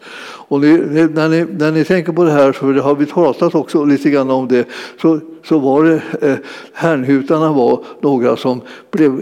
Och 0.54 0.62
ni, 0.62 0.78
när, 1.14 1.30
ni, 1.30 1.45
när 1.58 1.72
ni 1.72 1.84
tänker 1.84 2.12
på 2.12 2.24
det 2.24 2.32
här 2.32 2.54
så 2.54 2.72
det 2.72 2.82
har 2.82 2.95
vi 2.95 3.06
pratat 3.06 3.56
också 3.56 3.86
lite 3.86 4.10
grann 4.10 4.30
om 4.30 4.47
det, 4.47 4.68
så, 5.01 5.20
så 5.43 5.60
var 5.60 5.84
det 5.84 6.01
eh, 6.22 6.38
härnhutarna 6.74 7.54
var 7.54 7.84
några 8.01 8.38
som 8.38 8.62
blev 8.91 9.22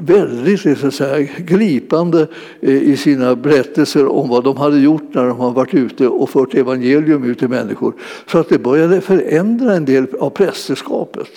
väldigt 0.00 0.78
så 0.78 0.90
säga, 0.90 1.28
gripande 1.38 2.26
eh, 2.60 2.82
i 2.82 2.96
sina 2.96 3.36
berättelser 3.36 4.06
om 4.06 4.28
vad 4.28 4.44
de 4.44 4.56
hade 4.56 4.78
gjort 4.78 5.14
när 5.14 5.26
de 5.26 5.40
hade 5.40 5.54
varit 5.54 5.74
ute 5.74 6.08
och 6.08 6.30
fört 6.30 6.54
evangelium 6.54 7.24
ut 7.24 7.38
till 7.38 7.48
människor. 7.48 7.94
Så 8.26 8.38
att 8.38 8.48
det 8.48 8.58
började 8.58 9.00
förändra 9.00 9.74
en 9.74 9.84
del 9.84 10.06
av 10.20 10.30
prästerskapet. 10.30 11.28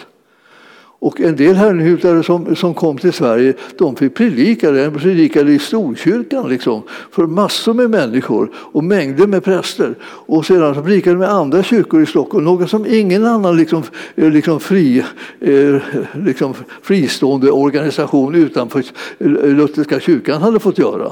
Och 1.04 1.22
en 1.22 1.36
del 1.36 1.56
herrnhutare 1.56 2.24
som, 2.24 2.56
som 2.56 2.74
kom 2.74 2.98
till 2.98 3.14
Sverige 3.14 3.54
de 3.78 3.96
fick 3.96 4.16
predika, 4.16 4.72
de 4.72 4.92
predikade 4.92 5.52
i 5.52 5.60
Storkyrkan 5.60 6.50
liksom, 6.50 6.82
för 7.12 7.28
massor 7.28 7.74
med 7.74 7.90
människor 7.90 8.52
och 8.56 8.84
mängder 8.84 9.28
med 9.28 9.44
präster. 9.44 9.96
Och 10.04 10.46
sedan 10.46 10.76
så 10.76 10.82
predikade 10.82 11.16
de 11.16 11.20
med 11.20 11.30
andra 11.30 11.64
kyrkor 11.64 12.02
i 12.02 12.06
Stockholm, 12.06 12.46
något 12.46 12.70
som 12.70 12.86
ingen 12.86 13.26
annan 13.26 13.58
liksom, 13.58 13.84
eh, 14.16 14.32
liksom 14.32 14.60
fri, 14.60 15.04
eh, 15.40 15.76
liksom 16.14 16.54
fristående 16.82 17.52
organisation 17.52 18.36
utanför 18.36 18.80
eh, 19.20 19.28
Lutherska 19.28 20.00
kyrkan 20.00 20.42
hade 20.42 20.60
fått 20.60 20.78
göra. 20.78 21.12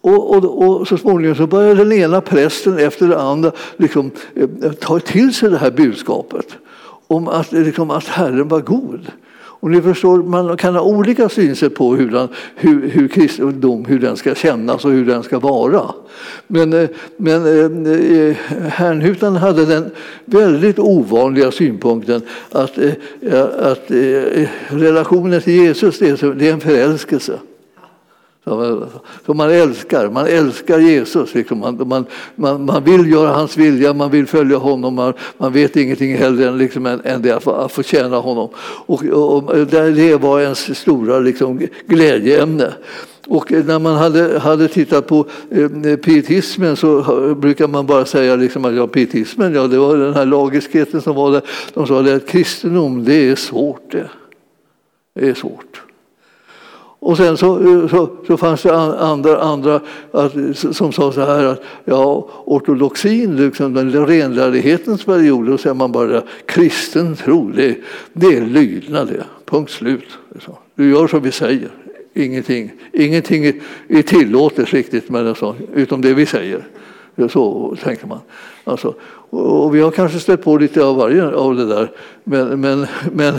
Och, 0.00 0.36
och, 0.36 0.68
och, 0.68 0.88
så 0.88 0.96
småningom 0.96 1.36
så 1.36 1.46
började 1.46 1.84
den 1.84 1.92
ena 1.92 2.20
prästen 2.20 2.78
efter 2.78 3.08
den 3.08 3.18
andra 3.18 3.52
liksom, 3.76 4.10
ta 4.80 5.00
till 5.00 5.34
sig 5.34 5.50
det 5.50 5.58
här 5.58 5.70
budskapet 5.70 6.56
om 7.10 7.28
att, 7.28 7.52
liksom, 7.52 7.90
att 7.90 8.04
Herren 8.04 8.48
var 8.48 8.60
god. 8.60 9.00
Och 9.60 9.70
ni 9.70 9.82
förstår, 9.82 10.22
man 10.22 10.56
kan 10.56 10.74
ha 10.74 10.82
olika 10.82 11.28
synsätt 11.28 11.74
på 11.74 11.96
hur, 11.96 12.10
den, 12.10 12.28
hur, 12.54 12.88
hur 12.88 13.08
kristendom 13.08 13.84
hur 13.84 13.98
den 13.98 14.16
ska 14.16 14.34
kännas 14.34 14.84
och 14.84 14.90
hur 14.90 15.06
den 15.06 15.22
ska 15.22 15.38
vara. 15.38 15.94
Men, 16.46 16.72
eh, 16.72 16.88
men 17.16 17.46
eh, 17.86 18.36
Hernhutan 18.68 19.36
hade 19.36 19.66
den 19.66 19.90
väldigt 20.24 20.78
ovanliga 20.78 21.50
synpunkten 21.50 22.22
att, 22.52 22.78
eh, 22.78 23.42
att 23.58 23.90
eh, 23.90 24.48
relationen 24.68 25.40
till 25.40 25.54
Jesus 25.54 25.98
det 25.98 26.22
är 26.22 26.52
en 26.52 26.60
förälskelse. 26.60 27.38
Som 29.26 29.36
man 29.36 29.50
älskar. 29.50 30.10
Man 30.10 30.26
älskar 30.26 30.78
Jesus. 30.78 31.34
Liksom. 31.34 31.58
Man, 31.58 31.88
man, 31.88 32.06
man, 32.34 32.64
man, 32.64 32.84
vill 32.84 33.12
göra 33.12 33.32
hans 33.32 33.56
vilja, 33.56 33.92
man 33.92 34.10
vill 34.10 34.26
följa 34.26 34.56
honom. 34.56 34.94
Man, 34.94 35.12
man 35.38 35.52
vet 35.52 35.76
ingenting 35.76 36.16
hellre 36.16 36.48
än, 36.48 36.58
liksom, 36.58 36.86
än, 36.86 37.00
än 37.04 37.22
det 37.22 37.30
att, 37.30 37.42
få, 37.42 37.50
att 37.50 37.72
få 37.72 37.82
tjäna 37.82 38.16
honom. 38.16 38.48
Och, 38.86 39.04
och, 39.04 39.66
det 39.66 40.16
var 40.16 40.40
ens 40.40 40.78
stora 40.78 41.18
liksom, 41.18 41.60
glädjeämne. 41.86 42.72
Och 43.26 43.52
när 43.52 43.78
man 43.78 43.94
hade, 43.94 44.38
hade 44.38 44.68
tittat 44.68 45.06
på 45.06 45.26
eh, 45.50 45.96
pietismen 45.96 46.76
så 46.76 47.34
brukar 47.34 47.68
man 47.68 47.86
bara 47.86 48.04
säga 48.04 48.36
liksom 48.36 48.64
att 48.64 48.74
ja, 48.74 48.86
pietismen, 48.86 49.54
ja, 49.54 49.66
det 49.66 49.78
var 49.78 49.96
den 49.96 50.14
här 50.14 50.26
lagiskheten 50.26 51.02
som 51.02 51.16
var 51.16 51.32
där. 51.32 51.42
De 51.74 51.86
sa 51.86 52.00
att 52.00 52.28
kristendom, 52.28 53.04
det 53.04 53.14
är 53.14 53.36
svårt 53.36 53.90
det. 53.90 54.10
Det 55.14 55.28
är 55.28 55.34
svårt. 55.34 55.82
Och 57.02 57.16
sen 57.16 57.36
så, 57.36 57.60
eh, 57.60 57.88
så, 57.88 58.10
så 58.26 58.36
fanns 58.36 58.62
det 58.62 58.76
andra, 58.78 59.40
andra 59.40 59.80
att, 60.12 60.32
som 60.56 60.92
sa 60.92 61.12
så 61.12 61.20
här 61.20 61.44
att 61.44 61.62
ja, 61.84 62.28
ortodoxin, 62.44 63.36
liksom 63.36 63.74
den 63.74 64.06
renlärighetens 64.06 65.04
period, 65.04 65.46
då 65.46 65.58
säger 65.58 65.74
man 65.74 65.92
bara 65.92 66.22
kristen 66.46 67.16
tro, 67.16 67.50
det, 67.50 67.76
det 68.12 68.26
är 68.26 68.40
lydnad 68.40 69.08
det. 69.08 69.24
Punkt 69.44 69.70
slut. 69.70 70.18
Du 70.74 70.90
gör 70.90 71.06
som 71.06 71.22
vi 71.22 71.32
säger. 71.32 71.70
Ingenting, 72.14 72.72
ingenting 72.92 73.46
är 73.88 74.02
tillåtet 74.02 74.72
riktigt 74.72 75.10
med 75.10 75.26
en 75.26 75.34
sån, 75.34 75.56
utom 75.74 76.00
det 76.00 76.14
vi 76.14 76.26
säger. 76.26 76.64
Så 77.28 77.76
tänker 77.82 78.06
man. 78.06 78.18
Alltså, 78.64 78.94
och 79.30 79.74
vi 79.74 79.80
har 79.80 79.90
kanske 79.90 80.18
stött 80.18 80.42
på 80.42 80.56
lite 80.56 80.84
av 80.84 80.96
varje 80.96 81.26
av 81.26 81.56
det 81.56 81.66
där. 81.66 81.90
Men, 82.24 82.60
men, 82.60 82.86
men 83.12 83.34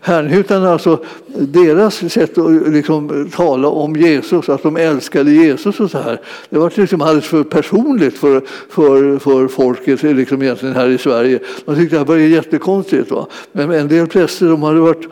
härnhutarna, 0.00 0.72
alltså, 0.72 1.04
deras 1.26 2.12
sätt 2.12 2.38
att 2.38 2.68
liksom 2.68 3.30
tala 3.34 3.68
om 3.68 3.96
Jesus, 3.96 4.48
att 4.48 4.62
de 4.62 4.76
älskade 4.76 5.30
Jesus 5.30 5.80
och 5.80 5.90
så 5.90 5.98
här, 5.98 6.20
det 6.50 6.58
var 6.58 6.72
liksom 6.76 7.02
alldeles 7.02 7.26
för 7.26 7.44
personligt 7.44 8.18
för, 8.18 8.42
för, 8.70 9.18
för 9.18 9.48
folket 9.48 10.02
liksom 10.02 10.42
egentligen 10.42 10.74
här 10.74 10.88
i 10.88 10.98
Sverige. 10.98 11.38
Man 11.64 11.76
tyckte 11.76 11.96
det 11.96 11.98
här 11.98 12.06
var 12.06 12.16
jättekonstigt. 12.16 13.10
Va? 13.10 13.26
Men 13.52 13.70
en 13.70 13.88
del 13.88 14.06
präster 14.06 14.46
de 14.46 14.62
hade 14.62 14.80
varit 14.80 15.08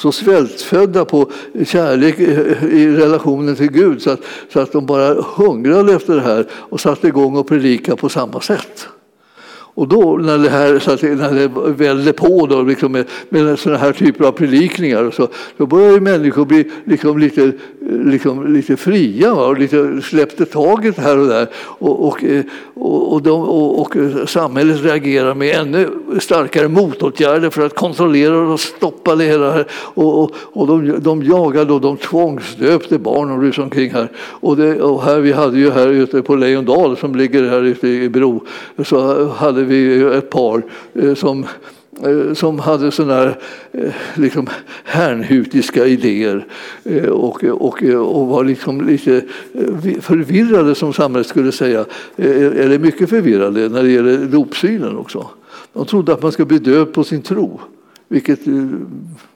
så 0.00 0.12
svältfödda 0.12 1.04
på 1.04 1.30
kärlek 1.66 2.18
i 2.62 2.96
relationen 2.96 3.56
till 3.56 3.72
Gud 3.72 4.02
så 4.02 4.10
att, 4.10 4.20
så 4.52 4.60
att 4.60 4.72
de 4.72 4.86
bara 4.86 5.14
hungrade 5.14 5.94
efter 5.94 6.14
det 6.14 6.22
här 6.22 6.46
och 6.52 6.80
satte 6.80 7.08
igång 7.08 7.36
och 7.36 7.48
predika 7.48 7.96
på 7.96 8.08
samma 8.08 8.40
sätt. 8.40 8.88
Och 9.74 9.88
då 9.88 10.16
när 10.16 10.38
det, 10.38 10.48
här, 10.48 10.78
så 10.78 10.90
att, 10.90 11.02
när 11.02 11.34
det 11.34 11.48
vällde 11.72 12.12
på 12.12 12.46
då, 12.46 12.62
liksom 12.62 12.92
med, 12.92 13.04
med 13.28 13.58
sådana 13.58 13.78
här 13.78 13.92
typer 13.92 14.24
av 14.24 14.32
predikningar 14.32 15.10
så, 15.10 15.28
då 15.56 15.66
började 15.66 16.00
människor 16.00 16.44
bli 16.44 16.70
liksom 16.84 17.18
lite, 17.18 17.52
liksom 18.04 18.54
lite 18.54 18.76
fria 18.76 19.34
va? 19.34 19.46
och 19.46 19.58
lite 19.58 20.00
släppte 20.02 20.44
taget 20.44 20.98
här 20.98 21.18
och 21.18 21.26
där. 21.26 21.48
Och, 21.54 22.08
och, 22.08 22.24
eh, 22.24 22.44
och, 22.74 23.12
och, 23.12 23.22
de, 23.22 23.42
och, 23.42 23.80
och 23.80 23.96
samhället 24.28 24.84
reagerar 24.84 25.34
med 25.34 25.56
ännu 25.56 25.88
starkare 26.20 26.68
motåtgärder 26.68 27.50
för 27.50 27.66
att 27.66 27.74
kontrollera 27.74 28.38
och 28.38 28.60
stoppa 28.60 29.16
det 29.16 29.24
hela. 29.24 29.64
Och, 29.74 30.22
och, 30.22 30.34
och 30.36 30.66
de, 30.66 31.00
de 31.00 31.22
jagade 31.22 31.72
och 31.72 31.80
de 31.80 31.96
tvångsdöpte 31.96 32.98
barn 32.98 33.30
och 33.30 33.42
rusade 33.42 33.64
omkring 33.64 33.90
här. 33.90 34.08
Och, 34.16 34.56
det, 34.56 34.82
och 34.82 35.02
här. 35.02 35.20
Vi 35.20 35.32
hade 35.32 35.58
ju 35.58 35.70
här 35.70 35.88
ute 35.88 36.22
på 36.22 36.36
Lejondal 36.36 36.96
som 36.96 37.14
ligger 37.14 37.48
här 37.48 37.62
ute 37.62 37.88
i 37.88 38.08
Bro 38.08 38.46
så 38.84 39.28
hade 39.28 39.61
hade 39.62 39.74
vi 39.74 40.02
ett 40.16 40.30
par 40.30 40.62
eh, 40.94 41.14
som 41.14 41.46
eh, 42.02 42.34
som 42.34 42.58
hade 42.58 42.90
sådana 42.90 43.14
här 43.14 43.38
eh, 43.72 43.92
liksom, 44.14 44.46
härnhutiska 44.84 45.86
idéer 45.86 46.46
och, 47.10 47.44
och, 47.44 47.82
och 47.82 48.26
var 48.26 48.44
liksom 48.44 48.86
lite 48.86 49.24
förvirrade 50.00 50.74
som 50.74 50.92
samhället 50.92 51.26
skulle 51.26 51.52
säga, 51.52 51.84
eller 52.16 52.78
mycket 52.78 53.10
förvirrade 53.10 53.68
när 53.68 53.82
det 53.82 53.90
gäller 53.90 54.26
dopsynen 54.26 54.96
också. 54.96 55.26
De 55.72 55.86
trodde 55.86 56.12
att 56.12 56.22
man 56.22 56.32
skulle 56.32 56.46
bli 56.46 56.58
död 56.58 56.92
på 56.92 57.04
sin 57.04 57.22
tro. 57.22 57.60
Vilket, 58.08 58.40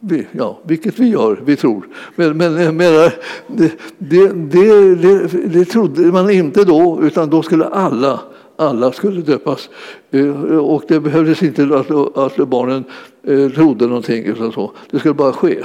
vi, 0.01 0.27
ja, 0.33 0.59
vilket 0.63 0.99
vi 0.99 1.09
gör, 1.09 1.41
vi 1.45 1.57
tror. 1.57 1.89
Men, 2.17 2.37
men 2.37 2.77
menar, 2.77 3.13
det, 3.47 3.73
det, 3.99 4.29
det, 4.29 5.27
det, 5.47 5.65
trodde 5.65 6.03
man 6.03 6.31
inte 6.31 6.65
då, 6.65 6.99
utan 7.03 7.31
då 7.31 7.43
skulle 7.43 7.65
alla 7.65 8.21
alla 8.57 8.93
skulle 8.93 9.21
döpas. 9.21 9.71
Eh, 10.11 10.59
och 10.59 10.83
det 10.89 11.01
behövdes 11.01 11.43
inte 11.43 11.63
att, 11.63 12.19
att 12.19 12.49
barnen 12.49 12.85
eh, 13.23 13.49
trodde 13.49 13.87
någonting. 13.87 14.25
Utan 14.25 14.53
så. 14.53 14.73
Det 14.91 14.99
skulle 14.99 15.15
bara 15.15 15.33
ske. 15.33 15.63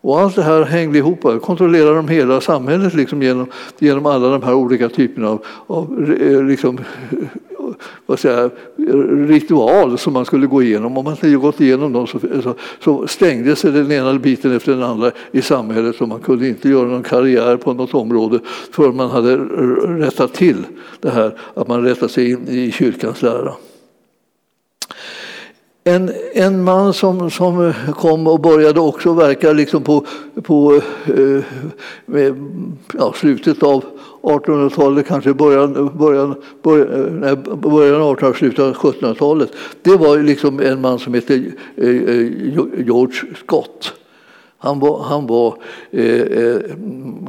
Och 0.00 0.20
allt 0.20 0.36
det 0.36 0.42
här 0.42 0.62
hängde 0.62 0.98
ihop. 0.98 1.42
Kontrollerade 1.42 1.96
de 1.96 2.08
hela 2.08 2.40
samhället 2.40 2.94
liksom 2.94 3.22
genom, 3.22 3.46
genom 3.78 4.06
alla 4.06 4.28
de 4.28 4.42
här 4.42 4.54
olika 4.54 4.88
typerna 4.88 5.28
av, 5.28 5.44
av 5.66 6.14
eh, 6.20 6.42
liksom, 6.44 6.78
vad 8.06 8.18
säger, 8.18 8.50
ritual 9.26 9.98
som 9.98 10.12
man 10.12 10.24
skulle 10.24 10.46
gå 10.46 10.62
igenom. 10.62 10.98
Om 10.98 11.04
man 11.04 11.12
inte 11.12 11.30
gått 11.30 11.60
igenom 11.60 11.92
dem 11.92 12.06
så, 12.06 12.18
så, 12.42 12.54
så 12.80 13.06
stängde 13.06 13.56
sig 13.56 13.72
den 13.72 13.92
ena 13.92 14.14
biten 14.14 14.56
efter 14.56 14.72
den 14.72 14.82
andra 14.82 15.10
i 15.32 15.42
samhället 15.42 16.00
och 16.00 16.08
man 16.08 16.20
kunde 16.20 16.48
inte 16.48 16.68
göra 16.68 16.88
någon 16.88 17.02
karriär 17.02 17.56
på 17.56 17.72
något 17.72 17.94
område 17.94 18.38
förrän 18.72 18.96
man 18.96 19.10
hade 19.10 19.36
rättat 19.36 20.34
till 20.34 20.64
det 21.00 21.10
här 21.10 21.38
att 21.54 21.68
man 21.68 21.82
rättade 21.82 22.12
sig 22.12 22.30
in 22.30 22.48
i 22.48 22.72
kyrkans 22.72 23.22
lära. 23.22 23.52
En, 25.88 26.10
en 26.32 26.64
man 26.64 26.94
som, 26.94 27.30
som 27.30 27.72
kom 27.94 28.26
och 28.26 28.40
började 28.40 28.80
också 28.80 29.12
verka 29.12 29.52
liksom 29.52 29.82
på, 29.82 30.06
på 30.42 30.80
eh, 31.06 31.44
med, 32.06 32.34
ja, 32.92 33.12
slutet 33.16 33.62
av 33.62 33.84
1800-talet, 34.22 35.06
kanske 35.06 35.34
början, 35.34 35.90
början, 35.98 36.34
början, 36.62 37.20
nej, 37.20 37.36
början 37.56 38.02
av 38.02 38.12
1800 38.12 38.34
slutet 38.38 38.58
av 38.58 38.74
1700-talet. 38.74 39.52
Det 39.82 39.96
var 39.96 40.18
liksom 40.18 40.60
en 40.60 40.80
man 40.80 40.98
som 40.98 41.14
hette 41.14 41.34
eh, 41.76 41.88
eh, 41.88 42.32
George 42.86 43.16
Scott. 43.36 43.92
Han 44.58 44.80
var, 44.80 45.02
han 45.02 45.26
var 45.26 45.56
eh, 45.90 46.20
eh 46.20 46.60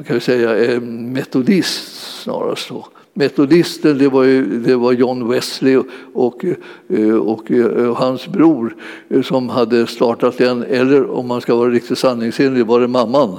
kan 0.08 0.14
vi 0.16 0.20
säga, 0.20 0.58
eh, 0.58 0.82
metodist 0.82 2.22
snarast. 2.24 2.70
Då 2.70 2.88
metodisten 3.18 3.98
det 3.98 4.10
var, 4.10 4.24
ju, 4.24 4.60
det 4.60 4.76
var 4.76 4.92
John 4.94 5.28
Wesley 5.28 5.78
och, 5.78 5.86
och, 6.14 6.46
eh, 6.88 7.16
och, 7.16 7.52
och, 7.90 7.98
hans 7.98 8.28
bror 8.28 8.76
eh, 9.10 9.22
som 9.22 9.50
hade 9.50 9.88
startat 9.88 10.38
den, 10.38 10.64
eller 10.64 11.12
om 11.12 11.28
man 11.28 11.42
ska 11.42 11.56
vara 11.56 11.70
riktigt 11.70 11.98
sanningsenlig 11.98 12.66
var 12.66 12.80
det 12.80 12.88
mamman. 12.88 13.38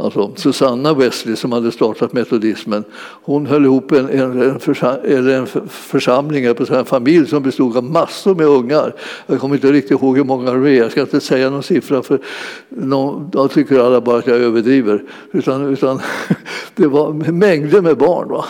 Alltså 0.00 0.32
Susanna 0.36 0.94
Wesley 0.94 1.36
som 1.36 1.52
hade 1.52 1.72
startat 1.72 2.12
metodismen, 2.12 2.84
hon 3.22 3.46
höll 3.46 3.64
ihop 3.64 3.92
en, 3.92 4.08
en, 4.08 4.42
en, 4.42 4.60
försam, 4.60 4.96
eller 5.04 5.34
en 5.38 5.46
församling, 5.68 6.44
en 6.44 6.84
familj 6.84 7.26
som 7.26 7.42
bestod 7.42 7.76
av 7.76 7.84
massor 7.84 8.34
med 8.34 8.46
ungar. 8.46 8.94
Jag 9.26 9.40
kommer 9.40 9.54
inte 9.54 9.72
riktigt 9.72 9.90
ihåg 9.90 10.16
hur 10.16 10.24
många 10.24 10.52
det 10.52 10.70
är, 10.70 10.74
jag 10.74 10.90
ska 10.90 11.00
inte 11.00 11.20
säga 11.20 11.50
någon 11.50 11.62
siffra 11.62 12.02
för 12.02 12.20
någon, 12.68 13.30
då 13.30 13.48
tycker 13.48 13.78
alla 13.78 14.00
bara 14.00 14.18
att 14.18 14.26
jag 14.26 14.36
överdriver. 14.36 15.02
Utan, 15.32 15.66
utan 15.68 16.00
det 16.74 16.86
var 16.86 17.12
mängder 17.32 17.82
med 17.82 17.96
barn. 17.96 18.28
Va? 18.28 18.44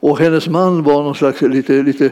Och 0.00 0.18
hennes 0.18 0.48
man 0.48 0.82
var 0.82 1.02
någon 1.02 1.14
slags 1.14 1.42
lite, 1.42 1.82
lite 1.82 2.10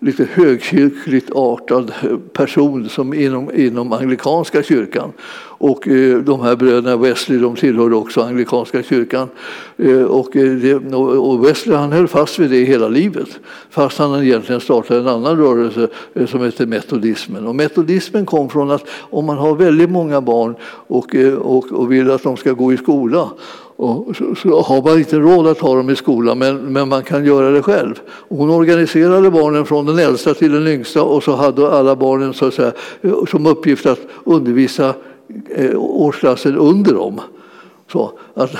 lite 0.00 0.24
högkyrkligt 0.24 1.30
artad 1.30 1.92
person 2.32 2.88
som 2.88 3.14
inom, 3.14 3.50
inom 3.54 3.92
anglikanska 3.92 4.62
kyrkan. 4.62 5.12
Och 5.58 5.88
eh, 5.88 6.18
de 6.18 6.40
här 6.40 6.56
bröderna 6.56 6.96
Wesley 6.96 7.38
de 7.38 7.56
tillhörde 7.56 7.96
också 7.96 8.20
anglikanska 8.20 8.82
kyrkan. 8.82 9.28
Eh, 9.76 10.02
och, 10.02 10.36
eh, 10.36 10.52
det, 10.52 10.74
och 10.96 11.46
Wesley 11.46 11.76
han 11.76 11.92
höll 11.92 12.08
fast 12.08 12.38
vid 12.38 12.50
det 12.50 12.64
hela 12.64 12.88
livet 12.88 13.28
fast 13.70 13.98
han 13.98 14.22
egentligen 14.22 14.60
startade 14.60 15.00
en 15.00 15.08
annan 15.08 15.36
rörelse 15.36 15.88
eh, 16.14 16.26
som 16.26 16.42
heter 16.42 16.66
metodismen. 16.66 17.46
Och 17.46 17.54
metodismen 17.54 18.26
kom 18.26 18.48
från 18.48 18.70
att 18.70 18.88
om 19.10 19.24
man 19.24 19.38
har 19.38 19.54
väldigt 19.56 19.90
många 19.90 20.20
barn 20.20 20.54
och, 20.86 21.14
eh, 21.14 21.34
och, 21.34 21.72
och 21.72 21.92
vill 21.92 22.10
att 22.10 22.22
de 22.22 22.36
ska 22.36 22.52
gå 22.52 22.72
i 22.72 22.76
skola 22.76 23.30
och 23.76 24.16
så, 24.16 24.34
så, 24.34 24.60
har 24.60 24.82
man 24.82 24.98
inte 24.98 25.18
råd 25.18 25.46
att 25.46 25.58
ha 25.58 25.74
dem 25.74 25.90
i 25.90 25.96
skolan, 25.96 26.38
men, 26.38 26.56
men 26.56 26.88
man 26.88 27.02
kan 27.02 27.24
göra 27.24 27.50
det 27.50 27.62
själv. 27.62 27.94
Hon 28.28 28.50
organiserade 28.50 29.30
barnen 29.30 29.66
från 29.66 29.86
den 29.86 29.98
äldsta 29.98 30.34
till 30.34 30.52
den 30.52 30.68
yngsta 30.68 31.02
och 31.02 31.22
så 31.22 31.36
hade 31.36 31.70
alla 31.70 31.96
barnen 31.96 32.34
så 32.34 32.46
att 32.46 32.54
säga, 32.54 32.72
eh, 33.02 33.24
som 33.30 33.46
uppgift 33.46 33.86
att 33.86 34.00
undervisa 34.24 34.94
eh, 35.56 35.76
årsklassen 35.76 36.56
under 36.56 36.94
dem. 36.94 37.20
Så, 37.92 38.18
att, 38.34 38.50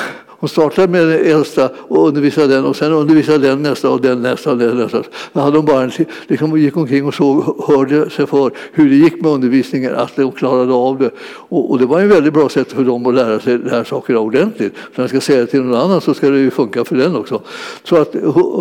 hon 0.45 0.49
startade 0.49 0.89
med 0.89 1.07
den 1.09 1.27
äldsta 1.27 1.71
och 1.77 2.09
undervisade 2.09 2.55
den 2.55 2.65
och 2.65 2.77
sen 2.77 2.93
undervisade 2.93 3.49
den 3.49 3.63
nästa 3.63 3.91
och 3.91 4.01
den 4.01 4.23
nästa. 4.23 4.51
Och 4.51 4.59
den 4.59 4.77
nästa. 4.77 5.03
Då 5.33 5.41
hade 5.41 5.59
hon 5.59 5.67
bara 5.67 5.83
en, 5.83 5.91
liksom 6.27 6.59
gick 6.59 6.77
omkring 6.77 7.07
och 7.07 7.15
såg, 7.15 7.65
hörde 7.69 8.11
sig 8.11 8.27
för 8.27 8.51
hur 8.73 8.91
det 8.91 8.97
gick 8.97 9.23
med 9.23 9.31
undervisningen, 9.31 9.95
att 9.95 10.17
de 10.17 10.33
klarade 10.33 10.73
av 10.73 10.99
det. 10.99 11.11
Och, 11.27 11.71
och 11.71 11.79
det 11.79 11.87
var 11.87 12.01
ett 12.01 12.11
väldigt 12.11 12.33
bra 12.33 12.49
sätt 12.49 12.73
för 12.73 12.85
dem 12.85 13.07
att 13.07 13.15
lära 13.15 13.41
sig 13.41 13.59
det 13.59 13.71
här 13.71 13.85
sakerna 13.85 14.19
ordentligt. 14.19 14.75
För 14.77 14.91
när 14.95 15.03
jag 15.03 15.11
ska 15.11 15.21
säga 15.21 15.41
det 15.41 15.47
till 15.47 15.63
någon 15.63 15.81
annan 15.81 16.01
så 16.01 16.15
ska 16.15 16.31
det 16.31 16.39
ju 16.39 16.51
funka 16.51 16.85
för 16.85 16.97
den 16.97 17.17
också. 17.17 17.41
Så 17.85 17.97
att 17.97 18.15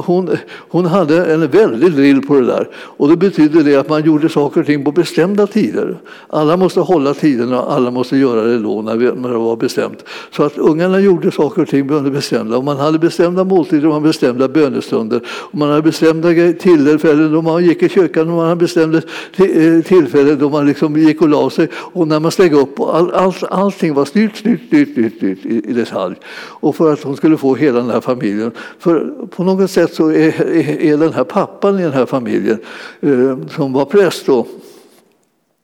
hon, 0.06 0.30
hon 0.70 0.86
hade 0.86 1.34
en 1.34 1.48
väldig 1.48 1.92
drill 1.92 2.28
på 2.28 2.34
det 2.34 2.46
där. 2.46 2.70
Och 2.76 3.10
det 3.10 3.18
betydde 3.18 3.64
det 3.64 3.76
att 3.76 3.90
man 3.90 4.04
gjorde 4.04 4.30
saker 4.30 4.60
och 4.60 4.66
ting 4.66 4.84
på 4.84 4.92
bestämda 4.92 5.48
tider. 5.48 5.98
Alla 6.28 6.58
måste 6.58 6.80
hålla 6.80 7.14
tiderna, 7.14 7.62
och 7.62 7.74
alla 7.74 7.92
måste 7.92 8.18
göra 8.18 8.44
det 8.44 8.60
då 8.60 8.82
när, 8.82 8.96
vi, 8.96 9.12
när 9.12 9.30
det 9.30 9.38
var 9.38 9.56
bestämt. 9.56 10.04
Så 10.32 10.44
att 10.44 10.58
ungarna 10.58 11.00
gjorde 11.00 11.32
saker 11.32 11.62
och 11.62 11.68
ting 11.68 11.73
någonting 11.82 12.14
bestämda. 12.14 12.58
Om 12.58 12.66
man 12.66 12.78
hade 12.78 13.00
bestämda 13.00 13.44
måltider 13.44 13.88
och 13.88 13.94
man 13.94 14.04
bestämda 14.04 14.48
bönestunder. 14.48 15.22
Om 15.52 15.60
man 15.60 15.70
hade 15.70 15.82
bestämda 15.82 16.30
tillfällen 16.60 17.32
då 17.32 17.42
man 17.42 17.66
gick 17.66 17.84
i 17.84 17.90
kyrkan 17.90 18.30
och 18.30 18.36
man 18.36 18.46
hade 18.48 18.60
bestämda 18.60 18.98
eh, 18.98 19.84
tillfällen 19.84 20.40
då 20.40 20.50
man 20.50 20.66
liksom 20.66 20.98
gick 20.98 21.22
och 21.22 21.30
la 21.30 21.50
sig. 21.50 21.68
Och 21.74 22.08
när 22.08 22.20
man 22.20 22.32
steg 22.32 22.54
upp. 22.54 22.80
All, 22.80 23.12
all, 23.12 23.34
allting 23.50 23.94
var 23.94 24.06
styrt, 24.06 24.36
styrt, 24.38 24.68
styrt, 24.68 24.92
styrt, 24.92 25.18
styrt 25.18 25.46
i, 25.46 25.70
i 25.70 25.74
detalj. 25.74 26.16
Och 26.36 26.76
för 26.76 26.94
att 26.94 27.04
hon 27.04 27.18
skulle 27.18 27.38
få 27.38 27.56
hela 27.56 27.80
den 27.80 27.90
här 27.90 28.02
familjen. 28.02 28.52
För 28.80 29.28
på 29.28 29.44
något 29.44 29.72
sätt 29.72 29.94
så 29.94 30.08
är, 30.10 30.42
är, 30.42 30.82
är 30.82 30.98
den 30.98 31.14
här 31.14 31.24
pappan 31.24 31.80
i 31.80 31.84
den 31.84 31.94
här 31.94 32.06
familjen 32.06 32.58
eh, 33.02 33.38
som 33.48 33.74
var 33.74 33.86
präst 33.86 34.26
då. 34.26 34.48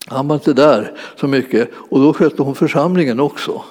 Han 0.07 0.28
var 0.28 0.36
inte 0.36 0.53
där 0.53 0.91
så 1.16 1.28
mycket 1.28 1.70
och 1.74 1.99
då 1.99 2.14
skötte 2.14 2.43
hon 2.43 2.55
församlingen 2.55 3.20
också. 3.20 3.62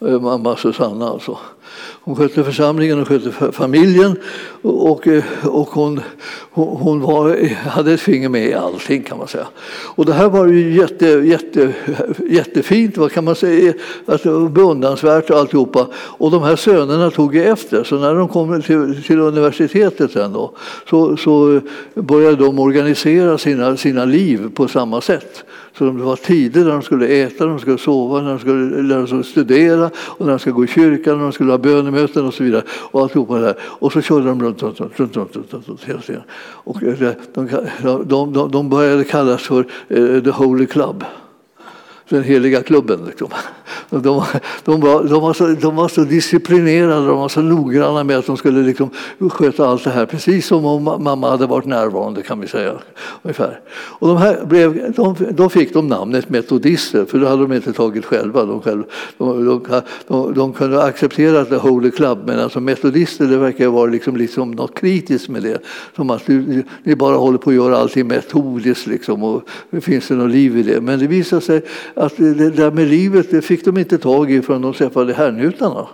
Eh, 0.00 0.20
mamma 0.20 0.56
Susanna 0.56 1.08
alltså. 1.08 1.38
Hon 2.04 2.16
skötte 2.16 2.44
församlingen 2.44 3.00
och 3.00 3.08
skötte 3.08 3.52
familjen 3.52 4.16
och, 4.62 5.06
eh, 5.06 5.24
och 5.44 5.68
hon, 5.68 6.00
hon 6.52 7.00
var, 7.00 7.54
hade 7.68 7.92
ett 7.92 8.00
finger 8.00 8.28
med 8.28 8.46
i 8.46 8.54
allting 8.54 9.02
kan 9.02 9.18
man 9.18 9.28
säga. 9.28 9.46
Och 9.94 10.06
det 10.06 10.12
här 10.12 10.28
var 10.28 10.46
ju 10.46 10.74
jätte, 10.74 11.06
jätte, 11.06 11.72
jättefint, 12.30 12.96
vad 12.96 13.12
kan 13.12 13.24
man 13.24 13.36
säga, 13.36 13.72
alltså, 14.06 14.48
beundransvärt 14.48 15.30
och 15.30 15.38
alltihopa. 15.38 15.86
Och 15.94 16.30
de 16.30 16.42
här 16.42 16.56
sönerna 16.56 17.10
tog 17.10 17.34
ju 17.34 17.44
efter, 17.44 17.84
så 17.84 17.98
när 17.98 18.14
de 18.14 18.28
kom 18.28 18.62
till, 18.62 19.02
till 19.02 19.20
universitetet 19.20 20.12
sen 20.12 20.32
då, 20.32 20.54
så, 20.90 21.16
så 21.16 21.60
började 21.94 22.36
de 22.36 22.58
organisera 22.58 23.38
sina, 23.38 23.76
sina 23.76 24.04
liv 24.04 24.50
på 24.54 24.68
samma 24.68 25.00
sätt. 25.00 25.44
Så 25.78 25.84
det 25.84 25.90
var 25.90 26.16
tider 26.16 26.64
när 26.64 26.70
de 26.70 26.82
skulle 26.82 27.06
äta, 27.06 27.44
när 27.44 27.50
de 27.50 27.60
skulle 27.60 27.78
sova, 27.78 28.22
när 28.22 28.30
de 28.30 28.38
skulle, 28.38 28.82
när 28.82 28.96
de 28.96 29.06
skulle 29.06 29.24
studera, 29.24 29.90
och 29.96 30.26
när 30.26 30.32
de 30.32 30.38
skulle 30.38 30.52
gå 30.52 30.64
i 30.64 30.68
kyrkan, 30.68 31.16
när 31.16 31.22
de 31.22 31.32
skulle 31.32 31.50
ha 31.50 31.58
bönemöten 31.58 32.26
och 32.26 32.34
så 32.34 32.44
vidare. 32.44 32.62
Och 32.68 33.00
alltihopa 33.00 33.38
det 33.38 33.46
här. 33.46 33.56
Och 33.62 33.92
så 33.92 34.00
körde 34.02 34.26
de 34.26 34.42
runt, 34.42 34.62
runt, 34.62 34.80
runt, 34.80 35.00
runt, 35.00 35.16
runt, 35.16 35.36
runt, 35.36 35.68
runt 35.68 35.84
hela 35.84 36.00
tiden. 36.00 36.22
Och 36.40 36.82
eh, 36.82 37.12
de, 37.32 38.08
de, 38.08 38.32
de, 38.32 38.50
de 38.50 38.68
började 38.68 39.04
kallas 39.04 39.42
för 39.42 39.66
eh, 39.88 40.22
The 40.22 40.30
Holy 40.30 40.66
Club 40.66 41.04
den 42.08 42.22
heliga 42.22 42.62
klubben. 42.62 43.04
Liksom. 43.06 43.28
De, 43.90 44.24
de, 44.64 44.80
var, 44.80 45.04
de, 45.04 45.22
var 45.22 45.32
så, 45.32 45.46
de 45.46 45.76
var 45.76 45.88
så 45.88 46.00
disciplinerade, 46.00 47.06
de 47.06 47.18
var 47.18 47.28
så 47.28 47.40
noggranna 47.40 48.04
med 48.04 48.18
att 48.18 48.26
de 48.26 48.36
skulle 48.36 48.62
liksom 48.62 48.90
sköta 49.30 49.66
allt 49.68 49.84
det 49.84 49.90
här 49.90 50.06
precis 50.06 50.46
som 50.46 50.64
om 50.64 50.84
mamma 50.84 51.30
hade 51.30 51.46
varit 51.46 51.66
närvarande 51.66 52.22
kan 52.22 52.40
vi 52.40 52.48
säga. 52.48 52.72
Ungefär. 53.22 53.60
Och 53.74 54.08
de, 54.08 54.16
här 54.16 54.44
blev, 54.44 54.92
de, 54.92 55.16
då 55.30 55.48
fick 55.48 55.72
de 55.74 55.88
namnet 55.88 56.28
metodister, 56.28 57.04
för 57.04 57.18
det 57.18 57.28
hade 57.28 57.42
de 57.42 57.52
inte 57.52 57.72
tagit 57.72 58.04
själva. 58.04 58.44
De, 58.44 58.60
själv, 58.60 58.82
de, 59.18 60.34
de, 60.34 60.52
kunde 60.52 60.82
acceptera 60.82 61.44
The 61.44 61.56
Holy 61.56 61.90
Club, 61.90 62.18
men 62.26 62.38
alltså 62.38 62.60
metodister 62.60 63.26
det 63.26 63.36
verkar 63.36 63.68
vara 63.68 63.86
liksom, 63.86 64.16
liksom 64.16 64.50
något 64.50 64.74
kritiskt 64.74 65.28
med 65.28 65.42
det. 65.42 65.58
Som 65.96 66.10
att 66.10 66.28
ni 66.82 66.96
bara 66.96 67.16
håller 67.16 67.38
på 67.38 67.50
att 67.50 67.56
göra 67.56 67.76
allting 67.76 68.06
metodiskt 68.06 68.86
liksom, 68.86 69.22
och 69.22 69.48
det 69.70 69.80
finns 69.80 70.08
det 70.08 70.14
något 70.14 70.30
liv 70.30 70.58
i 70.58 70.62
det. 70.62 70.80
Men 70.80 70.98
det 70.98 71.06
visar 71.06 71.40
sig 71.40 71.62
att 71.94 72.16
det 72.16 72.50
där 72.50 72.70
med 72.70 72.88
livet 72.88 73.30
det 73.30 73.42
fick 73.42 73.64
de 73.64 73.78
inte 73.78 73.98
tag 73.98 74.30
i 74.30 74.42
förrän 74.42 74.62
de 74.62 74.72
träffade 74.72 75.14
herrnjutarna. 75.14 75.86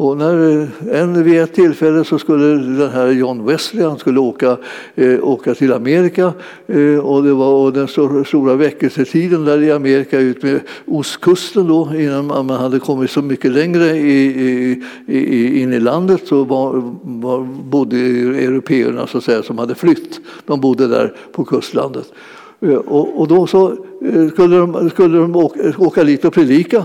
Och 0.00 0.16
när, 0.16 0.62
eh, 0.62 1.00
en, 1.00 1.24
vid 1.24 1.40
ett 1.40 1.54
tillfälle 1.54 2.04
så 2.04 2.18
skulle 2.18 2.44
den 2.54 2.90
här 2.90 3.10
John 3.10 3.46
Wesley 3.46 3.84
han 3.84 3.98
skulle 3.98 4.20
åka, 4.20 4.56
eh, 4.94 5.24
åka 5.24 5.54
till 5.54 5.72
Amerika 5.72 6.32
eh, 6.66 6.98
och 6.98 7.22
det 7.22 7.32
var 7.32 7.70
den 7.70 7.88
stora, 7.88 8.24
stora 8.24 8.54
väckelsetiden 8.54 9.44
där 9.44 9.62
i 9.62 9.72
Amerika 9.72 10.18
ut 10.18 10.42
med 10.42 10.60
ostkusten 10.86 11.68
då 11.68 11.90
innan 11.94 12.26
man 12.26 12.50
hade 12.50 12.78
kommit 12.78 13.10
så 13.10 13.22
mycket 13.22 13.52
längre 13.52 13.96
i, 13.96 14.24
i, 14.24 14.82
i, 15.06 15.62
in 15.62 15.72
i 15.72 15.80
landet 15.80 16.20
så 16.26 16.44
var, 16.44 16.94
var, 17.02 17.44
bodde 17.44 17.96
européerna 17.96 19.06
så 19.06 19.18
att 19.18 19.24
säga, 19.24 19.42
som 19.42 19.58
hade 19.58 19.74
flytt. 19.74 20.20
De 20.46 20.60
bodde 20.60 20.88
där 20.88 21.16
på 21.32 21.44
kustlandet. 21.44 22.12
Eh, 22.60 22.70
och, 22.70 23.20
och 23.20 23.28
då 23.28 23.46
så 23.46 23.70
eh, 24.02 24.28
skulle 24.32 24.56
de, 24.56 24.90
skulle 24.90 25.18
de 25.18 25.36
åka, 25.36 25.60
åka 25.78 26.04
dit 26.04 26.24
och 26.24 26.32
predika. 26.32 26.84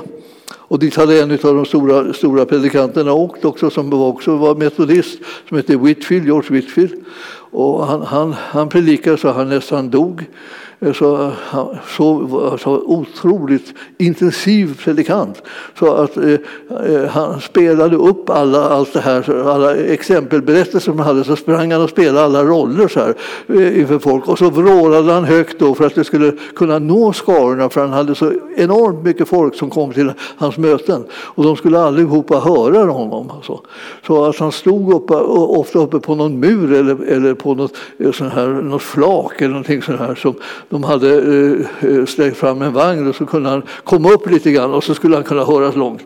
Och 0.55 0.79
dit 0.79 0.95
hade 0.95 1.21
en 1.21 1.31
av 1.31 1.37
de 1.55 1.65
stora, 1.65 2.13
stora 2.13 2.45
predikanterna 2.45 3.13
åkt 3.13 3.45
också 3.45 3.69
som 3.69 3.93
också 3.93 4.35
var 4.35 4.55
metodist 4.55 5.19
som 5.49 5.57
hette 5.57 5.77
Whitfield, 5.77 6.25
George 6.25 6.49
Whitfield. 6.49 6.93
Och 7.51 7.87
han, 7.87 8.01
han, 8.01 8.33
han 8.33 8.69
predikade 8.69 9.17
så 9.17 9.31
han 9.31 9.49
nästan 9.49 9.89
dog 9.89 10.25
Eh, 10.85 10.93
så, 10.93 11.31
så, 11.87 12.57
så 12.57 12.71
otroligt 12.85 13.73
intensiv 13.97 14.81
predikant. 14.83 15.41
Så 15.79 15.93
att 15.93 16.17
eh, 16.17 16.33
eh 16.33 17.09
han 17.09 17.41
spelade 17.41 17.95
upp 17.95 18.29
alla, 18.29 18.69
allt 18.69 18.93
det 18.93 18.99
här, 18.99 19.49
alla 19.49 19.75
exempelberättelser 19.75 20.79
som 20.79 20.99
han 20.99 21.07
hade, 21.07 21.23
så 21.23 21.35
sprang 21.35 21.71
han 21.71 21.81
och 21.81 21.89
spelade 21.89 22.25
alla 22.25 22.43
roller 22.43 22.87
så 22.87 22.99
här, 22.99 23.15
eh, 23.47 23.79
inför 23.79 23.99
folk. 23.99 24.27
Och 24.27 24.37
så 24.37 24.49
vrålade 24.49 25.11
han 25.11 25.23
högt 25.23 25.59
då 25.59 25.75
för 25.75 25.85
att 25.85 25.95
det 25.95 26.03
skulle 26.03 26.31
kunna 26.55 26.79
nå 26.79 27.13
skarorna, 27.13 27.69
för 27.69 27.81
han 27.81 27.93
hade 27.93 28.15
så 28.15 28.33
enormt 28.55 29.03
mycket 29.03 29.27
folk 29.27 29.55
som 29.55 29.69
kom 29.69 29.93
till 29.93 30.11
hans 30.37 30.57
möten. 30.57 31.03
Och 31.13 31.43
de 31.43 31.55
skulle 31.55 31.79
allihopa 31.79 32.39
höra 32.39 32.91
honom. 32.91 33.29
Alltså. 33.29 33.61
Så 34.07 34.25
att 34.25 34.39
han 34.39 34.51
stod 34.51 34.93
uppe, 34.93 35.13
eh, 35.13 35.59
ofta 35.59 35.79
uppe 35.79 35.99
på 35.99 36.15
någon 36.15 36.39
mur 36.39 36.73
eller, 36.73 37.03
eller 37.03 37.33
på 37.33 37.55
något, 37.55 37.75
sån 38.13 38.31
här, 38.31 38.47
något 38.47 38.81
flak 38.81 39.41
eller 39.41 39.49
någonting 39.49 39.81
sånt 39.81 39.99
här 39.99 40.15
som 40.15 40.35
de 40.73 40.83
hade 40.83 41.09
eh, 41.81 42.27
eh, 42.27 42.33
fram 42.33 42.61
en 42.61 42.73
vagn 42.73 43.07
och 43.07 43.15
så 43.15 43.25
kunde 43.25 43.49
han 43.49 43.61
komma 43.83 44.11
upp 44.11 44.29
lite 44.29 44.51
grann 44.51 44.73
och 44.73 44.83
så 44.83 44.93
skulle 44.93 45.15
han 45.15 45.23
kunna 45.23 45.45
höras 45.45 45.75
långt. 45.75 46.01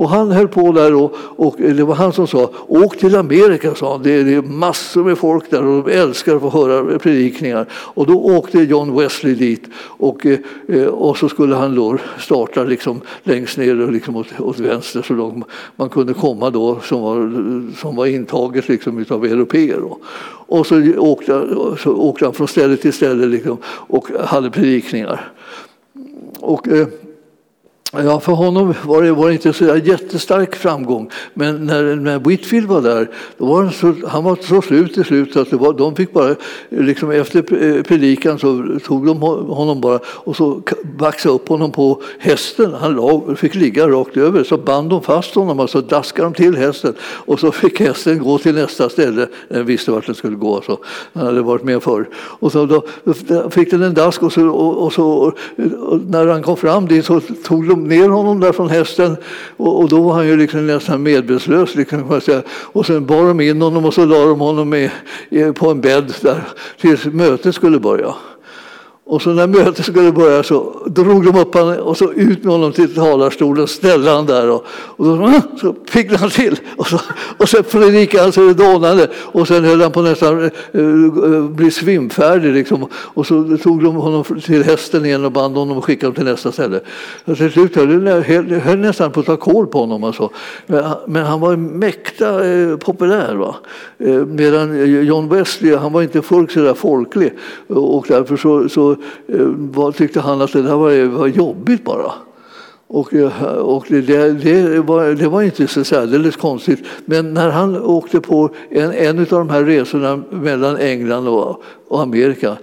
Och 0.00 0.08
han 0.08 0.30
höll 0.30 0.48
på 0.48 0.72
där 0.72 0.94
och, 0.94 1.14
och 1.16 1.60
eh, 1.60 1.74
det 1.74 1.84
var 1.84 1.94
han 1.94 2.12
som 2.12 2.26
sa 2.26 2.50
åk 2.66 2.98
till 2.98 3.16
Amerika 3.16 3.74
sa 3.74 3.92
han. 3.92 4.02
Det 4.02 4.10
är, 4.10 4.42
massor 4.42 5.04
med 5.04 5.18
folk 5.18 5.50
där 5.50 5.66
och 5.66 5.84
de 5.84 5.92
älskar 5.92 6.36
att 6.36 6.42
få 6.42 6.50
höra 6.50 6.98
predikningar. 6.98 7.66
Och 7.72 8.06
då 8.06 8.14
åkte 8.14 8.58
John 8.58 8.96
Wesley 8.96 9.34
dit 9.34 9.64
och, 9.76 10.26
eh, 10.26 10.38
eh, 10.68 10.84
och 10.84 11.16
så 11.16 11.28
skulle 11.28 11.54
han 11.54 11.74
då 11.74 11.98
starta 12.18 12.64
liksom 12.64 13.00
längst 13.22 13.58
ner 13.58 13.80
och 13.80 13.92
liksom 13.92 14.16
åt, 14.16 14.40
åt 14.40 14.58
vänster 14.58 15.02
så 15.02 15.14
långt 15.14 15.46
man 15.76 15.88
kunde 15.88 16.14
komma 16.14 16.50
då 16.50 16.80
som 16.80 17.02
var, 17.02 17.76
som 17.76 17.96
var 17.96 18.06
intaget 18.06 18.68
liksom 18.68 18.98
utav 18.98 19.24
europeer. 19.24 19.80
Och 20.50 20.66
så 20.66 20.98
åkte, 20.98 21.46
så 21.78 21.94
åkte 21.96 22.24
han 22.24 22.34
från 22.34 22.48
ställe 22.48 22.76
till 22.76 22.92
ställe 22.92 23.26
liksom 23.26 23.58
och 23.64 24.08
hade 24.24 24.50
predikningar. 24.50 25.32
Och, 26.40 26.68
eh, 26.68 26.86
Ja, 27.92 28.20
för 28.20 28.32
honom 28.32 28.74
var 28.84 29.02
det, 29.02 29.12
var 29.12 29.26
det 29.26 29.32
inte 29.32 29.52
så 29.52 29.76
jättestark 29.76 30.56
framgång. 30.56 31.10
Men 31.34 31.66
när, 31.66 31.96
när 31.96 32.18
Whitfield 32.18 32.68
var 32.68 32.82
där, 32.82 33.10
då 33.38 33.46
var 33.46 33.62
han, 33.62 33.72
så, 33.72 33.94
han 34.06 34.24
var 34.24 34.36
så 34.36 34.62
slut 34.62 34.94
till 34.94 35.04
slut 35.04 35.36
att 35.36 35.50
det 35.50 35.56
var, 35.56 35.72
de 35.72 35.96
fick 35.96 36.12
bara, 36.12 36.36
liksom 36.68 37.10
efter 37.10 37.42
predikan 37.82 38.38
så 38.38 38.78
tog 38.84 39.06
de 39.06 39.22
honom 39.22 39.80
bara 39.80 40.00
och 40.04 40.36
så 40.36 40.62
baxade 40.98 41.34
upp 41.34 41.48
honom 41.48 41.72
på 41.72 42.02
hästen. 42.18 42.74
Han 42.80 42.94
lag, 42.94 43.38
fick 43.38 43.54
ligga 43.54 43.88
rakt 43.88 44.16
över. 44.16 44.44
Så 44.44 44.56
band 44.56 44.90
de 44.90 45.02
fast 45.02 45.34
honom 45.34 45.60
och 45.60 45.70
så 45.70 45.80
daskade 45.80 46.26
de 46.26 46.34
till 46.34 46.56
hästen. 46.56 46.94
Och 47.02 47.40
så 47.40 47.52
fick 47.52 47.80
hästen 47.80 48.18
gå 48.18 48.38
till 48.38 48.54
nästa 48.54 48.88
ställe. 48.88 49.26
Den 49.48 49.66
visste 49.66 49.90
vart 49.90 50.06
den 50.06 50.14
skulle 50.14 50.36
gå. 50.36 50.62
Så. 50.62 50.78
Han 51.12 51.26
hade 51.26 51.42
varit 51.42 51.64
med 51.64 51.82
förr. 51.82 52.08
Och 52.14 52.52
så 52.52 52.66
då 52.66 52.84
fick 53.50 53.70
den 53.70 53.82
en 53.82 53.94
dask 53.94 54.22
och, 54.22 54.32
så, 54.32 54.48
och, 54.48 54.84
och 54.84 54.92
så, 54.92 55.06
och 55.06 56.00
när 56.06 56.26
han 56.26 56.42
kom 56.42 56.56
fram 56.56 56.86
dit 56.86 57.04
så 57.04 57.20
tog 57.20 57.68
de 57.68 57.79
ner 57.88 58.08
honom 58.08 58.40
där 58.40 58.52
från 58.52 58.68
hästen 58.68 59.16
och, 59.56 59.80
och 59.80 59.88
då 59.88 60.02
var 60.02 60.12
han 60.12 60.26
ju 60.26 60.36
liksom 60.36 60.66
nästan 60.66 61.02
medvetslös. 61.02 61.74
Liksom, 61.74 62.20
säga. 62.20 62.42
Och 62.48 62.86
sen 62.86 63.06
bar 63.06 63.24
de 63.24 63.40
in 63.40 63.62
honom 63.62 63.84
och 63.84 63.94
så 63.94 64.04
la 64.04 64.24
de 64.24 64.40
honom 64.40 64.68
med, 64.68 64.90
på 65.54 65.70
en 65.70 65.80
bädd 65.80 66.14
där 66.20 66.42
tills 66.80 67.04
mötet 67.04 67.54
skulle 67.54 67.78
börja. 67.78 68.14
Och 69.10 69.22
så 69.22 69.30
när 69.30 69.46
mötet 69.46 69.84
skulle 69.84 70.12
börja 70.12 70.42
så 70.42 70.82
drog 70.86 71.24
de 71.24 71.40
upp 71.40 71.54
honom 71.54 71.76
och 71.78 71.96
så 71.96 72.12
ut 72.12 72.44
med 72.44 72.52
honom 72.52 72.72
till 72.72 72.94
talarstolen, 72.94 73.66
ställde 73.66 74.10
han 74.10 74.26
där 74.26 74.50
och, 74.50 74.64
och 74.68 75.04
då 75.04 75.40
så 75.60 75.74
fick 75.88 76.12
han 76.12 76.30
till 76.30 76.58
och 76.76 76.86
så, 76.86 77.00
och 77.38 77.48
så 77.48 77.62
predikade 77.62 78.22
han 78.22 78.32
så 78.32 78.40
det 78.40 78.54
dånade 78.54 79.08
och 79.14 79.48
sen 79.48 79.64
höll 79.64 79.80
han 79.80 79.92
på 79.92 80.02
nästan 80.02 80.50
uh, 80.74 81.48
bli 81.48 81.70
svimfärdig 81.70 82.52
liksom. 82.52 82.86
och 82.92 83.26
så 83.26 83.58
tog 83.62 83.84
de 83.84 83.96
honom 83.96 84.24
till 84.24 84.64
hästen 84.64 85.06
igen 85.06 85.24
och 85.24 85.32
band 85.32 85.56
honom 85.56 85.78
och 85.78 85.84
skickade 85.84 86.06
honom 86.06 86.14
till 86.14 86.24
nästa 86.24 86.52
ställe. 86.52 86.80
Så 87.26 87.36
till 87.36 87.52
slut 87.52 87.76
höll, 87.76 88.06
jag 88.06 88.60
höll 88.60 88.78
nästan 88.78 89.12
på 89.12 89.20
att 89.20 89.26
ta 89.26 89.36
koll 89.36 89.66
på 89.66 89.78
honom 89.78 90.04
alltså. 90.04 90.30
men, 90.66 90.84
men 91.06 91.26
han 91.26 91.40
var 91.40 91.56
mäkta 91.56 92.44
uh, 92.44 92.76
populär. 92.76 93.34
Va? 93.34 93.56
Uh, 94.04 94.26
medan 94.26 95.04
John 95.06 95.28
Wesley 95.28 95.76
han 95.76 95.92
var 95.92 96.02
inte 96.02 96.22
fullt 96.22 96.52
så 96.52 96.60
där 96.60 96.74
folklig 96.74 97.32
och 97.68 98.06
därför 98.08 98.36
så, 98.36 98.68
så 98.68 98.96
Eh, 99.26 99.90
tyckte 99.90 100.20
han 100.20 100.40
att 100.40 100.52
det 100.52 100.62
där 100.62 100.76
var, 100.76 101.04
var 101.04 101.26
jobbigt 101.26 101.84
bara. 101.84 102.12
Och, 102.86 103.12
och 103.58 103.86
det, 103.88 104.32
det, 104.32 104.80
var, 104.80 105.14
det 105.14 105.28
var 105.28 105.42
inte 105.42 105.66
så 105.66 105.84
särdeles 105.84 106.36
konstigt. 106.36 106.78
Men 107.04 107.34
när 107.34 107.50
han 107.50 107.82
åkte 107.82 108.20
på 108.20 108.50
en, 108.70 108.92
en 108.92 109.18
av 109.18 109.26
de 109.26 109.50
här 109.50 109.64
resorna 109.64 110.22
mellan 110.30 110.76
England 110.76 111.28
och, 111.28 111.62
och 111.88 112.02
Amerika 112.02 112.56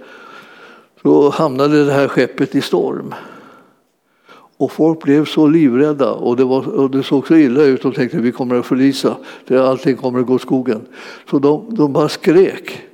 så 1.02 1.30
hamnade 1.30 1.84
det 1.84 1.92
här 1.92 2.08
skeppet 2.08 2.54
i 2.54 2.60
storm. 2.60 3.14
Och 4.56 4.72
folk 4.72 5.02
blev 5.02 5.24
så 5.24 5.46
livrädda 5.46 6.12
och 6.12 6.36
det, 6.36 6.44
var, 6.44 6.68
och 6.68 6.90
det 6.90 7.02
såg 7.02 7.26
så 7.26 7.36
illa 7.36 7.62
ut. 7.62 7.82
De 7.82 7.92
tänkte 7.92 8.18
vi 8.18 8.32
kommer 8.32 8.56
att 8.56 8.66
förlisa, 8.66 9.16
allting 9.50 9.96
kommer 9.96 10.20
att 10.20 10.26
gå 10.26 10.38
skogen. 10.38 10.80
Så 11.30 11.38
de, 11.38 11.74
de 11.74 11.92
bara 11.92 12.08
skrek. 12.08 12.87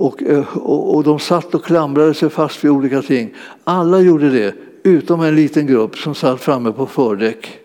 Och, 0.00 0.22
eh, 0.22 0.56
och, 0.56 0.94
och 0.94 1.04
de 1.04 1.18
satt 1.18 1.54
och 1.54 1.64
klamrade 1.64 2.14
sig 2.14 2.30
fast 2.30 2.64
vid 2.64 2.70
olika 2.70 3.02
ting. 3.02 3.34
Alla 3.64 4.00
gjorde 4.00 4.30
det, 4.30 4.54
utom 4.82 5.20
en 5.20 5.36
liten 5.36 5.66
grupp 5.66 5.96
som 5.96 6.14
satt 6.14 6.40
framme 6.40 6.72
på 6.72 6.86
fördäck 6.86 7.58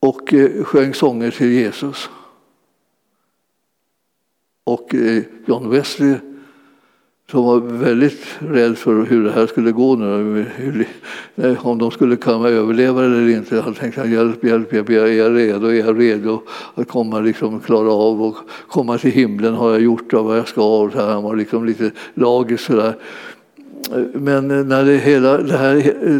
och 0.00 0.34
eh, 0.34 0.64
sjöng 0.64 0.94
sånger 0.94 1.30
till 1.30 1.52
Jesus. 1.52 2.10
Och 4.64 4.94
eh, 4.94 5.22
John 5.46 5.70
Wesley 5.70 6.16
som 7.30 7.44
var 7.44 7.60
väldigt 7.60 8.26
rädd 8.38 8.78
för 8.78 9.06
hur 9.06 9.24
det 9.24 9.32
här 9.32 9.46
skulle 9.46 9.72
gå 9.72 9.96
nu, 9.96 10.46
om 11.58 11.78
de 11.78 11.90
skulle 11.90 12.16
kunna 12.16 12.48
överleva 12.48 13.04
eller 13.04 13.28
inte. 13.28 13.60
Han 13.60 13.74
tänkte 13.74 14.00
hjälp, 14.00 14.44
hjälp, 14.44 14.72
hjälp, 14.72 14.90
jag 14.90 15.14
är 15.14 15.30
redo, 15.30 15.70
jag 15.72 15.88
är 15.88 15.94
redo 15.94 16.42
att 16.74 16.88
komma, 16.88 17.20
liksom, 17.20 17.60
klara 17.60 17.92
av 17.92 18.22
och 18.22 18.36
komma 18.68 18.98
till 18.98 19.10
himlen 19.10 19.54
har 19.54 19.70
jag 19.70 19.80
gjort 19.80 20.14
av 20.14 20.26
vad 20.26 20.38
jag 20.38 20.48
ska. 20.48 20.80
Och 20.80 20.92
så 20.92 20.98
här. 20.98 21.12
Han 21.12 21.22
var 21.22 21.36
liksom 21.36 21.66
lite 21.66 21.90
lagisk 22.14 22.64
sådär. 22.64 22.94
Men 24.12 24.68
när 24.68 24.84
det 24.84 24.96
hela, 24.96 25.38
det 25.38 25.56
här, 25.56 25.74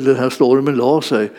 den 0.05 0.17
här 0.17 0.31
stormen 0.31 0.77
la 0.77 1.03
sig 1.03 1.31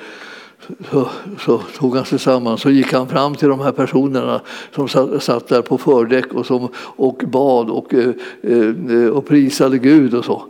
så, 0.91 1.09
så, 1.39 1.57
tog 1.57 1.95
han 1.95 2.05
sig 2.05 2.20
samman 2.20 2.57
så 2.57 2.70
gick 2.70 2.93
han 2.93 3.07
fram 3.07 3.36
till 3.36 3.47
de 3.47 3.59
här 3.59 3.72
personerna 3.72 4.41
som 4.76 4.88
satt, 4.88 5.24
satt 5.24 5.47
där 5.47 5.62
på 5.62 5.78
fördäck 5.78 6.34
och, 6.34 6.45
som, 6.45 6.68
och 6.76 7.24
bad 7.28 7.70
och, 7.70 7.93
eh, 7.93 8.14
eh 8.41 9.07
och 9.07 9.26
prisade 9.26 9.78
Gud 9.78 10.14
och 10.14 10.26
så. 10.26 10.43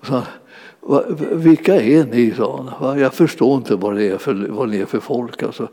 Och 0.00 0.06
så 0.06 0.22
vilka 1.32 1.80
är 1.80 2.04
ni? 2.04 2.34
sa 2.36 2.64
han. 2.78 2.98
Jag 2.98 3.14
förstår 3.14 3.56
inte 3.56 3.76
vad, 3.76 3.96
det 3.96 4.08
är 4.08 4.18
för, 4.18 4.46
vad 4.50 4.68
ni 4.68 4.78
är 4.78 4.86
för 4.86 5.00
folk. 5.00 5.42
Alltså, 5.42 5.68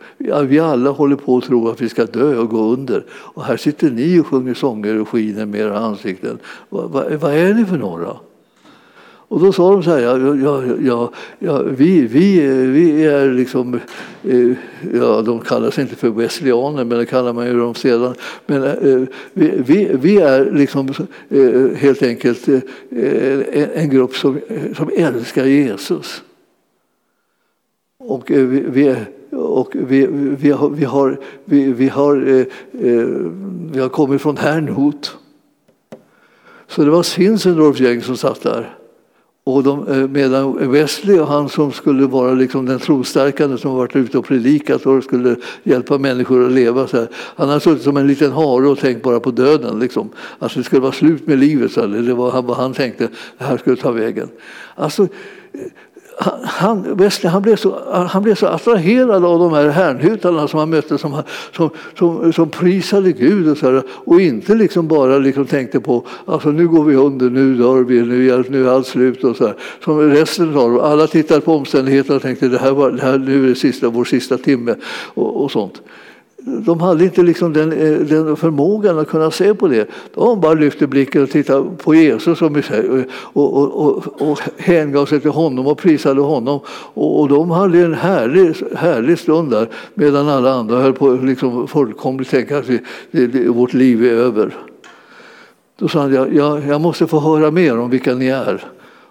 vi 0.47 0.59
alla 0.59 0.89
håller 0.89 1.15
på 1.15 1.37
att 1.37 1.43
tro 1.43 1.69
att 1.69 1.81
vi 1.81 1.89
ska 1.89 2.05
dö 2.05 2.37
och 2.37 2.49
gå 2.49 2.59
under. 2.59 3.05
Och 3.11 3.43
här 3.43 3.57
sitter 3.57 3.91
ni 3.91 4.19
och 4.19 4.27
sjunger 4.27 4.53
sånger 4.53 5.01
och 5.01 5.09
skiner 5.09 5.45
med 5.45 5.61
era 5.61 5.79
ansikten. 5.79 6.37
Vad, 6.69 6.91
vad, 6.91 7.13
vad 7.13 7.33
är 7.33 7.53
ni 7.53 7.65
för 7.65 7.77
några? 7.77 8.17
Och 9.27 9.39
då 9.39 9.51
sa 9.51 9.71
de 9.71 9.83
så 9.83 9.89
här, 9.89 9.99
ja, 9.99 10.35
ja, 10.35 10.63
ja, 10.81 11.11
ja 11.39 11.61
vi, 11.61 12.01
vi, 12.01 12.47
vi 12.67 13.05
är 13.05 13.31
liksom, 13.31 13.79
eh, 14.23 14.51
ja, 14.93 15.21
de 15.21 15.39
kallar 15.39 15.71
sig 15.71 15.81
inte 15.81 15.95
för 15.95 16.09
wesleyaner, 16.09 16.83
men 16.83 16.97
det 16.97 17.05
kallar 17.05 17.33
man 17.33 17.47
ju 17.47 17.59
dem 17.59 17.75
sedan. 17.75 18.15
Men 18.45 18.63
eh, 18.63 19.07
vi, 19.33 19.51
vi, 19.57 19.91
vi 19.93 20.17
är 20.17 20.51
liksom 20.51 20.89
eh, 21.29 21.77
helt 21.77 22.03
enkelt 22.03 22.47
eh, 22.47 22.61
en 23.73 23.89
grupp 23.89 24.15
som, 24.15 24.39
som 24.77 24.89
älskar 24.95 25.45
Jesus. 25.45 26.23
Och 27.99 28.31
eh, 28.31 28.45
vi, 28.45 28.59
vi 28.67 28.95
och 29.31 29.75
vi, 29.75 30.07
vi, 30.39 30.51
har, 30.51 30.69
vi, 30.69 30.85
har, 30.85 31.19
vi, 31.45 31.73
vi, 31.73 31.87
har, 31.89 32.15
eh, 32.15 32.45
vi 33.71 33.79
har 33.79 33.89
kommit 33.89 34.21
från 34.21 34.37
Herrnhut. 34.37 35.15
Så 36.67 36.83
det 36.83 36.91
var 36.91 37.03
Zinzendorfs 37.03 37.79
gäng 37.79 38.01
som 38.01 38.17
satt 38.17 38.41
där 38.41 38.77
och 39.45 39.63
de, 39.63 39.87
eh, 39.87 40.07
medan 40.07 40.71
Wesley, 40.71 41.19
han 41.19 41.49
som 41.49 41.71
skulle 41.71 42.05
vara 42.05 42.33
liksom 42.33 42.65
den 42.65 42.79
trostärkande 42.79 43.57
som 43.57 43.75
varit 43.75 43.95
ute 43.95 44.17
och 44.17 44.25
predikat 44.25 44.85
och 44.85 45.03
skulle 45.03 45.35
hjälpa 45.63 45.97
människor 45.97 46.45
att 46.45 46.51
leva 46.51 46.87
så 46.87 46.97
här. 46.97 47.07
Han 47.13 47.49
har 47.49 47.59
suttit 47.59 47.83
som 47.83 47.97
en 47.97 48.07
liten 48.07 48.31
hare 48.31 48.67
och 48.67 48.79
tänkt 48.79 49.03
bara 49.03 49.19
på 49.19 49.31
döden. 49.31 49.79
Liksom. 49.79 50.09
Alltså 50.39 50.59
det 50.59 50.63
skulle 50.63 50.81
vara 50.81 50.91
slut 50.91 51.27
med 51.27 51.39
livet. 51.39 51.71
Så 51.71 51.81
här. 51.81 51.87
Det 51.87 52.13
var 52.13 52.41
vad 52.41 52.57
han 52.57 52.73
tänkte, 52.73 53.09
det 53.37 53.43
här 53.43 53.57
skulle 53.57 53.75
ta 53.75 53.91
vägen. 53.91 54.29
Alltså, 54.75 55.07
han, 56.43 56.97
Wesley, 56.97 57.31
han, 57.31 57.41
blev 57.41 57.55
så, 57.55 57.79
han 58.07 58.23
blev 58.23 58.35
så 58.35 58.47
attraherad 58.47 59.25
av 59.25 59.39
de 59.39 59.53
här 59.53 59.69
härnhutarna 59.69 60.47
som 60.47 60.59
han 60.59 60.69
mötte 60.69 60.97
som, 60.97 61.23
som, 61.51 61.69
som, 61.97 62.33
som 62.33 62.49
prisade 62.49 63.11
Gud 63.11 63.49
och, 63.49 63.57
så 63.57 63.71
här, 63.71 63.83
och 63.89 64.21
inte 64.21 64.55
liksom 64.55 64.87
bara 64.87 65.17
liksom 65.17 65.45
tänkte 65.45 65.79
på 65.79 66.05
alltså 66.25 66.51
nu 66.51 66.67
går 66.67 66.83
vi 66.83 66.95
under, 66.95 67.29
nu 67.29 67.55
dör 67.55 67.83
vi, 67.83 68.01
nu 68.01 68.29
är, 68.29 68.45
nu 68.49 68.67
är 68.67 68.71
allt 68.71 68.87
slut. 68.87 69.23
Och 69.23 69.37
så 69.37 69.45
här. 69.45 69.55
Som 69.83 69.99
resten 69.99 70.47
av 70.47 70.53
dem. 70.53 70.79
Alla 70.79 71.07
tittade 71.07 71.41
på 71.41 71.53
omständigheterna 71.53 72.15
och 72.15 72.21
tänkte 72.21 72.47
det 72.47 72.59
här, 72.59 72.71
var, 72.71 72.91
det 72.91 73.01
här 73.01 73.17
nu 73.17 73.45
är 73.45 73.49
det 73.49 73.55
sista, 73.55 73.89
vår 73.89 74.05
sista 74.05 74.37
timme 74.37 74.75
och, 75.13 75.43
och 75.43 75.51
sånt 75.51 75.81
de 76.45 76.81
hade 76.81 77.03
inte 77.03 77.23
liksom 77.23 77.53
den, 77.53 77.71
eh, 77.71 77.99
den, 77.99 78.35
förmågan 78.35 78.99
att 78.99 79.07
kunna 79.07 79.31
se 79.31 79.53
på 79.53 79.67
det. 79.67 79.89
De 80.13 80.41
bara 80.41 80.53
lyfte 80.53 80.87
blicken 80.87 81.23
och 81.23 81.29
tittade 81.29 81.69
på 81.77 81.95
Jesus 81.95 82.41
och, 82.41 82.51
och, 83.33 83.85
och, 83.85 84.21
och 84.21 84.39
hängav 84.57 85.05
sig 85.05 85.19
till 85.19 85.31
honom 85.31 85.67
och 85.67 85.77
prisade 85.77 86.21
honom. 86.21 86.59
Och, 86.93 87.21
och 87.21 87.29
de 87.29 87.51
hade 87.51 87.79
en 87.79 87.93
härlig, 87.93 88.55
härlig 88.75 89.19
stund 89.19 89.51
där 89.51 89.69
medan 89.93 90.29
alla 90.29 90.53
andra 90.53 90.81
höll 90.81 90.93
på 90.93 91.11
att 91.11 91.23
liksom 91.23 91.67
fullkomligt 91.67 92.29
tänka 92.29 92.57
att 92.57 92.69
vi, 92.69 92.79
det, 93.11 93.27
det, 93.27 93.49
vårt 93.49 93.73
liv 93.73 94.05
är 94.05 94.11
över. 94.11 94.55
Då 95.79 95.87
sa 95.87 95.99
han, 95.99 96.13
jag, 96.13 96.35
jag, 96.35 96.67
jag 96.67 96.81
måste 96.81 97.07
få 97.07 97.19
höra 97.19 97.51
mer 97.51 97.79
om 97.79 97.89
vilka 97.89 98.15
ni 98.15 98.27
är. 98.27 98.63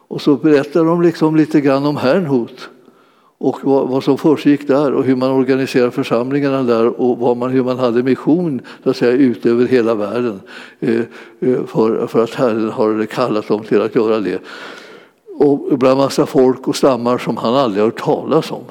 Och 0.09 0.21
så 0.21 0.37
berättade 0.37 0.85
de 0.85 1.03
liksom 1.03 1.37
lite 1.37 1.61
grann 1.61 1.87
om 1.87 1.97
Herrnhut 1.97 2.69
och 3.43 3.59
vad, 3.63 3.89
vad 3.89 4.05
som 4.05 4.19
försiggick 4.19 4.69
där 4.69 4.93
och 4.93 5.05
hur 5.05 5.17
man 5.17 5.31
organiserade 5.31 5.91
församlingarna 5.91 6.63
där 6.63 7.01
och 7.01 7.19
vad 7.19 7.37
man, 7.37 7.51
hur 7.51 7.65
man 7.65 7.79
hade 7.79 8.03
mission 8.03 8.61
så 8.83 8.91
att 8.91 8.97
säga, 8.97 9.13
ut 9.13 9.47
över 9.47 9.67
hela 9.67 9.95
världen 9.95 10.41
eh, 10.81 11.01
eh 11.41 11.65
för, 11.67 12.07
för 12.07 12.25
att 12.25 12.35
Herren 12.35 12.71
har 12.71 13.07
kallat 13.07 13.49
dem 13.49 13.65
till 13.65 13.83
att 13.83 13.95
göra 13.95 14.21
det. 14.21 14.39
Och 15.39 15.79
bland 15.79 15.99
massa 15.99 16.27
folk 16.27 16.69
och 16.69 16.77
stammar 16.77 17.19
som 17.19 17.37
han 17.37 17.55
aldrig 17.55 17.85
hört 17.85 18.01
talas 18.01 18.51
om. 18.51 18.65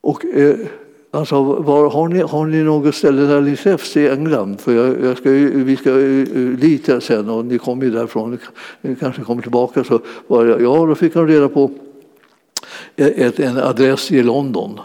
Och, 0.00 0.24
eh, 0.24 0.56
han 1.10 1.26
var, 1.64 1.90
har, 1.90 2.08
ni, 2.08 2.20
har 2.20 2.46
ni 2.46 2.62
något 2.62 2.94
ställe 2.94 3.22
där 3.22 3.40
ni 3.40 3.56
träffs 3.56 3.96
i 3.96 4.08
England? 4.08 4.60
För 4.60 4.72
jag, 4.72 5.04
jag 5.04 5.16
ska, 5.16 5.30
vi 5.30 5.76
ska 5.76 5.90
eh, 5.90 6.48
dit 6.60 6.88
sen 7.00 7.30
och 7.30 7.44
ni 7.44 7.58
kommer 7.58 7.84
ju 7.84 7.90
därifrån, 7.90 8.38
ni 8.80 8.96
kanske 8.96 9.22
kommer 9.22 9.42
tillbaka. 9.42 9.84
Så 9.84 10.00
var 10.26 10.46
jag, 10.46 10.62
ja, 10.62 10.86
då 10.86 10.94
fick 10.94 11.14
han 11.14 11.28
reda 11.28 11.48
på 11.48 11.70
ett, 12.96 13.40
en 13.40 13.58
adress 13.58 14.12
i 14.12 14.22
London. 14.22 14.80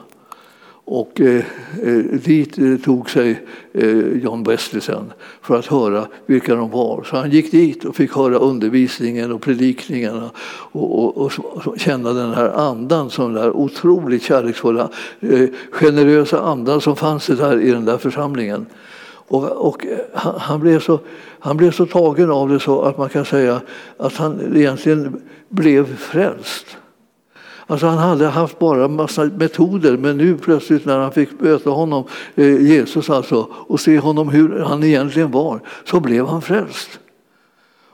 Och 0.89 1.21
eh, 1.21 1.45
eh 1.83 1.97
dit 2.23 2.57
eh, 2.57 2.77
tog 2.83 3.09
sig 3.09 3.45
eh, 3.73 4.07
John 4.23 4.43
Wesley 4.43 4.81
sen 4.81 5.13
för 5.41 5.59
att 5.59 5.65
höra 5.65 6.07
vilka 6.25 6.55
de 6.55 6.69
var. 6.69 7.03
Så 7.03 7.17
han 7.17 7.31
gick 7.31 7.51
dit 7.51 7.85
och 7.85 7.95
fick 7.95 8.15
höra 8.15 8.37
undervisningen 8.37 9.31
och 9.31 9.41
predikningarna 9.41 10.29
och, 10.71 11.17
och, 11.17 11.31
och, 11.37 11.79
känna 11.79 12.13
den 12.13 12.33
här 12.33 12.49
andan, 12.49 13.09
som 13.09 13.33
där 13.33 13.51
otroligt 13.51 14.23
kärleksfulla, 14.23 14.89
eh, 15.19 15.49
generösa 15.71 16.41
andan 16.41 16.81
som 16.81 16.95
fanns 16.95 17.27
där 17.27 17.61
i 17.61 17.71
den 17.71 17.85
där 17.85 17.97
församlingen. 17.97 18.65
Och, 19.27 19.43
och 19.43 19.85
eh, 19.85 19.97
han, 20.13 20.39
han, 20.39 20.59
blev 20.59 20.79
så, 20.79 20.99
han 21.39 21.57
blev 21.57 21.71
så 21.71 21.85
tagen 21.85 22.31
av 22.31 22.49
det 22.49 22.59
så 22.59 22.81
att 22.81 22.97
man 22.97 23.09
kan 23.09 23.25
säga 23.25 23.61
att 23.97 24.15
han 24.15 24.55
egentligen 24.55 25.21
blev 25.49 25.95
frälst. 25.97 26.77
Alltså 27.67 27.87
han 27.87 27.97
hade 27.97 28.27
haft 28.27 28.59
bara 28.59 28.85
en 28.85 28.95
massa 28.95 29.23
metoder 29.23 29.97
men 29.97 30.17
nu 30.17 30.37
plötsligt 30.37 30.85
när 30.85 30.99
han 30.99 31.11
fick 31.11 31.41
möta 31.41 31.69
honom, 31.69 32.03
eh, 32.35 32.61
Jesus 32.61 33.09
alltså, 33.09 33.47
och 33.51 33.79
se 33.79 33.99
honom 33.99 34.29
hur 34.29 34.59
han 34.59 34.83
egentligen 34.83 35.31
var, 35.31 35.59
så 35.85 35.99
blev 35.99 36.27
han 36.27 36.41
frälst. 36.41 36.99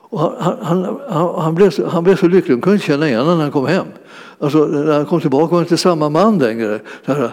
Och 0.10 0.20
han, 0.20 0.58
han, 0.62 1.00
han, 1.10 1.42
han, 1.42 1.56
blev 1.56 1.70
så, 1.70 1.88
han 1.88 2.04
blev 2.04 2.16
så 2.16 2.28
lycklig, 2.28 2.54
han 2.54 2.62
kunde 2.62 2.76
inte 2.76 2.88
känna 2.88 3.08
igen 3.08 3.20
honom 3.20 3.38
när 3.38 3.44
han 3.44 3.52
kom 3.52 3.68
hem. 3.68 3.88
Alltså, 4.44 4.66
när 4.66 4.94
han 4.94 5.06
kom 5.06 5.22
tillbaka 5.22 5.52
var 5.52 5.58
han 5.58 5.64
inte 5.64 5.78
samma 5.78 6.10
man 6.10 6.40
längre. 6.40 6.80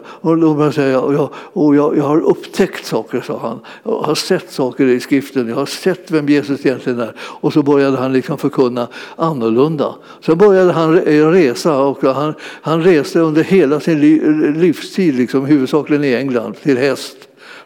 Och 0.05 0.37
då 0.37 0.55
började 0.55 0.75
säga, 0.75 1.01
och 1.01 1.15
jag, 1.15 1.29
och 1.35 1.77
jag, 1.77 1.97
jag 1.97 2.05
har 2.05 2.21
upptäckt 2.21 2.87
saker, 2.87 3.21
sa 3.21 3.39
han. 3.39 3.61
Jag 3.85 4.03
har 4.03 4.15
sett 4.15 4.51
saker 4.51 4.87
i 4.87 5.01
skriften, 5.01 5.49
jag 5.49 5.57
har 5.57 5.67
sett 5.67 6.11
vem 6.11 6.29
Jesus 6.29 6.67
egentligen 6.67 7.01
är. 7.01 7.15
Och 7.21 7.53
så 7.53 7.63
började 7.63 7.97
han 7.97 8.13
liksom 8.13 8.39
förkunna 8.39 8.89
annorlunda. 9.17 9.95
Sen 10.21 10.39
började 10.39 10.73
han 10.73 11.01
resa 11.33 11.79
och 11.79 12.03
han, 12.03 12.35
han 12.43 12.83
reste 12.83 13.21
under 13.21 13.43
hela 13.43 13.81
sin 13.81 14.01
livstid, 14.61 15.15
liksom, 15.15 15.45
huvudsakligen 15.45 16.05
i 16.05 16.15
England, 16.15 16.55
till 16.63 16.79
häst 16.79 17.17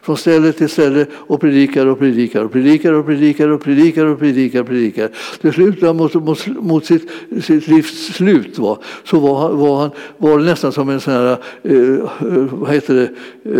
från 0.05 0.17
ställe 0.17 0.51
till 0.51 0.69
ställe 0.69 1.05
och 1.13 1.41
predikar 1.41 1.85
och 1.85 1.99
predikar 1.99 2.43
och 2.43 2.51
predikar 2.51 2.93
och 2.93 3.05
predikar 3.05 3.49
och 3.49 3.61
predikar 3.61 4.05
och 4.05 4.19
predikar 4.19 4.61
och 4.61 4.67
predikar. 4.67 5.09
Till 5.41 5.53
slut 5.53 5.81
mot, 5.81 6.13
mot, 6.13 6.47
mot 6.47 6.85
sitt, 6.85 7.09
sitt 7.41 7.67
livs 7.67 8.13
slut 8.13 8.57
var, 8.57 8.77
så 9.03 9.19
var, 9.19 9.49
var 9.53 9.79
han 9.79 9.91
var 10.17 10.39
nästan 10.39 10.71
som 10.71 10.89
en 10.89 10.99
sån 10.99 11.13
här, 11.13 11.37
eh, 11.63 12.09
vad 12.51 12.73
heter 12.73 12.93
det, 12.93 13.09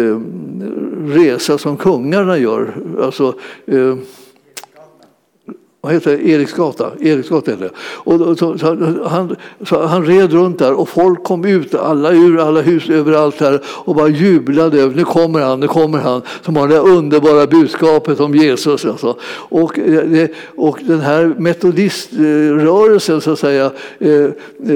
eh, 0.01 0.19
resa 1.07 1.57
som 1.57 1.77
kungarna 1.77 2.37
gör. 2.37 2.73
Alltså, 3.01 3.33
eh, 3.65 3.95
vad 5.85 5.93
heter 5.93 6.11
det? 6.11 6.29
Eriksgata. 6.29 6.91
Eriksgata 7.01 7.51
heter 7.51 7.63
det. 7.63 7.71
Och 7.77 8.39
så, 8.39 8.57
så, 8.57 8.67
han, 9.07 9.35
så 9.65 9.85
han 9.85 10.05
red 10.05 10.33
runt 10.33 10.59
där 10.59 10.73
och 10.73 10.89
folk 10.89 11.23
kom 11.23 11.45
ut, 11.45 11.75
alla 11.75 12.11
ur 12.11 12.39
alla 12.39 12.61
hus 12.61 12.89
överallt 12.89 13.39
här 13.39 13.61
och 13.65 13.95
bara 13.95 14.07
jublade 14.07 14.81
över 14.81 14.95
nu 14.95 15.03
kommer 15.03 15.39
han, 15.39 15.59
nu 15.59 15.67
kommer 15.67 15.99
han 15.99 16.21
som 16.41 16.55
har 16.55 16.67
det 16.67 16.79
underbara 16.79 17.47
budskapet 17.47 18.19
om 18.19 18.35
Jesus. 18.35 18.85
Alltså. 18.85 19.17
Och, 19.49 19.79
eh, 19.79 20.27
och 20.55 20.79
den 20.81 20.99
här 20.99 21.35
metodiströrelsen 21.37 23.21
så 23.21 23.31
att 23.31 23.39
säga, 23.39 23.71
eh, 23.99 24.11
eh, 24.11 24.31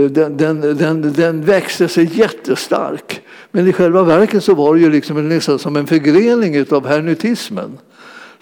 den, 0.10 0.38
den, 0.38 0.62
den, 0.62 1.14
den 1.14 1.42
växte 1.42 1.88
sig 1.88 2.10
jättestark. 2.14 3.22
Men 3.52 3.68
i 3.68 3.74
själva 3.74 4.04
verket 4.04 4.44
så 4.44 4.54
var 4.54 4.76
det 4.76 4.82
ju 4.82 4.90
liksom 4.90 5.30
nästan 5.30 5.60
som 5.60 5.76
en 5.76 5.88
förgrening 5.88 6.66
av 6.72 6.88
hernutismen. 6.88 7.78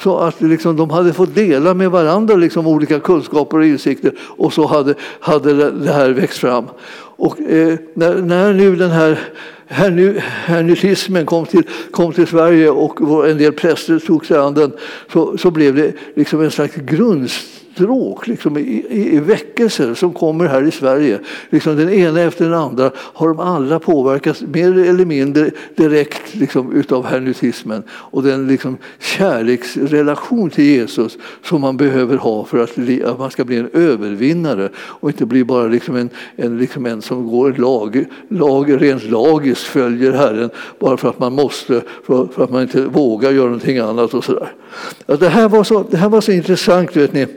Så 0.04 0.18
att 0.18 0.42
liksom, 0.42 0.76
de 0.76 0.90
hade 0.90 1.14
fått 1.14 1.36
dela 1.36 1.74
med 1.74 1.92
varandra 1.92 2.36
liksom, 2.36 2.68
olika 2.68 3.00
kunskaper 3.00 3.58
och 3.58 3.66
insikter 3.66 4.12
och 4.20 4.54
så 4.54 4.66
hade, 4.66 4.96
hade 5.20 5.72
det 5.72 5.92
här 5.92 6.10
växt 6.10 6.38
fram. 6.38 6.66
Och 7.18 7.42
eh, 7.42 7.78
när, 7.94 8.16
när 8.16 8.54
nu 8.54 8.76
den 8.76 8.92
här 8.92 9.20
hernutismen 10.46 11.26
kom 11.26 11.46
till, 11.46 11.64
kom 11.92 12.14
till 12.14 12.28
Sverige 12.28 12.70
och 12.70 13.30
en 13.30 13.38
del 13.38 13.54
präster 13.54 14.00
tog 14.00 14.26
sig 14.26 14.38
an 14.38 14.54
den 14.54 14.72
så, 15.14 15.38
så 15.38 15.52
blev 15.52 15.76
det 15.76 15.94
liksom 16.16 16.42
en 16.42 16.52
slags 16.52 16.76
grundst 16.76 17.57
stråk 17.78 18.28
liksom, 18.28 18.58
i, 18.58 18.62
i, 18.90 19.16
i 19.16 19.20
väckelser 19.20 19.94
som 19.94 20.14
kommer 20.14 20.48
här 20.48 20.64
i 20.64 20.72
Sverige. 20.72 21.20
Liksom 21.50 21.76
den 21.76 21.90
ena 21.90 22.22
efter 22.22 22.46
den 22.46 22.54
andra 22.54 22.92
har 22.96 23.28
de 23.28 23.40
alla 23.40 23.80
påverkats 23.80 24.42
mer 24.42 24.78
eller 24.78 25.06
mindre 25.06 25.52
direkt 25.76 26.36
liksom, 26.36 26.74
utav 26.74 27.06
hernutismen 27.06 27.84
och 27.90 28.24
den 28.24 28.48
liksom, 28.48 28.78
kärleksrelation 29.00 30.50
till 30.50 30.66
Jesus 30.66 31.18
som 31.44 31.62
man 31.62 31.78
behöver 31.78 32.18
ha 32.18 32.46
för 32.46 32.58
att, 32.58 33.04
att 33.06 33.20
man 33.20 33.32
ska 33.32 33.46
bli 33.46 33.58
en 33.58 33.70
övervinnare 33.74 34.70
och 34.78 35.10
inte 35.10 35.26
bli 35.26 35.44
bara 35.44 35.68
liksom 35.68 35.96
en, 35.96 36.10
en, 36.36 36.58
liksom 36.58 36.86
en 36.86 37.02
som 37.02 37.28
går 37.28 37.56
lag, 37.58 38.06
lag, 38.30 38.82
rent 38.82 39.04
lagiskt 39.04 39.64
följer 39.64 40.12
Herren 40.12 40.50
bara 40.80 40.98
för 40.98 41.10
att 41.10 41.20
man 41.20 41.34
måste, 41.34 41.82
för, 42.06 42.28
för 42.28 42.44
att 42.44 42.52
man 42.52 42.62
inte 42.62 42.82
vågar 42.82 43.32
göra 43.32 43.46
någonting 43.46 43.78
annat. 43.78 44.14
och 44.14 44.24
sådär. 44.24 44.52
Det, 45.06 45.30
här 45.30 45.50
var 45.50 45.64
så, 45.64 45.86
det 45.90 45.98
här 45.98 46.10
var 46.10 46.22
så 46.22 46.32
intressant. 46.32 46.96
vet 46.96 47.14
ni 47.14 47.28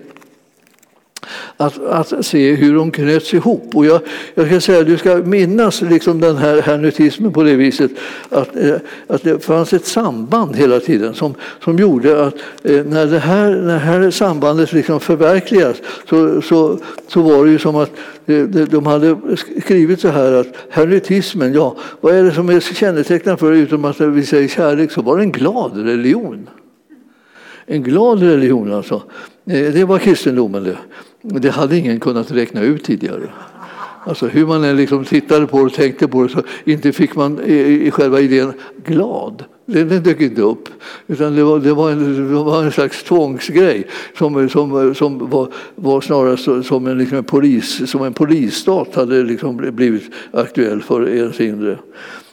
att, 1.61 1.79
att 1.85 2.27
se 2.27 2.55
hur 2.55 2.75
de 2.75 2.91
knöts 2.91 3.35
ihop. 3.35 3.71
Och 3.75 3.87
jag, 3.87 4.01
jag 4.35 4.47
ska 4.47 4.61
säga, 4.61 4.83
du 4.83 4.99
ska 4.99 5.17
minnas 5.17 5.83
liksom 5.83 6.21
den 6.21 6.37
här 6.37 6.63
hernutismen 6.63 7.33
på 7.33 7.43
det 7.43 7.57
viset 7.57 7.91
att, 8.29 8.57
eh, 8.57 8.75
att 9.07 9.23
det 9.23 9.45
fanns 9.45 9.73
ett 9.73 9.87
samband 9.87 10.57
hela 10.57 10.81
tiden 10.81 11.15
som, 11.15 11.35
som 11.65 11.79
gjorde 11.79 12.27
att 12.27 12.35
eh, 12.63 12.85
när 12.85 13.07
det 13.07 13.19
här, 13.19 13.51
när 13.51 13.73
det 13.73 13.79
här 13.79 14.11
sambandet 14.11 14.73
liksom 14.73 15.01
förverkligas 15.01 15.77
så, 16.09 16.43
så, 16.43 16.79
så 17.09 17.23
var 17.23 17.45
det 17.45 17.51
ju 17.51 17.59
som 17.59 17.77
att 17.77 17.91
eh, 18.27 18.45
de 18.47 18.87
hade 18.87 19.17
skrivit 19.63 20.01
så 20.01 20.09
här 20.09 20.33
att 20.33 20.49
hernutismen, 20.71 21.55
ja, 21.55 21.77
vad 22.01 22.15
är 22.15 22.23
det 22.23 22.33
som 22.33 22.49
är 22.49 22.61
kännetecknande 22.61 23.39
för 23.39 23.53
utom 23.53 23.85
att 23.85 24.01
vi 24.01 24.27
säger 24.27 24.49
kärlek, 24.49 24.91
så 24.91 25.03
var 25.03 25.17
det 25.17 25.23
en 25.23 25.33
glad 25.33 25.77
religion. 25.77 26.49
En 27.67 27.83
glad 27.83 28.23
religion 28.23 28.73
alltså. 28.73 29.03
Det 29.45 29.85
var 29.85 29.99
kristendomen 29.99 30.65
det. 30.65 30.77
Det 31.23 31.51
hade 31.51 31.77
ingen 31.77 32.01
kunnat 32.01 32.31
räkna 32.31 32.63
ut 32.63 32.85
tidigare. 32.85 33.31
Alltså 34.05 34.27
hur 34.27 34.47
man 34.47 34.65
än 34.65 34.77
liksom 34.77 35.05
tittade 35.05 35.47
på 35.47 35.59
det 35.59 35.65
och 35.65 35.73
tänkte 35.73 36.09
på 36.09 36.23
det 36.23 36.29
så 36.29 36.43
inte 36.65 36.93
fick 36.93 37.17
man 37.17 37.41
i, 37.45 37.87
i 37.87 37.91
själva 37.91 38.21
idén 38.21 38.53
glad. 38.85 39.45
Den, 39.67 39.89
den 39.89 40.03
dök 40.03 40.21
inte 40.21 40.43
upp. 40.43 40.69
Utan 41.07 41.37
det 41.37 41.45
var, 41.45 41.59
det 41.59 41.73
var, 41.73 41.91
en, 41.91 42.29
det 42.29 42.35
var 42.35 42.65
en 42.65 42.73
slags 42.73 43.03
tvångsgrej 43.03 43.87
som, 44.19 44.49
som, 44.49 44.95
som 44.95 45.31
var, 45.31 45.49
var 45.75 46.01
snarast 46.01 46.67
som 46.69 46.87
en, 46.87 46.99
liksom 46.99 47.19
en, 47.19 47.25
polis, 47.25 47.91
som 47.91 48.03
en 48.03 48.13
polisstat 48.13 48.95
hade 48.95 49.23
liksom 49.23 49.57
blivit 49.57 50.11
aktuell 50.33 50.83
för 50.83 51.09
ens 51.09 51.41
inre. 51.41 51.79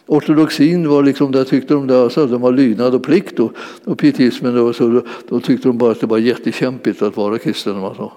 Ortodoxin 0.06 0.90
var 0.90 1.04
liksom, 1.04 1.32
där 1.32 1.44
tyckte 1.44 1.74
de 1.74 1.88
där, 1.88 2.04
alltså, 2.04 2.26
de 2.26 2.42
var 2.42 2.52
lydnad 2.52 2.96
och 2.96 3.04
plikt 3.04 3.40
och, 3.40 3.52
och 3.86 3.98
pietismen 3.98 4.56
då, 4.56 4.74
så, 4.74 5.02
då 5.30 5.40
tyckte 5.40 5.68
de 5.68 5.78
bara 5.78 5.92
att 5.92 6.00
det 6.00 6.08
var 6.08 6.18
jättekämpigt 6.18 7.02
att 7.02 7.18
vara 7.18 7.38
kristen. 7.38 7.76
Alltså. 7.76 8.12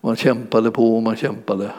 Man 0.00 0.16
kämpade 0.16 0.70
på 0.70 0.96
och 0.96 1.02
man 1.02 1.16
kämpade. 1.16 1.70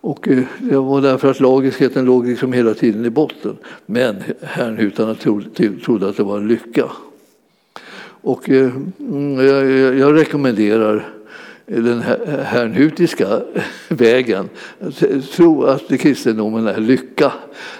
Och 0.00 0.28
eh, 0.28 0.44
det 0.58 0.76
var 0.76 1.00
därför 1.00 1.30
att 1.30 1.40
lagiskheten 1.40 2.04
låg 2.04 2.26
liksom 2.26 2.52
hela 2.52 2.74
tiden 2.74 3.04
i 3.04 3.10
botten. 3.10 3.56
Men 3.86 4.22
härnhutarna 4.42 5.14
trodde 5.14 6.08
att 6.08 6.16
det 6.16 6.22
var 6.22 6.38
en 6.38 6.48
lycka. 6.48 6.84
Och 8.20 8.50
eh, 8.50 8.70
mm, 8.98 9.46
jag 9.98 10.16
rekommenderar 10.16 11.17
den 11.68 12.02
hernhutiska 12.44 13.40
vägen. 13.88 14.48
Tro 15.36 15.64
att 15.64 16.00
kristendomen 16.00 16.66
är 16.66 16.80
lycka. 16.80 17.32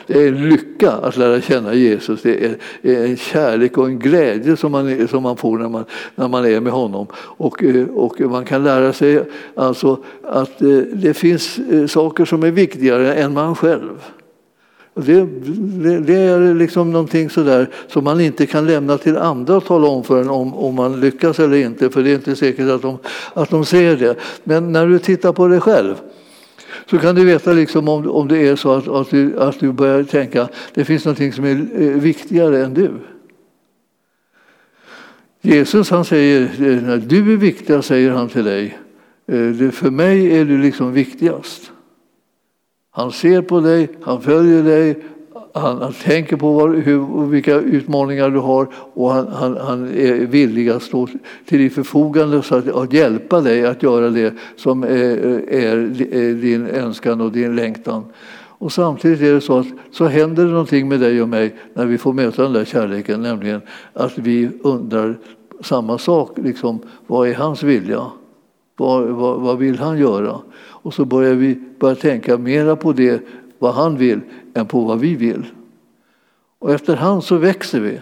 Det 0.06 0.22
är 0.22 0.28
en 0.28 0.48
lycka 0.48 0.92
att 0.92 1.16
lära 1.16 1.40
känna 1.40 1.74
Jesus. 1.74 2.22
Det 2.22 2.44
är 2.82 3.04
en 3.04 3.16
kärlek 3.16 3.78
och 3.78 3.86
en 3.86 3.98
glädje 3.98 4.56
som 4.56 4.72
man, 4.72 5.08
som 5.08 5.22
man 5.22 5.36
får 5.36 5.58
när 5.58 5.68
man, 5.68 5.84
när 6.14 6.28
man 6.28 6.46
är 6.46 6.60
med 6.60 6.72
honom. 6.72 7.06
Och, 7.14 7.64
eh, 7.64 7.88
och 7.88 8.20
man 8.20 8.44
kan 8.44 8.64
lära 8.64 8.92
sig 8.92 9.22
alltså 9.54 10.04
att 10.22 10.62
eh, 10.62 10.78
det 10.92 11.14
finns 11.14 11.58
eh, 11.58 11.86
saker 11.86 12.24
som 12.24 12.42
är 12.42 12.50
viktigare 12.50 13.14
än 13.14 13.32
man 13.32 13.54
själv. 13.54 13.98
Det, 15.06 15.26
det, 15.82 16.00
det, 16.00 16.14
är 16.14 16.54
liksom 16.54 16.90
någonting 16.90 17.30
sådär 17.30 17.68
som 17.88 18.04
man 18.04 18.20
inte 18.20 18.46
kan 18.46 18.66
lämna 18.66 18.98
till 18.98 19.16
andra 19.16 19.56
att 19.56 19.66
tala 19.66 19.88
om 19.88 20.04
för 20.04 20.20
en 20.20 20.28
om, 20.28 20.54
om 20.54 20.74
man 20.74 21.00
lyckas 21.00 21.40
eller 21.40 21.56
inte, 21.56 21.90
för 21.90 22.02
det 22.02 22.10
är 22.10 22.14
inte 22.14 22.36
säkert 22.36 22.68
att 22.70 22.82
de, 22.82 22.98
att 23.34 23.50
de 23.50 23.64
ser 23.64 23.96
det. 23.96 24.16
Men 24.44 24.72
när 24.72 24.86
du 24.86 24.98
tittar 24.98 25.32
på 25.32 25.48
dig 25.48 25.60
själv 25.60 25.94
så 26.90 26.98
kan 26.98 27.14
du 27.14 27.24
veta 27.24 27.52
liksom 27.52 27.88
om, 27.88 28.10
om 28.10 28.28
det 28.28 28.48
är 28.48 28.56
så 28.56 28.72
att, 28.72 28.88
att, 28.88 29.10
du, 29.10 29.40
att 29.40 29.60
du 29.60 29.72
börjar 29.72 30.02
tänka 30.02 30.42
att 30.42 30.52
det 30.74 30.84
finns 30.84 31.04
någonting 31.04 31.32
som 31.32 31.44
är 31.44 31.66
eh, 31.82 31.88
viktigare 31.88 32.64
än 32.64 32.74
du. 32.74 32.90
Jesus 35.40 35.90
han 35.90 36.04
säger, 36.04 36.48
du 37.06 37.32
är 37.32 37.36
viktigast. 37.36 37.88
säger 37.88 38.10
han 38.10 38.28
till 38.28 38.44
dig, 38.44 38.78
eh, 39.26 39.70
för 39.70 39.90
mig 39.90 40.38
är 40.38 40.44
du 40.44 40.58
liksom 40.58 40.92
viktigast. 40.92 41.72
Han 42.98 43.12
ser 43.12 43.42
på 43.42 43.60
dig, 43.60 43.88
han 44.00 44.22
följer 44.22 44.62
dig, 44.62 44.98
han, 45.52 45.82
han 45.82 45.92
tänker 45.92 46.36
på 46.36 46.52
vad, 46.52 46.76
hur, 46.76 47.26
vilka 47.26 47.54
utmaningar 47.54 48.30
du 48.30 48.38
har 48.38 48.68
och 48.74 49.10
han, 49.10 49.26
han, 49.28 49.56
han, 49.56 49.84
är 49.84 50.26
villig 50.26 50.68
att 50.68 50.82
stå 50.82 51.08
till 51.46 51.58
ditt 51.58 51.74
förfogande 51.74 52.42
så 52.42 52.54
att, 52.54 52.68
att 52.68 52.92
hjälpa 52.92 53.40
dig 53.40 53.66
att 53.66 53.82
göra 53.82 54.10
det 54.10 54.34
som 54.56 54.82
är, 54.82 54.88
är, 55.48 56.02
är 56.14 56.34
din 56.34 56.66
önskan 56.66 57.20
och 57.20 57.32
din 57.32 57.56
längtan. 57.56 58.04
Och 58.36 58.72
samtidigt 58.72 59.20
är 59.20 59.34
det 59.34 59.40
så 59.40 59.58
att 59.58 59.66
så 59.92 60.06
händer 60.06 60.44
det 60.44 60.50
någonting 60.50 60.88
med 60.88 61.00
dig 61.00 61.22
och 61.22 61.28
mig 61.28 61.54
när 61.74 61.86
vi 61.86 61.98
får 61.98 62.12
möta 62.12 62.42
den 62.42 62.52
där 62.52 62.64
kärleken, 62.64 63.22
nämligen 63.22 63.60
att 63.92 64.18
vi 64.18 64.48
undrar 64.62 65.18
samma 65.60 65.98
sak, 65.98 66.30
liksom, 66.36 66.78
vad 67.06 67.28
är 67.28 67.34
hans 67.34 67.62
vilja? 67.62 68.06
Vad, 68.78 69.08
vad, 69.08 69.40
vad 69.40 69.58
vill 69.58 69.78
han 69.78 69.98
göra? 69.98 70.40
Och 70.56 70.94
så 70.94 71.04
börjar 71.04 71.34
vi 71.34 71.60
börja 71.78 71.94
tänka 71.94 72.38
mera 72.38 72.76
på 72.76 72.92
det, 72.92 73.22
vad 73.58 73.74
han 73.74 73.96
vill, 73.96 74.20
än 74.54 74.66
på 74.66 74.80
vad 74.80 74.98
vi 74.98 75.14
vill. 75.14 75.46
Och 76.58 76.72
efterhand 76.72 77.24
så 77.24 77.36
växer 77.36 77.80
vi 77.80 78.00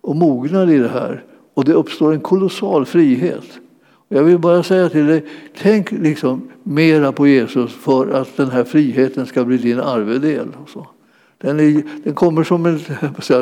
och 0.00 0.16
mognar 0.16 0.70
i 0.70 0.78
det 0.78 0.88
här 0.88 1.24
och 1.54 1.64
det 1.64 1.72
uppstår 1.72 2.12
en 2.12 2.20
kolossal 2.20 2.86
frihet. 2.86 3.60
Jag 4.08 4.24
vill 4.24 4.38
bara 4.38 4.62
säga 4.62 4.88
till 4.88 5.06
dig, 5.06 5.24
tänk 5.56 5.90
liksom 5.90 6.48
mera 6.62 7.12
på 7.12 7.26
Jesus 7.26 7.72
för 7.72 8.10
att 8.10 8.36
den 8.36 8.50
här 8.50 8.64
friheten 8.64 9.26
ska 9.26 9.44
bli 9.44 9.56
din 9.56 9.80
arvedel. 9.80 10.48
Och 10.62 10.70
så. 10.70 10.86
Den, 11.42 11.60
är, 11.60 11.82
den 12.04 12.14
kommer 12.14 12.44
som 12.44 12.66
en, 12.66 12.80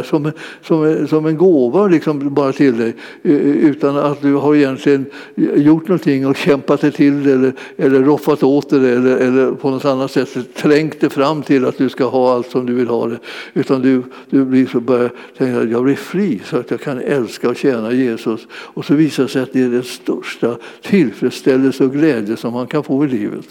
som, 0.04 0.26
en, 0.26 0.32
som, 0.62 0.84
en, 0.84 1.08
som 1.08 1.26
en 1.26 1.36
gåva 1.36 1.86
liksom 1.86 2.34
bara 2.34 2.52
till 2.52 2.78
dig 2.78 2.94
eh, 3.22 3.32
eh, 3.32 3.40
utan 3.40 3.96
att 3.96 4.22
du 4.22 4.34
har 4.34 4.54
egentligen 4.54 5.06
gjort 5.36 5.88
någonting 5.88 6.26
och 6.26 6.36
kämpat 6.36 6.80
dig 6.80 6.92
till 6.92 7.24
det 7.24 7.32
eller, 7.32 7.52
eller 7.76 8.02
roffat 8.02 8.42
åt 8.42 8.70
det 8.70 8.76
eller, 8.76 9.16
eller 9.16 9.52
på 9.52 9.70
något 9.70 9.84
annat 9.84 10.10
sätt 10.10 10.54
trängt 10.54 11.00
dig 11.00 11.10
fram 11.10 11.42
till 11.42 11.64
att 11.64 11.78
du 11.78 11.88
ska 11.88 12.04
ha 12.04 12.34
allt 12.34 12.50
som 12.50 12.66
du 12.66 12.74
vill 12.74 12.88
ha 12.88 13.06
det. 13.06 13.18
Utan 13.54 13.82
du, 13.82 14.02
du 14.30 14.44
blir 14.44 14.66
så 14.66 14.80
börjar 14.80 15.10
tänka 15.38 15.60
att 15.60 15.70
jag 15.70 15.84
blir 15.84 15.96
fri 15.96 16.40
så 16.44 16.56
att 16.56 16.70
jag 16.70 16.80
kan 16.80 17.00
älska 17.00 17.48
och 17.48 17.56
tjäna 17.56 17.92
Jesus. 17.92 18.46
Och 18.52 18.84
så 18.84 18.94
visar 18.94 19.22
det 19.22 19.28
sig 19.28 19.42
att 19.42 19.52
det 19.52 19.62
är 19.62 19.68
den 19.68 19.82
största 19.82 20.56
tillfredsställelse 20.82 21.84
och 21.84 21.92
glädje 21.92 22.36
som 22.36 22.52
man 22.52 22.66
kan 22.66 22.84
få 22.84 23.04
i 23.04 23.08
livet. 23.08 23.46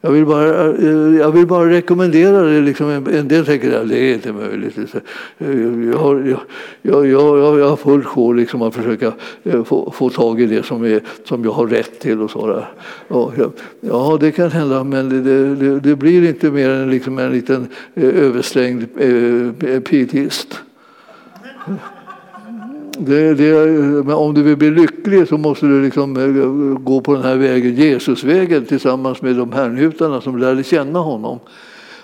Jag 0.00 0.10
vill 0.10 0.26
bara, 0.26 0.46
jag 1.18 1.32
vill 1.32 1.46
bara 1.46 1.70
rekommendera 1.70 2.42
det. 2.42 2.60
Liksom, 2.60 2.90
en 2.90 3.28
del 3.28 3.46
tänker 3.46 3.80
att 3.80 3.88
det 3.88 3.98
är 3.98 4.14
inte 4.14 4.32
möjligt. 4.32 4.76
Jag 5.92 5.98
har, 5.98 6.16
jag, 6.16 6.40
jag, 6.82 7.06
jag, 7.06 7.58
jag 7.58 7.68
har 7.68 7.76
fullt 7.76 8.06
sjå 8.06 8.32
liksom 8.32 8.62
att 8.62 8.74
försöka 8.74 9.12
få, 9.64 9.90
få 9.90 10.10
tag 10.10 10.40
i 10.40 10.46
det 10.46 10.62
som, 10.62 10.84
är, 10.84 11.00
som 11.24 11.44
jag 11.44 11.52
har 11.52 11.66
rätt 11.66 12.00
till. 12.00 12.20
Och 12.20 12.30
sådär. 12.30 12.68
Ja, 13.08 13.32
ja, 13.80 14.18
det 14.20 14.32
kan 14.32 14.50
hända, 14.50 14.84
men 14.84 15.08
det, 15.08 15.54
det, 15.54 15.80
det 15.80 15.96
blir 15.96 16.28
inte 16.28 16.50
mer 16.50 16.70
än 16.70 16.90
liksom 16.90 17.18
en 17.18 17.32
liten 17.32 17.66
överslängd 17.94 18.86
översträngd 18.98 19.64
eh, 19.64 19.80
pietist. 19.80 20.60
Det, 22.98 23.34
det, 23.34 23.54
men 24.04 24.14
om 24.14 24.34
du 24.34 24.42
vill 24.42 24.56
bli 24.56 24.70
lycklig 24.70 25.28
så 25.28 25.38
måste 25.38 25.66
du 25.66 25.82
liksom 25.82 26.16
eh, 26.16 26.82
gå 26.82 27.00
på 27.00 27.14
den 27.14 27.22
här 27.22 27.36
vägen, 27.36 27.74
Jesusvägen 27.74 28.64
tillsammans 28.64 29.22
med 29.22 29.36
de 29.36 29.52
härnjutarna 29.52 30.20
som 30.20 30.38
lärde 30.38 30.62
känna 30.62 30.98
honom. 30.98 31.38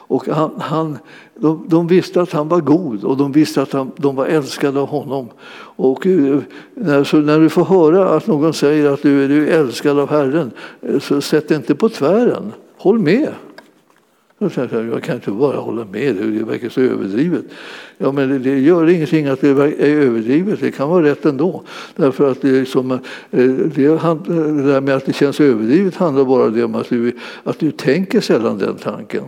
Och 0.06 0.28
han, 0.28 0.50
han, 0.58 0.98
de, 1.34 1.64
de, 1.68 1.86
visste 1.86 2.22
att 2.22 2.32
han 2.32 2.48
var 2.48 2.60
god 2.60 3.04
och 3.04 3.16
de 3.16 3.32
visste 3.32 3.62
att 3.62 3.72
han, 3.72 3.90
de 3.96 4.16
var 4.16 4.26
älskade 4.26 4.80
av 4.80 4.88
honom. 4.88 5.28
Och 5.76 6.06
eh, 6.06 6.38
när, 6.74 7.04
så 7.04 7.16
när 7.16 7.40
du 7.40 7.48
får 7.48 7.64
höra 7.64 8.08
att 8.08 8.26
någon 8.26 8.54
säger 8.54 8.90
att 8.92 9.02
du, 9.02 9.28
du 9.28 9.48
är 9.48 9.58
älskad 9.58 9.98
av 9.98 10.10
Herren, 10.10 10.50
eh, 10.80 10.98
så 10.98 11.20
sätt 11.20 11.50
inte 11.50 11.74
på 11.74 11.88
tvären. 11.88 12.52
Håll 12.76 12.98
med. 12.98 13.28
Jag 14.70 15.02
kan 15.02 15.14
inte 15.14 15.30
bara 15.30 15.56
hålla 15.56 15.84
med, 15.84 16.16
dig, 16.16 16.26
det 16.26 16.44
verkar 16.44 16.68
så 16.68 16.80
överdrivet. 16.80 17.44
Ja, 17.98 18.12
men 18.12 18.42
det 18.42 18.58
gör 18.58 18.88
ingenting 18.88 19.26
att 19.26 19.40
det 19.40 19.48
är 19.48 19.86
överdrivet, 19.86 20.60
det 20.60 20.70
kan 20.70 20.88
vara 20.88 21.04
rätt 21.04 21.24
ändå. 21.24 21.62
Därför 21.96 22.30
att 22.30 22.42
det, 22.42 22.68
som, 22.68 22.90
eh, 22.90 22.98
det, 23.74 24.00
handlar, 24.00 24.34
det 24.34 24.72
där 24.72 24.80
med 24.80 24.96
att 24.96 25.06
det 25.06 25.12
känns 25.12 25.40
överdrivet 25.40 25.96
handlar 25.96 26.24
bara 26.24 26.64
om 26.64 26.74
att 26.74 26.88
du, 26.88 27.12
att 27.44 27.58
du 27.58 27.70
tänker 27.70 28.20
sällan 28.20 28.58
den 28.58 28.74
tanken. 28.74 29.24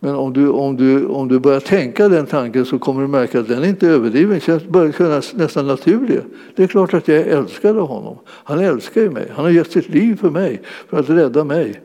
Men 0.00 0.14
om 0.14 0.32
du, 0.32 0.48
om, 0.48 0.76
du, 0.76 1.06
om 1.06 1.28
du 1.28 1.38
börjar 1.38 1.60
tänka 1.60 2.08
den 2.08 2.26
tanken 2.26 2.64
så 2.64 2.78
kommer 2.78 3.02
du 3.02 3.08
märka 3.08 3.40
att 3.40 3.48
den 3.48 3.62
är 3.62 3.68
inte 3.68 3.88
överdriven, 3.88 4.40
den 4.46 4.60
börjar 4.68 4.92
kännas 4.92 5.34
nästan 5.34 5.66
naturlig. 5.66 6.20
Det 6.56 6.62
är 6.62 6.66
klart 6.66 6.94
att 6.94 7.08
jag 7.08 7.18
älskade 7.18 7.80
honom. 7.80 8.18
Han 8.26 8.58
älskar 8.58 9.00
ju 9.00 9.10
mig. 9.10 9.32
Han 9.34 9.44
har 9.44 9.52
gett 9.52 9.72
sitt 9.72 9.88
liv 9.88 10.16
för 10.16 10.30
mig, 10.30 10.62
för 10.88 10.98
att 10.98 11.10
rädda 11.10 11.44
mig. 11.44 11.80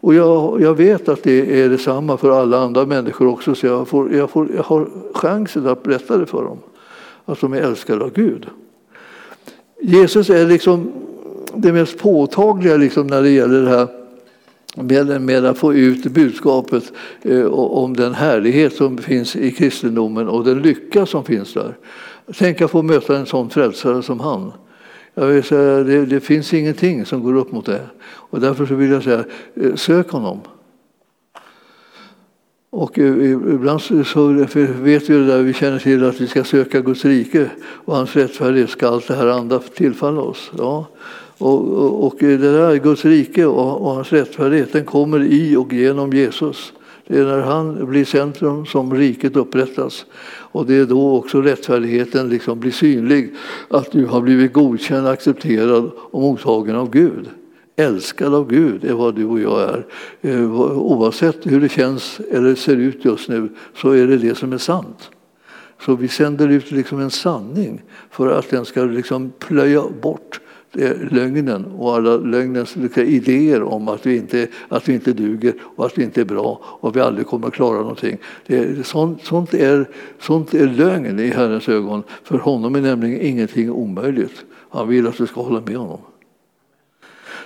Och 0.00 0.14
jag, 0.14 0.60
jag, 0.62 0.74
vet 0.74 1.08
att 1.08 1.22
det 1.22 1.62
är 1.62 1.68
detsamma 1.68 2.16
för 2.16 2.40
alla 2.40 2.58
andra 2.58 2.86
människor 2.86 3.26
också 3.26 3.54
så 3.54 3.66
jag, 3.66 3.88
får, 3.88 4.12
jag, 4.14 4.30
får, 4.30 4.48
jag 4.56 4.62
har 4.62 4.88
chansen 5.14 5.66
att 5.66 5.82
berätta 5.82 6.18
det 6.18 6.26
för 6.26 6.44
dem. 6.44 6.58
Att 7.24 7.40
de 7.40 7.52
är 7.52 7.60
älskade 7.60 8.04
av 8.04 8.12
Gud. 8.12 8.46
Jesus 9.80 10.30
är 10.30 10.46
liksom 10.46 10.92
det 11.54 11.72
mest 11.72 11.98
påtagliga 11.98 12.76
liksom 12.76 13.06
när 13.06 13.22
det 13.22 13.30
gäller 13.30 13.62
det 13.62 13.70
här 13.70 13.88
med, 14.74 15.22
med 15.22 15.44
att 15.44 15.58
få 15.58 15.74
ut 15.74 16.04
budskapet 16.04 16.92
eh, 17.22 17.46
om 17.52 17.96
den 17.96 18.14
härlighet 18.14 18.74
som 18.74 18.98
finns 18.98 19.36
i 19.36 19.50
kristendomen 19.50 20.28
och 20.28 20.44
den 20.44 20.62
lycka 20.62 21.06
som 21.06 21.24
finns 21.24 21.54
där. 21.54 21.76
Tänk 22.38 22.60
att 22.60 22.70
få 22.70 22.82
möta 22.82 23.16
en 23.16 23.26
sån 23.26 23.50
frälsare 23.50 24.02
som 24.02 24.20
han. 24.20 24.52
Jag 25.20 25.26
vill 25.26 25.44
säga, 25.44 25.84
det, 25.84 26.06
det, 26.06 26.20
finns 26.20 26.54
ingenting 26.54 27.06
som 27.06 27.22
går 27.22 27.36
upp 27.36 27.52
mot 27.52 27.66
det. 27.66 27.86
Och 28.02 28.40
därför 28.40 28.66
så 28.66 28.74
vill 28.74 28.90
jag 28.90 29.02
säga, 29.02 29.24
eh, 29.54 29.74
sök 29.74 30.10
honom. 30.10 30.40
Och 32.70 32.98
eh, 32.98 33.30
ibland 33.30 33.80
så 33.80 34.26
vet 34.82 35.10
vi 35.10 35.14
det 35.14 35.26
där, 35.26 35.42
vi 35.42 35.52
känner 35.52 35.78
till 35.78 36.04
att 36.04 36.20
vi 36.20 36.26
ska 36.26 36.44
söka 36.44 36.80
Guds 36.80 37.04
rike 37.04 37.50
och 37.60 37.96
hans 37.96 38.16
rättfärdighet 38.16 38.70
ska 38.70 38.88
allt 38.88 39.08
det 39.08 39.14
här 39.14 39.26
andra 39.26 39.58
tillfalla 39.58 40.20
oss. 40.20 40.50
Ja. 40.58 40.86
Och, 41.38 41.68
och, 41.68 42.06
och 42.06 42.16
det 42.18 42.36
där 42.36 42.76
Guds 42.76 43.04
rike 43.04 43.46
och, 43.46 43.80
och 43.80 43.90
hans 43.90 44.12
rättfärdighet 44.12 44.72
den 44.72 44.84
kommer 44.84 45.22
i 45.22 45.56
och 45.56 45.72
genom 45.72 46.12
Jesus. 46.12 46.72
Det 47.10 47.18
är 47.18 47.24
när 47.24 47.40
han 47.40 47.86
blir 47.86 48.04
centrum 48.04 48.66
som 48.66 48.94
riket 48.94 49.36
upprättas. 49.36 50.06
Och 50.26 50.66
det 50.66 50.74
är 50.74 50.86
då 50.86 51.16
också 51.16 51.40
rättfärdigheten 51.40 52.28
liksom 52.28 52.60
blir 52.60 52.70
synlig. 52.70 53.34
Att 53.68 53.92
du 53.92 54.06
har 54.06 54.20
blivit 54.20 54.52
godkänd, 54.52 55.06
accepterad 55.06 55.90
och 55.96 56.20
mottagen 56.20 56.76
av 56.76 56.90
Gud. 56.90 57.28
älskad 57.76 58.34
av 58.34 58.48
Gud 58.50 58.84
är 58.84 58.92
vad 58.92 59.14
du 59.14 59.24
och 59.24 59.40
jag 59.40 59.62
är. 59.62 59.86
Eh, 60.20 60.60
oavsett 60.78 61.46
hur 61.46 61.60
det 61.60 61.68
känns 61.68 62.20
eller 62.30 62.54
ser 62.54 62.76
ut 62.76 63.04
just 63.04 63.28
nu 63.28 63.48
så 63.76 63.90
är 63.90 64.06
det 64.06 64.16
det 64.16 64.34
som 64.34 64.52
är 64.52 64.58
sant. 64.58 65.10
Så 65.84 65.94
vi 65.94 66.08
sänder 66.08 66.48
ut 66.48 66.70
liksom 66.70 67.00
en 67.00 67.10
sanning 67.10 67.82
för 68.10 68.38
att 68.38 68.50
den 68.50 68.64
ska 68.64 68.84
liksom 68.84 69.32
plöja 69.38 69.82
bort 70.02 70.40
Eh, 70.78 70.96
lögnen 71.10 71.64
och 71.64 71.94
alla 71.94 72.16
lögnens 72.16 72.76
idéer 72.96 73.62
om 73.62 73.88
att 73.88 74.06
vi, 74.06 74.16
inte, 74.16 74.48
att 74.68 74.88
vi 74.88 74.94
inte 74.94 75.12
duger 75.12 75.54
och 75.62 75.86
att 75.86 75.98
vi 75.98 76.02
inte 76.02 76.20
är 76.20 76.24
bra 76.24 76.60
och 76.64 76.88
att 76.88 76.96
vi 76.96 77.00
aldrig 77.00 77.26
kommer 77.26 77.46
att 77.46 77.54
klara 77.54 77.78
någonting. 77.78 78.18
Det, 78.46 78.86
sånt, 78.86 79.24
sånt, 79.24 79.54
är, 79.54 79.88
sånt 80.18 80.54
är 80.54 80.66
lögn 80.66 81.18
i 81.18 81.26
Herrens 81.26 81.68
ögon. 81.68 82.02
För 82.24 82.38
honom 82.38 82.74
är 82.74 82.80
nämligen 82.80 83.20
ingenting 83.20 83.70
omöjligt. 83.70 84.44
Han 84.70 84.88
vill 84.88 85.06
att 85.06 85.16
du 85.16 85.26
ska 85.26 85.42
hålla 85.42 85.60
med 85.60 85.76
honom. 85.76 85.98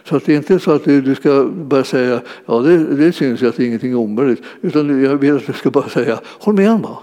Så 0.04 0.16
att 0.16 0.24
det 0.24 0.32
är 0.32 0.36
inte 0.36 0.58
så 0.58 0.70
att 0.70 0.84
du 0.84 1.14
ska 1.14 1.44
bara 1.44 1.84
säga 1.84 2.20
ja 2.46 2.58
det, 2.58 2.96
det 2.96 3.12
syns 3.12 3.42
ju 3.42 3.48
att 3.48 3.60
ingenting 3.60 3.90
är 3.90 3.96
omöjligt. 3.96 4.42
Utan 4.60 5.02
jag 5.02 5.16
vill 5.16 5.36
att 5.36 5.46
du 5.46 5.52
ska 5.52 5.70
bara 5.70 5.88
säga 5.88 6.20
håll 6.24 6.54
med 6.54 6.68
honom. 6.68 6.96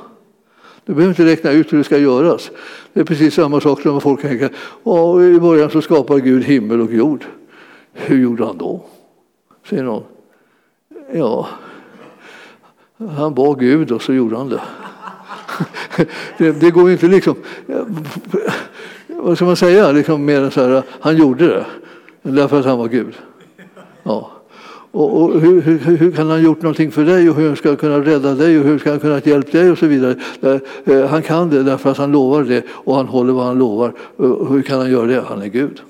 Du 0.86 0.94
behöver 0.94 1.12
inte 1.12 1.26
räkna 1.26 1.52
ut 1.52 1.74
hur 1.74 1.78
det 1.78 1.84
ska 1.84 1.98
göras. 1.98 2.52
Det 2.94 3.00
är 3.00 3.04
precis 3.04 3.34
samma 3.34 3.62
sak 3.62 3.82
som 3.82 4.02
folk 4.02 4.22
tänker. 4.22 4.46
I 5.36 5.40
början 5.40 5.70
så 5.70 5.82
skapar 5.82 6.18
Gud 6.18 6.44
himmel 6.44 6.82
och 6.82 6.94
jord. 6.94 7.26
Hur 7.94 8.18
gjorde 8.18 8.46
han 8.46 8.58
då? 8.58 8.86
Säger 9.70 9.84
någon. 9.84 10.04
Ja, 11.14 11.48
han 12.98 13.34
var 13.34 13.56
Gud 13.56 13.92
och 13.92 14.02
så 14.02 14.14
gjorde 14.14 14.38
han 14.38 14.50
det. 14.50 14.62
Det, 16.38 16.52
det 16.52 16.72
går 16.72 16.92
inte 16.92 17.08
liksom... 17.08 17.36
Vad 19.08 19.36
ska 19.36 19.46
man 19.46 19.56
säga? 19.56 19.92
Liksom 19.92 20.26
mer 20.26 20.42
än 20.42 20.52
så 20.52 20.62
här, 20.62 20.84
han 21.00 21.18
gjorde 21.18 21.48
det 21.48 21.66
därför 22.22 22.60
att 22.60 22.66
han 22.66 22.78
var 22.78 22.88
Gud. 22.88 23.14
Ja. 24.04 24.32
Och, 24.92 25.22
och 25.22 25.42
hur, 25.42 25.62
hur, 25.62 25.78
hur, 25.78 26.12
kan 26.12 26.28
han 26.28 26.38
ha 26.38 26.46
gjort 26.46 26.62
någonting 26.62 26.92
för 26.92 27.06
dig 27.06 27.30
och 27.30 27.36
hur 27.36 27.56
ska 27.56 27.70
han 27.70 27.78
kunna 27.78 28.00
rädda 28.00 28.36
dig 28.36 28.60
och 28.60 28.66
hur 28.66 28.80
ska 28.80 28.90
han 28.90 29.00
kunna 29.00 29.22
hjälpa 29.24 29.58
dig 29.58 29.72
och 29.72 29.78
så 29.78 29.88
vidare. 29.88 30.16
Eh, 30.42 30.58
eh 30.86 31.06
han 31.06 31.22
kan 31.22 31.50
det 31.50 31.64
därför 31.64 31.90
att 31.92 31.98
han 31.98 32.12
lovar 32.12 32.44
det 32.44 32.66
och 32.70 32.96
han 32.96 33.08
håller 33.08 33.34
vad 33.34 33.46
han 33.46 33.58
lovar. 33.58 33.94
Eh, 34.20 34.46
hur 34.50 34.62
kan 34.62 34.80
han 34.80 34.92
göra 34.92 35.06
det? 35.06 35.22
Han 35.22 35.42
är 35.42 35.48
Gud. 35.48 35.82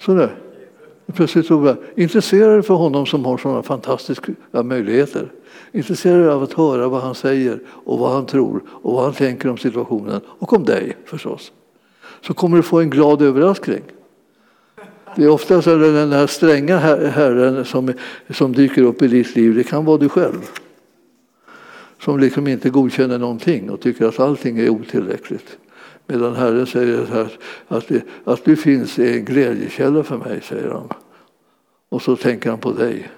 Sådär. 0.00 0.36
Plötsligt 1.14 1.46
så 1.46 1.66
jag 1.66 1.76
intresserad 2.02 2.66
för 2.66 2.74
honom 2.74 3.06
som 3.06 3.24
har 3.24 3.38
sådana 3.38 3.62
fantastiska 3.62 4.32
möjligheter. 4.64 5.32
Intresserad 5.72 6.28
av 6.28 6.42
att 6.42 6.52
höra 6.52 6.88
vad 6.88 7.02
han 7.02 7.14
säger 7.14 7.60
och 7.68 7.98
vad 7.98 8.12
han 8.12 8.26
tror 8.26 8.62
och 8.68 8.92
vad 8.92 9.04
han 9.04 9.12
tänker 9.12 9.48
om 9.48 9.58
situationen 9.58 10.20
och 10.26 10.52
om 10.52 10.64
dig 10.64 10.96
förstås. 11.04 11.52
Så 12.20 12.34
kommer 12.34 12.56
du 12.56 12.62
få 12.62 12.80
en 12.80 12.90
glad 12.90 13.22
överraskning. 13.22 13.82
Det 15.16 15.24
är 15.24 15.28
ofta 15.28 15.62
så 15.62 15.76
den 15.76 16.12
här 16.12 16.26
stränga 16.26 16.78
herren 16.78 17.64
som, 17.64 17.92
som 18.30 18.52
dyker 18.52 18.82
upp 18.82 19.02
i 19.02 19.08
ditt 19.08 19.36
liv, 19.36 19.54
det 19.54 19.64
kan 19.64 19.84
vara 19.84 19.98
du 19.98 20.08
själv. 20.08 20.50
Som 22.00 22.20
liksom 22.20 22.46
inte 22.46 22.70
godkänner 22.70 23.18
någonting 23.18 23.70
och 23.70 23.80
tycker 23.80 24.06
att 24.06 24.20
allting 24.20 24.58
är 24.58 24.68
otillräckligt. 24.68 25.58
Medan 26.06 26.36
Herren 26.36 26.66
säger 26.66 27.06
här, 27.06 27.32
att, 27.68 27.88
det, 27.88 28.02
att 28.24 28.44
du 28.44 28.56
finns 28.56 28.98
är 28.98 29.12
en 29.12 29.24
glädjekälla 29.24 30.02
för 30.02 30.18
mig, 30.18 30.40
säger 30.40 30.70
han. 30.70 30.88
Och 31.88 32.02
så 32.02 32.16
tänker 32.16 32.50
han 32.50 32.58
på 32.58 32.72
dig. 32.72 33.10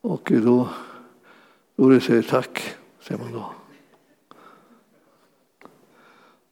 Och 0.00 0.32
då, 0.34 0.68
då 1.76 1.88
du 1.88 2.00
säger 2.00 2.22
tack, 2.22 2.74
säger 3.00 3.20
man 3.22 3.32
då. 3.32 3.52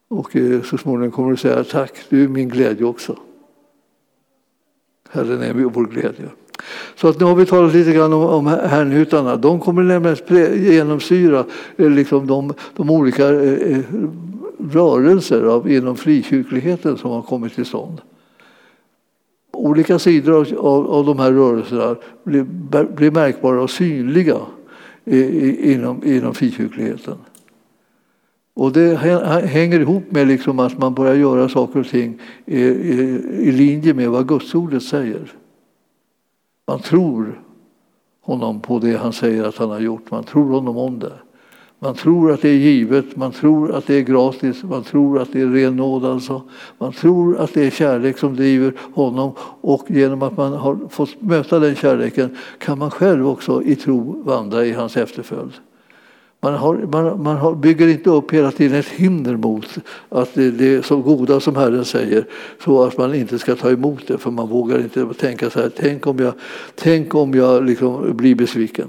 Och 0.08 0.36
eh, 0.36 0.62
så 0.62 0.78
småningom 0.78 1.10
kommer 1.10 1.30
du 1.30 1.36
säga 1.36 1.64
tack, 1.64 1.92
du 2.08 2.24
är 2.24 2.28
min 2.28 2.48
glädje 2.48 2.84
också. 2.84 3.18
Herren 5.10 5.42
är 5.42 5.52
vår 5.52 5.86
glädje. 5.86 6.28
Så 6.94 7.08
att 7.08 7.20
nu 7.20 7.24
har 7.24 7.34
vi 7.34 7.46
talat 7.46 7.74
lite 7.74 7.92
grann 7.92 8.12
om, 8.12 8.22
om 8.22 8.46
härnhutarna. 8.46 9.36
De 9.36 9.60
kommer 9.60 9.82
nämligen 9.82 10.64
genomsyra 10.64 11.44
eh, 11.76 11.90
liksom 11.90 12.26
de, 12.26 12.54
de 12.76 12.90
olika 12.90 13.28
eh, 13.28 13.72
eh, 13.72 13.84
rörelser 14.72 15.42
av, 15.42 15.70
inom 15.70 15.96
frikyrkligheten 15.96 16.96
som 16.96 17.10
har 17.10 17.22
kommit 17.22 17.54
till 17.54 17.64
stånd. 17.64 18.00
Olika 19.52 19.98
sidor 19.98 20.32
av, 20.32 20.66
av, 20.66 20.90
av 20.90 21.06
de 21.06 21.18
här 21.18 21.32
rörelserna 21.32 21.96
blir, 22.24 22.42
blir 22.96 23.10
märkbara 23.10 23.62
och 23.62 23.70
synliga 23.70 24.36
i, 25.04 25.18
i, 25.18 25.72
inom, 25.72 26.04
inom 26.04 26.34
frikyrkligheten. 26.34 27.14
Och 28.60 28.72
det 28.72 28.96
hänger 29.46 29.80
ihop 29.80 30.02
med 30.10 30.26
liksom 30.26 30.58
att 30.58 30.78
man 30.78 30.94
börjar 30.94 31.14
göra 31.14 31.48
saker 31.48 31.80
och 31.80 31.88
ting 31.88 32.18
i, 32.46 32.60
i, 32.60 33.00
i 33.38 33.52
linje 33.52 33.94
med 33.94 34.10
vad 34.10 34.28
gudsordet 34.28 34.82
säger. 34.82 35.32
Man 36.66 36.80
tror 36.80 37.42
honom 38.20 38.60
på 38.60 38.78
det 38.78 38.96
han 38.96 39.12
säger 39.12 39.44
att 39.44 39.56
han 39.56 39.70
har 39.70 39.80
gjort. 39.80 40.10
Man 40.10 40.24
tror 40.24 40.50
honom 40.50 40.76
om 40.76 40.98
det. 40.98 41.12
Man 41.78 41.94
tror 41.94 42.32
att 42.32 42.42
det 42.42 42.48
är 42.48 42.54
givet, 42.54 43.16
man 43.16 43.32
tror 43.32 43.74
att 43.74 43.86
det 43.86 43.94
är 43.94 44.02
gratis, 44.02 44.62
man 44.62 44.82
tror 44.82 45.20
att 45.20 45.32
det 45.32 45.40
är 45.40 45.46
ren 45.46 45.76
nåd. 45.76 46.04
Alltså. 46.04 46.42
Man 46.78 46.92
tror 46.92 47.36
att 47.36 47.54
det 47.54 47.66
är 47.66 47.70
kärlek 47.70 48.18
som 48.18 48.36
driver 48.36 48.74
honom 48.94 49.32
och 49.60 49.90
genom 49.90 50.22
att 50.22 50.36
man 50.36 50.52
har 50.52 50.78
fått 50.88 51.22
möta 51.22 51.58
den 51.58 51.74
kärleken 51.74 52.36
kan 52.58 52.78
man 52.78 52.90
själv 52.90 53.28
också 53.28 53.62
i 53.62 53.76
tro 53.76 54.22
vandra 54.22 54.64
i 54.64 54.72
hans 54.72 54.96
efterföljd. 54.96 55.52
Man, 56.42 56.54
har, 56.54 56.74
man, 56.74 57.22
man 57.22 57.36
har, 57.36 57.54
bygger 57.54 57.88
inte 57.88 58.10
upp 58.10 58.32
hela 58.32 58.50
tiden 58.50 58.78
ett 58.78 58.88
hinder 58.88 59.36
mot 59.36 59.78
att 60.08 60.34
det, 60.34 60.50
det 60.50 60.74
är 60.74 60.82
så 60.82 60.96
goda 60.96 61.40
som 61.40 61.56
Herren 61.56 61.84
säger 61.84 62.24
så 62.64 62.82
att 62.82 62.98
man 62.98 63.14
inte 63.14 63.38
ska 63.38 63.54
ta 63.54 63.70
emot 63.70 64.06
det 64.06 64.18
för 64.18 64.30
man 64.30 64.48
vågar 64.48 64.78
inte 64.78 65.06
tänka 65.18 65.50
så 65.50 65.60
här, 65.60 65.70
tänk 65.76 66.06
om 66.06 66.18
jag, 66.18 66.32
tänk 66.74 67.14
om 67.14 67.34
jag 67.34 67.64
liksom 67.66 68.16
blir 68.16 68.34
besviken. 68.34 68.88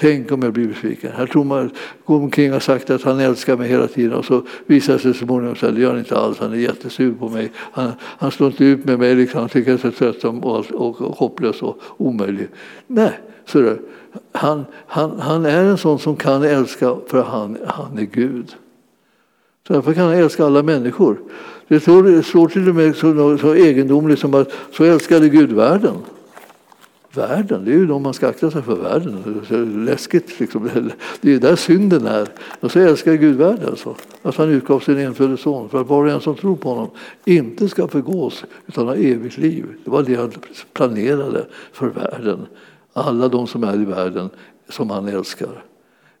Tänk 0.00 0.32
om 0.32 0.42
jag 0.42 0.52
blir 0.52 0.68
besviken. 0.68 1.12
Här 1.16 1.26
tror 1.26 1.44
man 1.44 1.70
går 2.04 2.16
omkring 2.16 2.54
och 2.54 2.62
sagt 2.62 2.90
att 2.90 3.02
han 3.02 3.20
älskar 3.20 3.56
mig 3.56 3.68
hela 3.68 3.86
tiden 3.86 4.12
och 4.12 4.24
så 4.24 4.42
visar 4.66 4.92
det 4.92 4.98
sig 4.98 5.14
så 5.14 5.24
småningom 5.24 5.56
att 5.62 5.74
det 5.74 5.80
gör 5.80 5.90
han 5.90 5.98
inte 5.98 6.16
alls. 6.16 6.38
Han 6.38 6.52
är 6.52 6.56
jättesur 6.56 7.14
på 7.14 7.28
mig. 7.28 7.52
Han, 7.54 7.92
han 8.00 8.30
står 8.30 8.46
inte 8.46 8.64
ut 8.64 8.84
med 8.84 8.98
mig. 8.98 9.14
Liksom. 9.14 9.40
Han 9.40 9.48
tycker 9.48 9.70
jag 9.70 9.84
är 9.84 9.90
så 9.90 9.96
trött 9.96 10.24
och, 10.24 10.44
och, 10.74 11.00
och 11.00 11.16
hopplös 11.16 11.62
och 11.62 11.78
omöjlig. 11.96 12.48
Nej, 12.86 13.12
så. 13.48 13.76
Han, 14.32 14.64
han, 14.86 15.20
han 15.20 15.46
är 15.46 15.64
en 15.64 15.78
sån 15.78 15.98
som 15.98 16.16
kan 16.16 16.42
älska 16.42 16.96
för 17.06 17.22
han, 17.22 17.58
han 17.66 17.98
är 17.98 18.02
Gud. 18.02 18.54
Så 19.66 19.72
därför 19.72 19.92
kan 19.92 20.04
han 20.04 20.14
älska 20.14 20.46
alla 20.46 20.62
människor. 20.62 21.18
Det 21.68 21.80
står, 21.80 22.22
står 22.22 22.48
till 22.48 22.68
och 22.68 22.74
med 22.74 22.96
så, 22.96 23.38
så 23.38 23.54
egendomligt 23.54 24.18
som 24.18 24.34
att 24.34 24.52
så 24.72 24.84
älskade 24.84 25.28
Gud 25.28 25.52
världen. 25.52 25.94
Världen, 27.14 27.64
det 27.64 27.70
är 27.70 27.74
ju 27.74 27.86
de 27.86 28.02
man 28.02 28.14
ska 28.14 28.28
akta 28.28 28.50
sig 28.50 28.62
för. 28.62 28.74
Världen, 28.76 29.42
det 29.48 29.54
är 29.54 29.84
läskigt. 29.84 30.40
Liksom. 30.40 30.90
Det 31.20 31.34
är 31.34 31.38
där 31.38 31.56
synden 31.56 32.06
är. 32.06 32.28
Och 32.60 32.70
så 32.70 32.78
älskar 32.78 33.14
Gud 33.14 33.36
världen. 33.36 33.68
alltså. 33.68 33.94
Att 34.22 34.36
han 34.36 34.48
utgav 34.48 34.80
sin 34.80 34.98
enfödde 34.98 35.36
son 35.36 35.68
för 35.68 35.80
att 35.80 35.88
var 35.88 36.04
och 36.04 36.10
en 36.10 36.20
som 36.20 36.34
tror 36.34 36.56
på 36.56 36.68
honom 36.68 36.90
inte 37.24 37.68
ska 37.68 37.88
förgås 37.88 38.44
utan 38.66 38.86
ha 38.86 38.94
evigt 38.94 39.38
liv. 39.38 39.64
Det 39.84 39.90
var 39.90 40.02
det 40.02 40.14
han 40.14 40.32
planerade 40.72 41.46
för 41.72 41.86
världen 41.86 42.46
alla 43.02 43.28
de 43.28 43.46
som 43.46 43.64
är 43.64 43.74
i 43.74 43.84
världen 43.84 44.30
som 44.68 44.90
han 44.90 45.08
älskar. 45.08 45.64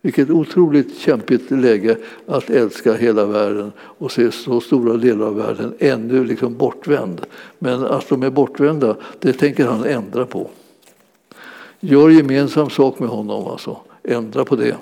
Vilket 0.02 0.30
otroligt 0.30 0.98
kämpigt 0.98 1.50
läge 1.50 1.96
att 2.26 2.50
älska 2.50 2.94
hela 2.94 3.24
världen 3.24 3.72
och 3.78 4.12
se 4.12 4.32
så 4.32 4.60
stora 4.60 4.96
delar 4.96 5.26
av 5.26 5.36
världen 5.36 5.74
ännu 5.78 6.24
liksom 6.24 6.56
bortvänd. 6.56 7.20
Men 7.58 7.84
att 7.84 8.08
de 8.08 8.22
är 8.22 8.30
bortvända, 8.30 8.96
det 9.18 9.32
tänker 9.32 9.66
han 9.66 9.84
ändra 9.84 10.26
på. 10.26 10.50
Gör 11.80 12.08
gemensam 12.08 12.70
sak 12.70 12.98
med 12.98 13.08
honom, 13.08 13.46
alltså. 13.46 13.76
ändra 14.02 14.44
på 14.44 14.56
det. 14.56 14.76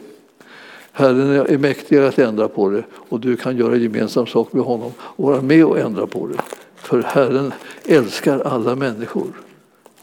Herren 0.93 1.31
är 1.31 1.59
mäktigare 1.59 2.09
att 2.09 2.19
ändra 2.19 2.49
på 2.49 2.71
det 2.71 2.85
och 2.93 3.21
du 3.21 3.37
kan 3.37 3.57
göra 3.57 3.77
gemensam 3.77 4.27
sak 4.27 4.53
med 4.53 4.65
honom 4.65 4.93
och 5.01 5.29
vara 5.29 5.43
med 5.43 5.65
och 5.65 5.79
ändra 5.79 6.07
på 6.07 6.27
det. 6.27 6.41
För 6.75 7.03
Herren 7.03 7.53
älskar 7.85 8.41
alla 8.41 8.75
människor. 8.75 9.46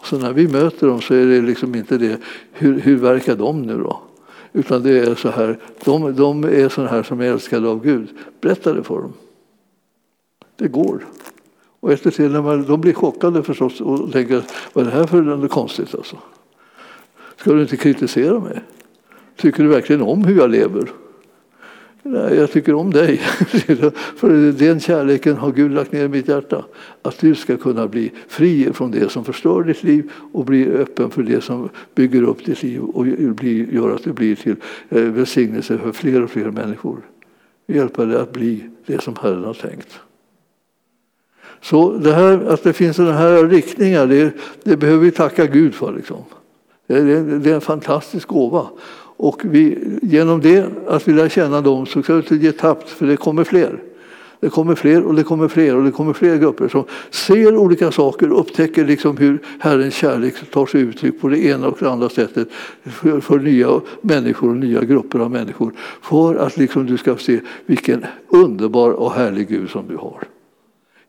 Så 0.03 0.17
när 0.17 0.33
vi 0.33 0.47
möter 0.47 0.87
dem 0.87 1.01
så 1.01 1.13
är 1.13 1.25
det 1.25 1.41
liksom 1.41 1.75
inte 1.75 1.97
det, 1.97 2.19
hur, 2.51 2.79
hur 2.79 2.95
verkar 2.97 3.35
de 3.35 3.61
nu 3.61 3.77
då? 3.77 4.01
Utan 4.53 4.83
det 4.83 4.99
är 4.99 5.15
så 5.15 5.29
här, 5.29 5.59
de, 5.83 6.15
de 6.15 6.43
är 6.43 6.69
sådana 6.69 6.91
här 6.91 7.03
som 7.03 7.21
är 7.21 7.25
älskade 7.25 7.67
av 7.69 7.83
Gud. 7.83 8.07
Berätta 8.41 8.73
det 8.73 8.83
för 8.83 9.01
dem. 9.01 9.13
Det 10.55 10.67
går. 10.67 11.05
Och 11.79 11.91
efter 11.91 12.11
till 12.11 12.31
när 12.31 12.41
man, 12.41 12.63
de 12.63 12.81
blir 12.81 12.93
chockade 12.93 13.43
förstås 13.43 13.81
och 13.81 14.11
tänker, 14.11 14.43
vad 14.73 14.87
är 14.87 14.91
det 14.91 14.97
här 14.97 15.07
för 15.07 15.21
något 15.21 15.51
konstigt 15.51 15.95
alltså? 15.95 16.17
Ska 17.37 17.53
du 17.53 17.61
inte 17.61 17.77
kritisera 17.77 18.39
mig? 18.39 18.61
Tycker 19.35 19.63
du 19.63 19.69
verkligen 19.69 20.01
om 20.01 20.23
hur 20.23 20.37
jag 20.37 20.49
lever? 20.49 20.91
Nej, 22.05 22.35
jag 22.35 22.51
tycker 22.51 22.73
om 22.73 22.91
dig. 22.91 23.17
För 24.15 24.51
den 24.51 24.79
kärleken 24.79 25.37
har 25.37 25.51
Gud 25.51 25.71
lagt 25.71 25.91
ner 25.91 26.05
i 26.05 26.07
mitt 26.07 26.27
hjärta. 26.27 26.65
Att 27.01 27.19
du 27.19 27.35
ska 27.35 27.57
kunna 27.57 27.87
bli 27.87 28.11
fri 28.27 28.73
från 28.73 28.91
det 28.91 29.11
som 29.11 29.25
förstör 29.25 29.63
ditt 29.63 29.83
liv 29.83 30.11
och 30.33 30.45
bli 30.45 30.67
öppen 30.67 31.09
för 31.09 31.23
det 31.23 31.41
som 31.41 31.69
bygger 31.95 32.23
upp 32.23 32.45
ditt 32.45 32.63
liv 32.63 32.81
och 32.81 33.07
gör 33.07 33.95
att 33.95 34.03
du 34.03 34.13
blir 34.13 34.35
till 34.35 34.55
eh, 34.89 35.01
välsignelse 35.01 35.77
för 35.77 35.91
fler 35.91 36.23
och 36.23 36.29
fler 36.29 36.51
människor. 36.51 36.97
Hjälpa 37.67 38.05
dig 38.05 38.17
att 38.17 38.33
bli 38.33 38.63
det 38.85 39.01
som 39.01 39.15
Herren 39.21 39.43
har 39.43 39.53
tänkt. 39.53 39.99
Så 41.61 41.91
det 41.91 42.13
här, 42.13 42.45
att 42.45 42.63
det 42.63 42.73
finns 42.73 42.95
sådana 42.95 43.13
här 43.13 43.47
riktningar, 43.47 44.07
det, 44.07 44.33
det 44.63 44.77
behöver 44.77 45.03
vi 45.03 45.11
tacka 45.11 45.45
Gud 45.45 45.73
för. 45.73 45.93
Liksom. 45.93 46.23
Det, 46.87 46.97
är, 46.97 47.39
det 47.39 47.51
är 47.51 47.55
en 47.55 47.61
fantastisk 47.61 48.27
gåva. 48.27 48.67
Och 49.23 49.41
vi, 49.43 49.77
genom 50.01 50.41
det, 50.41 50.65
att 50.87 51.07
vi 51.07 51.13
lär 51.13 51.29
känna 51.29 51.61
dem, 51.61 51.85
så 51.85 52.03
ska 52.03 52.13
vi 52.13 52.19
inte 52.19 52.35
ge 52.35 52.51
tappt, 52.51 52.89
för 52.89 53.05
det 53.07 53.17
kommer 53.17 53.43
fler. 53.43 53.79
Det 54.39 54.49
kommer 54.49 54.75
fler 54.75 55.03
och 55.03 55.15
det 55.15 55.23
kommer 55.23 55.47
fler 55.47 55.75
och 55.75 55.83
det 55.83 55.91
kommer 55.91 56.13
fler 56.13 56.37
grupper 56.37 56.67
som 56.67 56.83
ser 57.09 57.57
olika 57.57 57.91
saker 57.91 58.31
och 58.31 58.39
upptäcker 58.39 58.85
liksom 58.85 59.17
hur 59.17 59.39
Herrens 59.59 59.93
kärlek 59.93 60.51
tar 60.51 60.65
sig 60.65 60.81
uttryck 60.81 61.21
på 61.21 61.27
det 61.27 61.45
ena 61.45 61.67
och 61.67 61.77
det 61.79 61.91
andra 61.91 62.09
sättet 62.09 62.47
för, 62.83 63.19
för 63.19 63.39
nya 63.39 63.81
människor 64.01 64.49
och 64.49 64.57
nya 64.57 64.81
grupper 64.81 65.19
av 65.19 65.31
människor. 65.31 65.71
För 66.01 66.35
att 66.35 66.57
liksom 66.57 66.85
du 66.85 66.97
ska 66.97 67.15
se 67.15 67.39
vilken 67.65 68.05
underbar 68.27 68.91
och 68.91 69.11
härlig 69.13 69.47
Gud 69.47 69.69
som 69.69 69.87
du 69.87 69.95
har. 69.95 70.23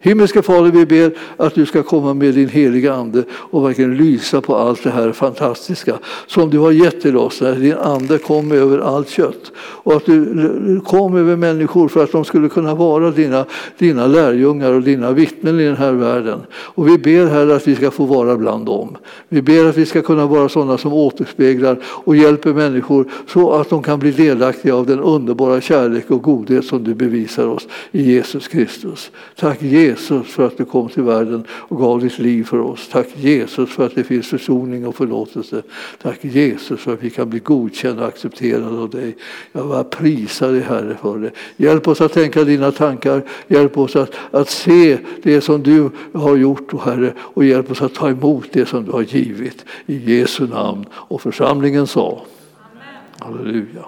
Himmelske 0.04 0.42
Fader, 0.42 0.70
vi 0.70 0.86
ber 0.86 1.12
att 1.36 1.54
du 1.54 1.66
ska 1.66 1.82
komma 1.82 2.14
med 2.14 2.34
din 2.34 2.48
heliga 2.48 2.94
Ande 2.94 3.24
och 3.30 3.68
verkligen 3.68 3.96
lysa 3.96 4.40
på 4.40 4.56
allt 4.56 4.82
det 4.82 4.90
här 4.90 5.12
fantastiska 5.12 5.98
som 6.26 6.50
du 6.50 6.58
har 6.58 6.72
gett 6.72 7.00
till 7.00 7.16
oss 7.16 7.40
när 7.40 7.54
din 7.54 7.74
Ande 7.74 8.18
kom 8.18 8.52
över 8.52 8.78
allt 8.78 9.08
kött. 9.08 9.52
Och 9.56 9.92
att 9.92 10.06
du 10.06 10.80
kom 10.86 11.16
över 11.16 11.36
människor 11.36 11.88
för 11.88 12.04
att 12.04 12.12
de 12.12 12.24
skulle 12.24 12.48
kunna 12.48 12.74
vara 12.74 13.10
dina, 13.10 13.44
dina 13.78 14.06
lärjungar 14.06 14.72
och 14.72 14.82
dina 14.82 15.12
vittnen 15.12 15.60
i 15.60 15.64
den 15.64 15.76
här 15.76 15.92
världen. 15.92 16.40
Och 16.52 16.88
vi 16.88 16.98
ber 16.98 17.26
här 17.26 17.48
att 17.48 17.68
vi 17.68 17.76
ska 17.76 17.90
få 17.90 18.04
vara 18.04 18.36
bland 18.36 18.66
dem. 18.66 18.96
Vi 19.28 19.42
ber 19.42 19.64
att 19.68 19.76
vi 19.76 19.86
ska 19.86 20.02
kunna 20.02 20.26
vara 20.26 20.48
sådana 20.48 20.78
som 20.78 20.92
återspeglar 20.92 21.78
och 21.84 22.16
hjälper 22.16 22.52
människor 22.52 23.08
så 23.28 23.52
att 23.52 23.70
de 23.70 23.82
kan 23.82 23.98
bli 23.98 24.10
delaktiga 24.10 24.74
av 24.74 24.86
den 24.86 25.00
underbara 25.00 25.60
kärlek 25.60 26.10
och 26.10 26.22
godhet 26.22 26.64
som 26.64 26.84
du 26.84 26.94
bevisar 26.94 27.46
oss 27.46 27.66
i 27.92 28.02
Jesus 28.02 28.48
Kristus. 28.48 29.10
Tack 29.36 29.62
Jesus 29.62 29.93
Jesus 29.94 30.26
för 30.26 30.46
att 30.46 30.56
du 30.56 30.64
kom 30.64 30.88
till 30.88 31.02
världen 31.02 31.44
och 31.50 31.78
gav 31.78 32.00
ditt 32.00 32.18
liv 32.18 32.44
för 32.44 32.58
oss. 32.58 32.88
Tack 32.88 33.06
Jesus 33.16 33.70
för 33.70 33.86
att 33.86 33.94
det 33.94 34.04
finns 34.04 34.28
försoning 34.28 34.86
och 34.86 34.96
förlåtelse. 34.96 35.62
Tack 36.02 36.24
Jesus 36.24 36.80
för 36.80 36.94
att 36.94 37.02
vi 37.02 37.10
kan 37.10 37.30
bli 37.30 37.38
godkända 37.38 38.02
och 38.02 38.08
accepterade 38.08 38.78
av 38.78 38.90
dig. 38.90 39.16
Jag 39.52 39.68
bara 39.68 39.84
prisar 39.84 40.52
dig 40.52 40.60
Herre 40.60 40.96
för 41.02 41.18
det. 41.18 41.30
Hjälp 41.56 41.88
oss 41.88 42.00
att 42.00 42.12
tänka 42.12 42.44
dina 42.44 42.72
tankar. 42.72 43.22
Hjälp 43.48 43.78
oss 43.78 43.96
att, 43.96 44.14
att 44.30 44.48
se 44.48 44.98
det 45.22 45.40
som 45.40 45.62
du 45.62 45.90
har 46.12 46.36
gjort 46.36 46.80
Herre 46.84 47.12
och 47.18 47.44
hjälp 47.44 47.70
oss 47.70 47.82
att 47.82 47.94
ta 47.94 48.08
emot 48.08 48.46
det 48.52 48.66
som 48.66 48.84
du 48.84 48.92
har 48.92 49.02
givit. 49.02 49.64
I 49.86 50.16
Jesu 50.18 50.46
namn. 50.46 50.84
Och 50.92 51.22
församlingen 51.22 51.86
sa 51.86 52.22
Amen. 52.58 52.94
Halleluja. 53.18 53.84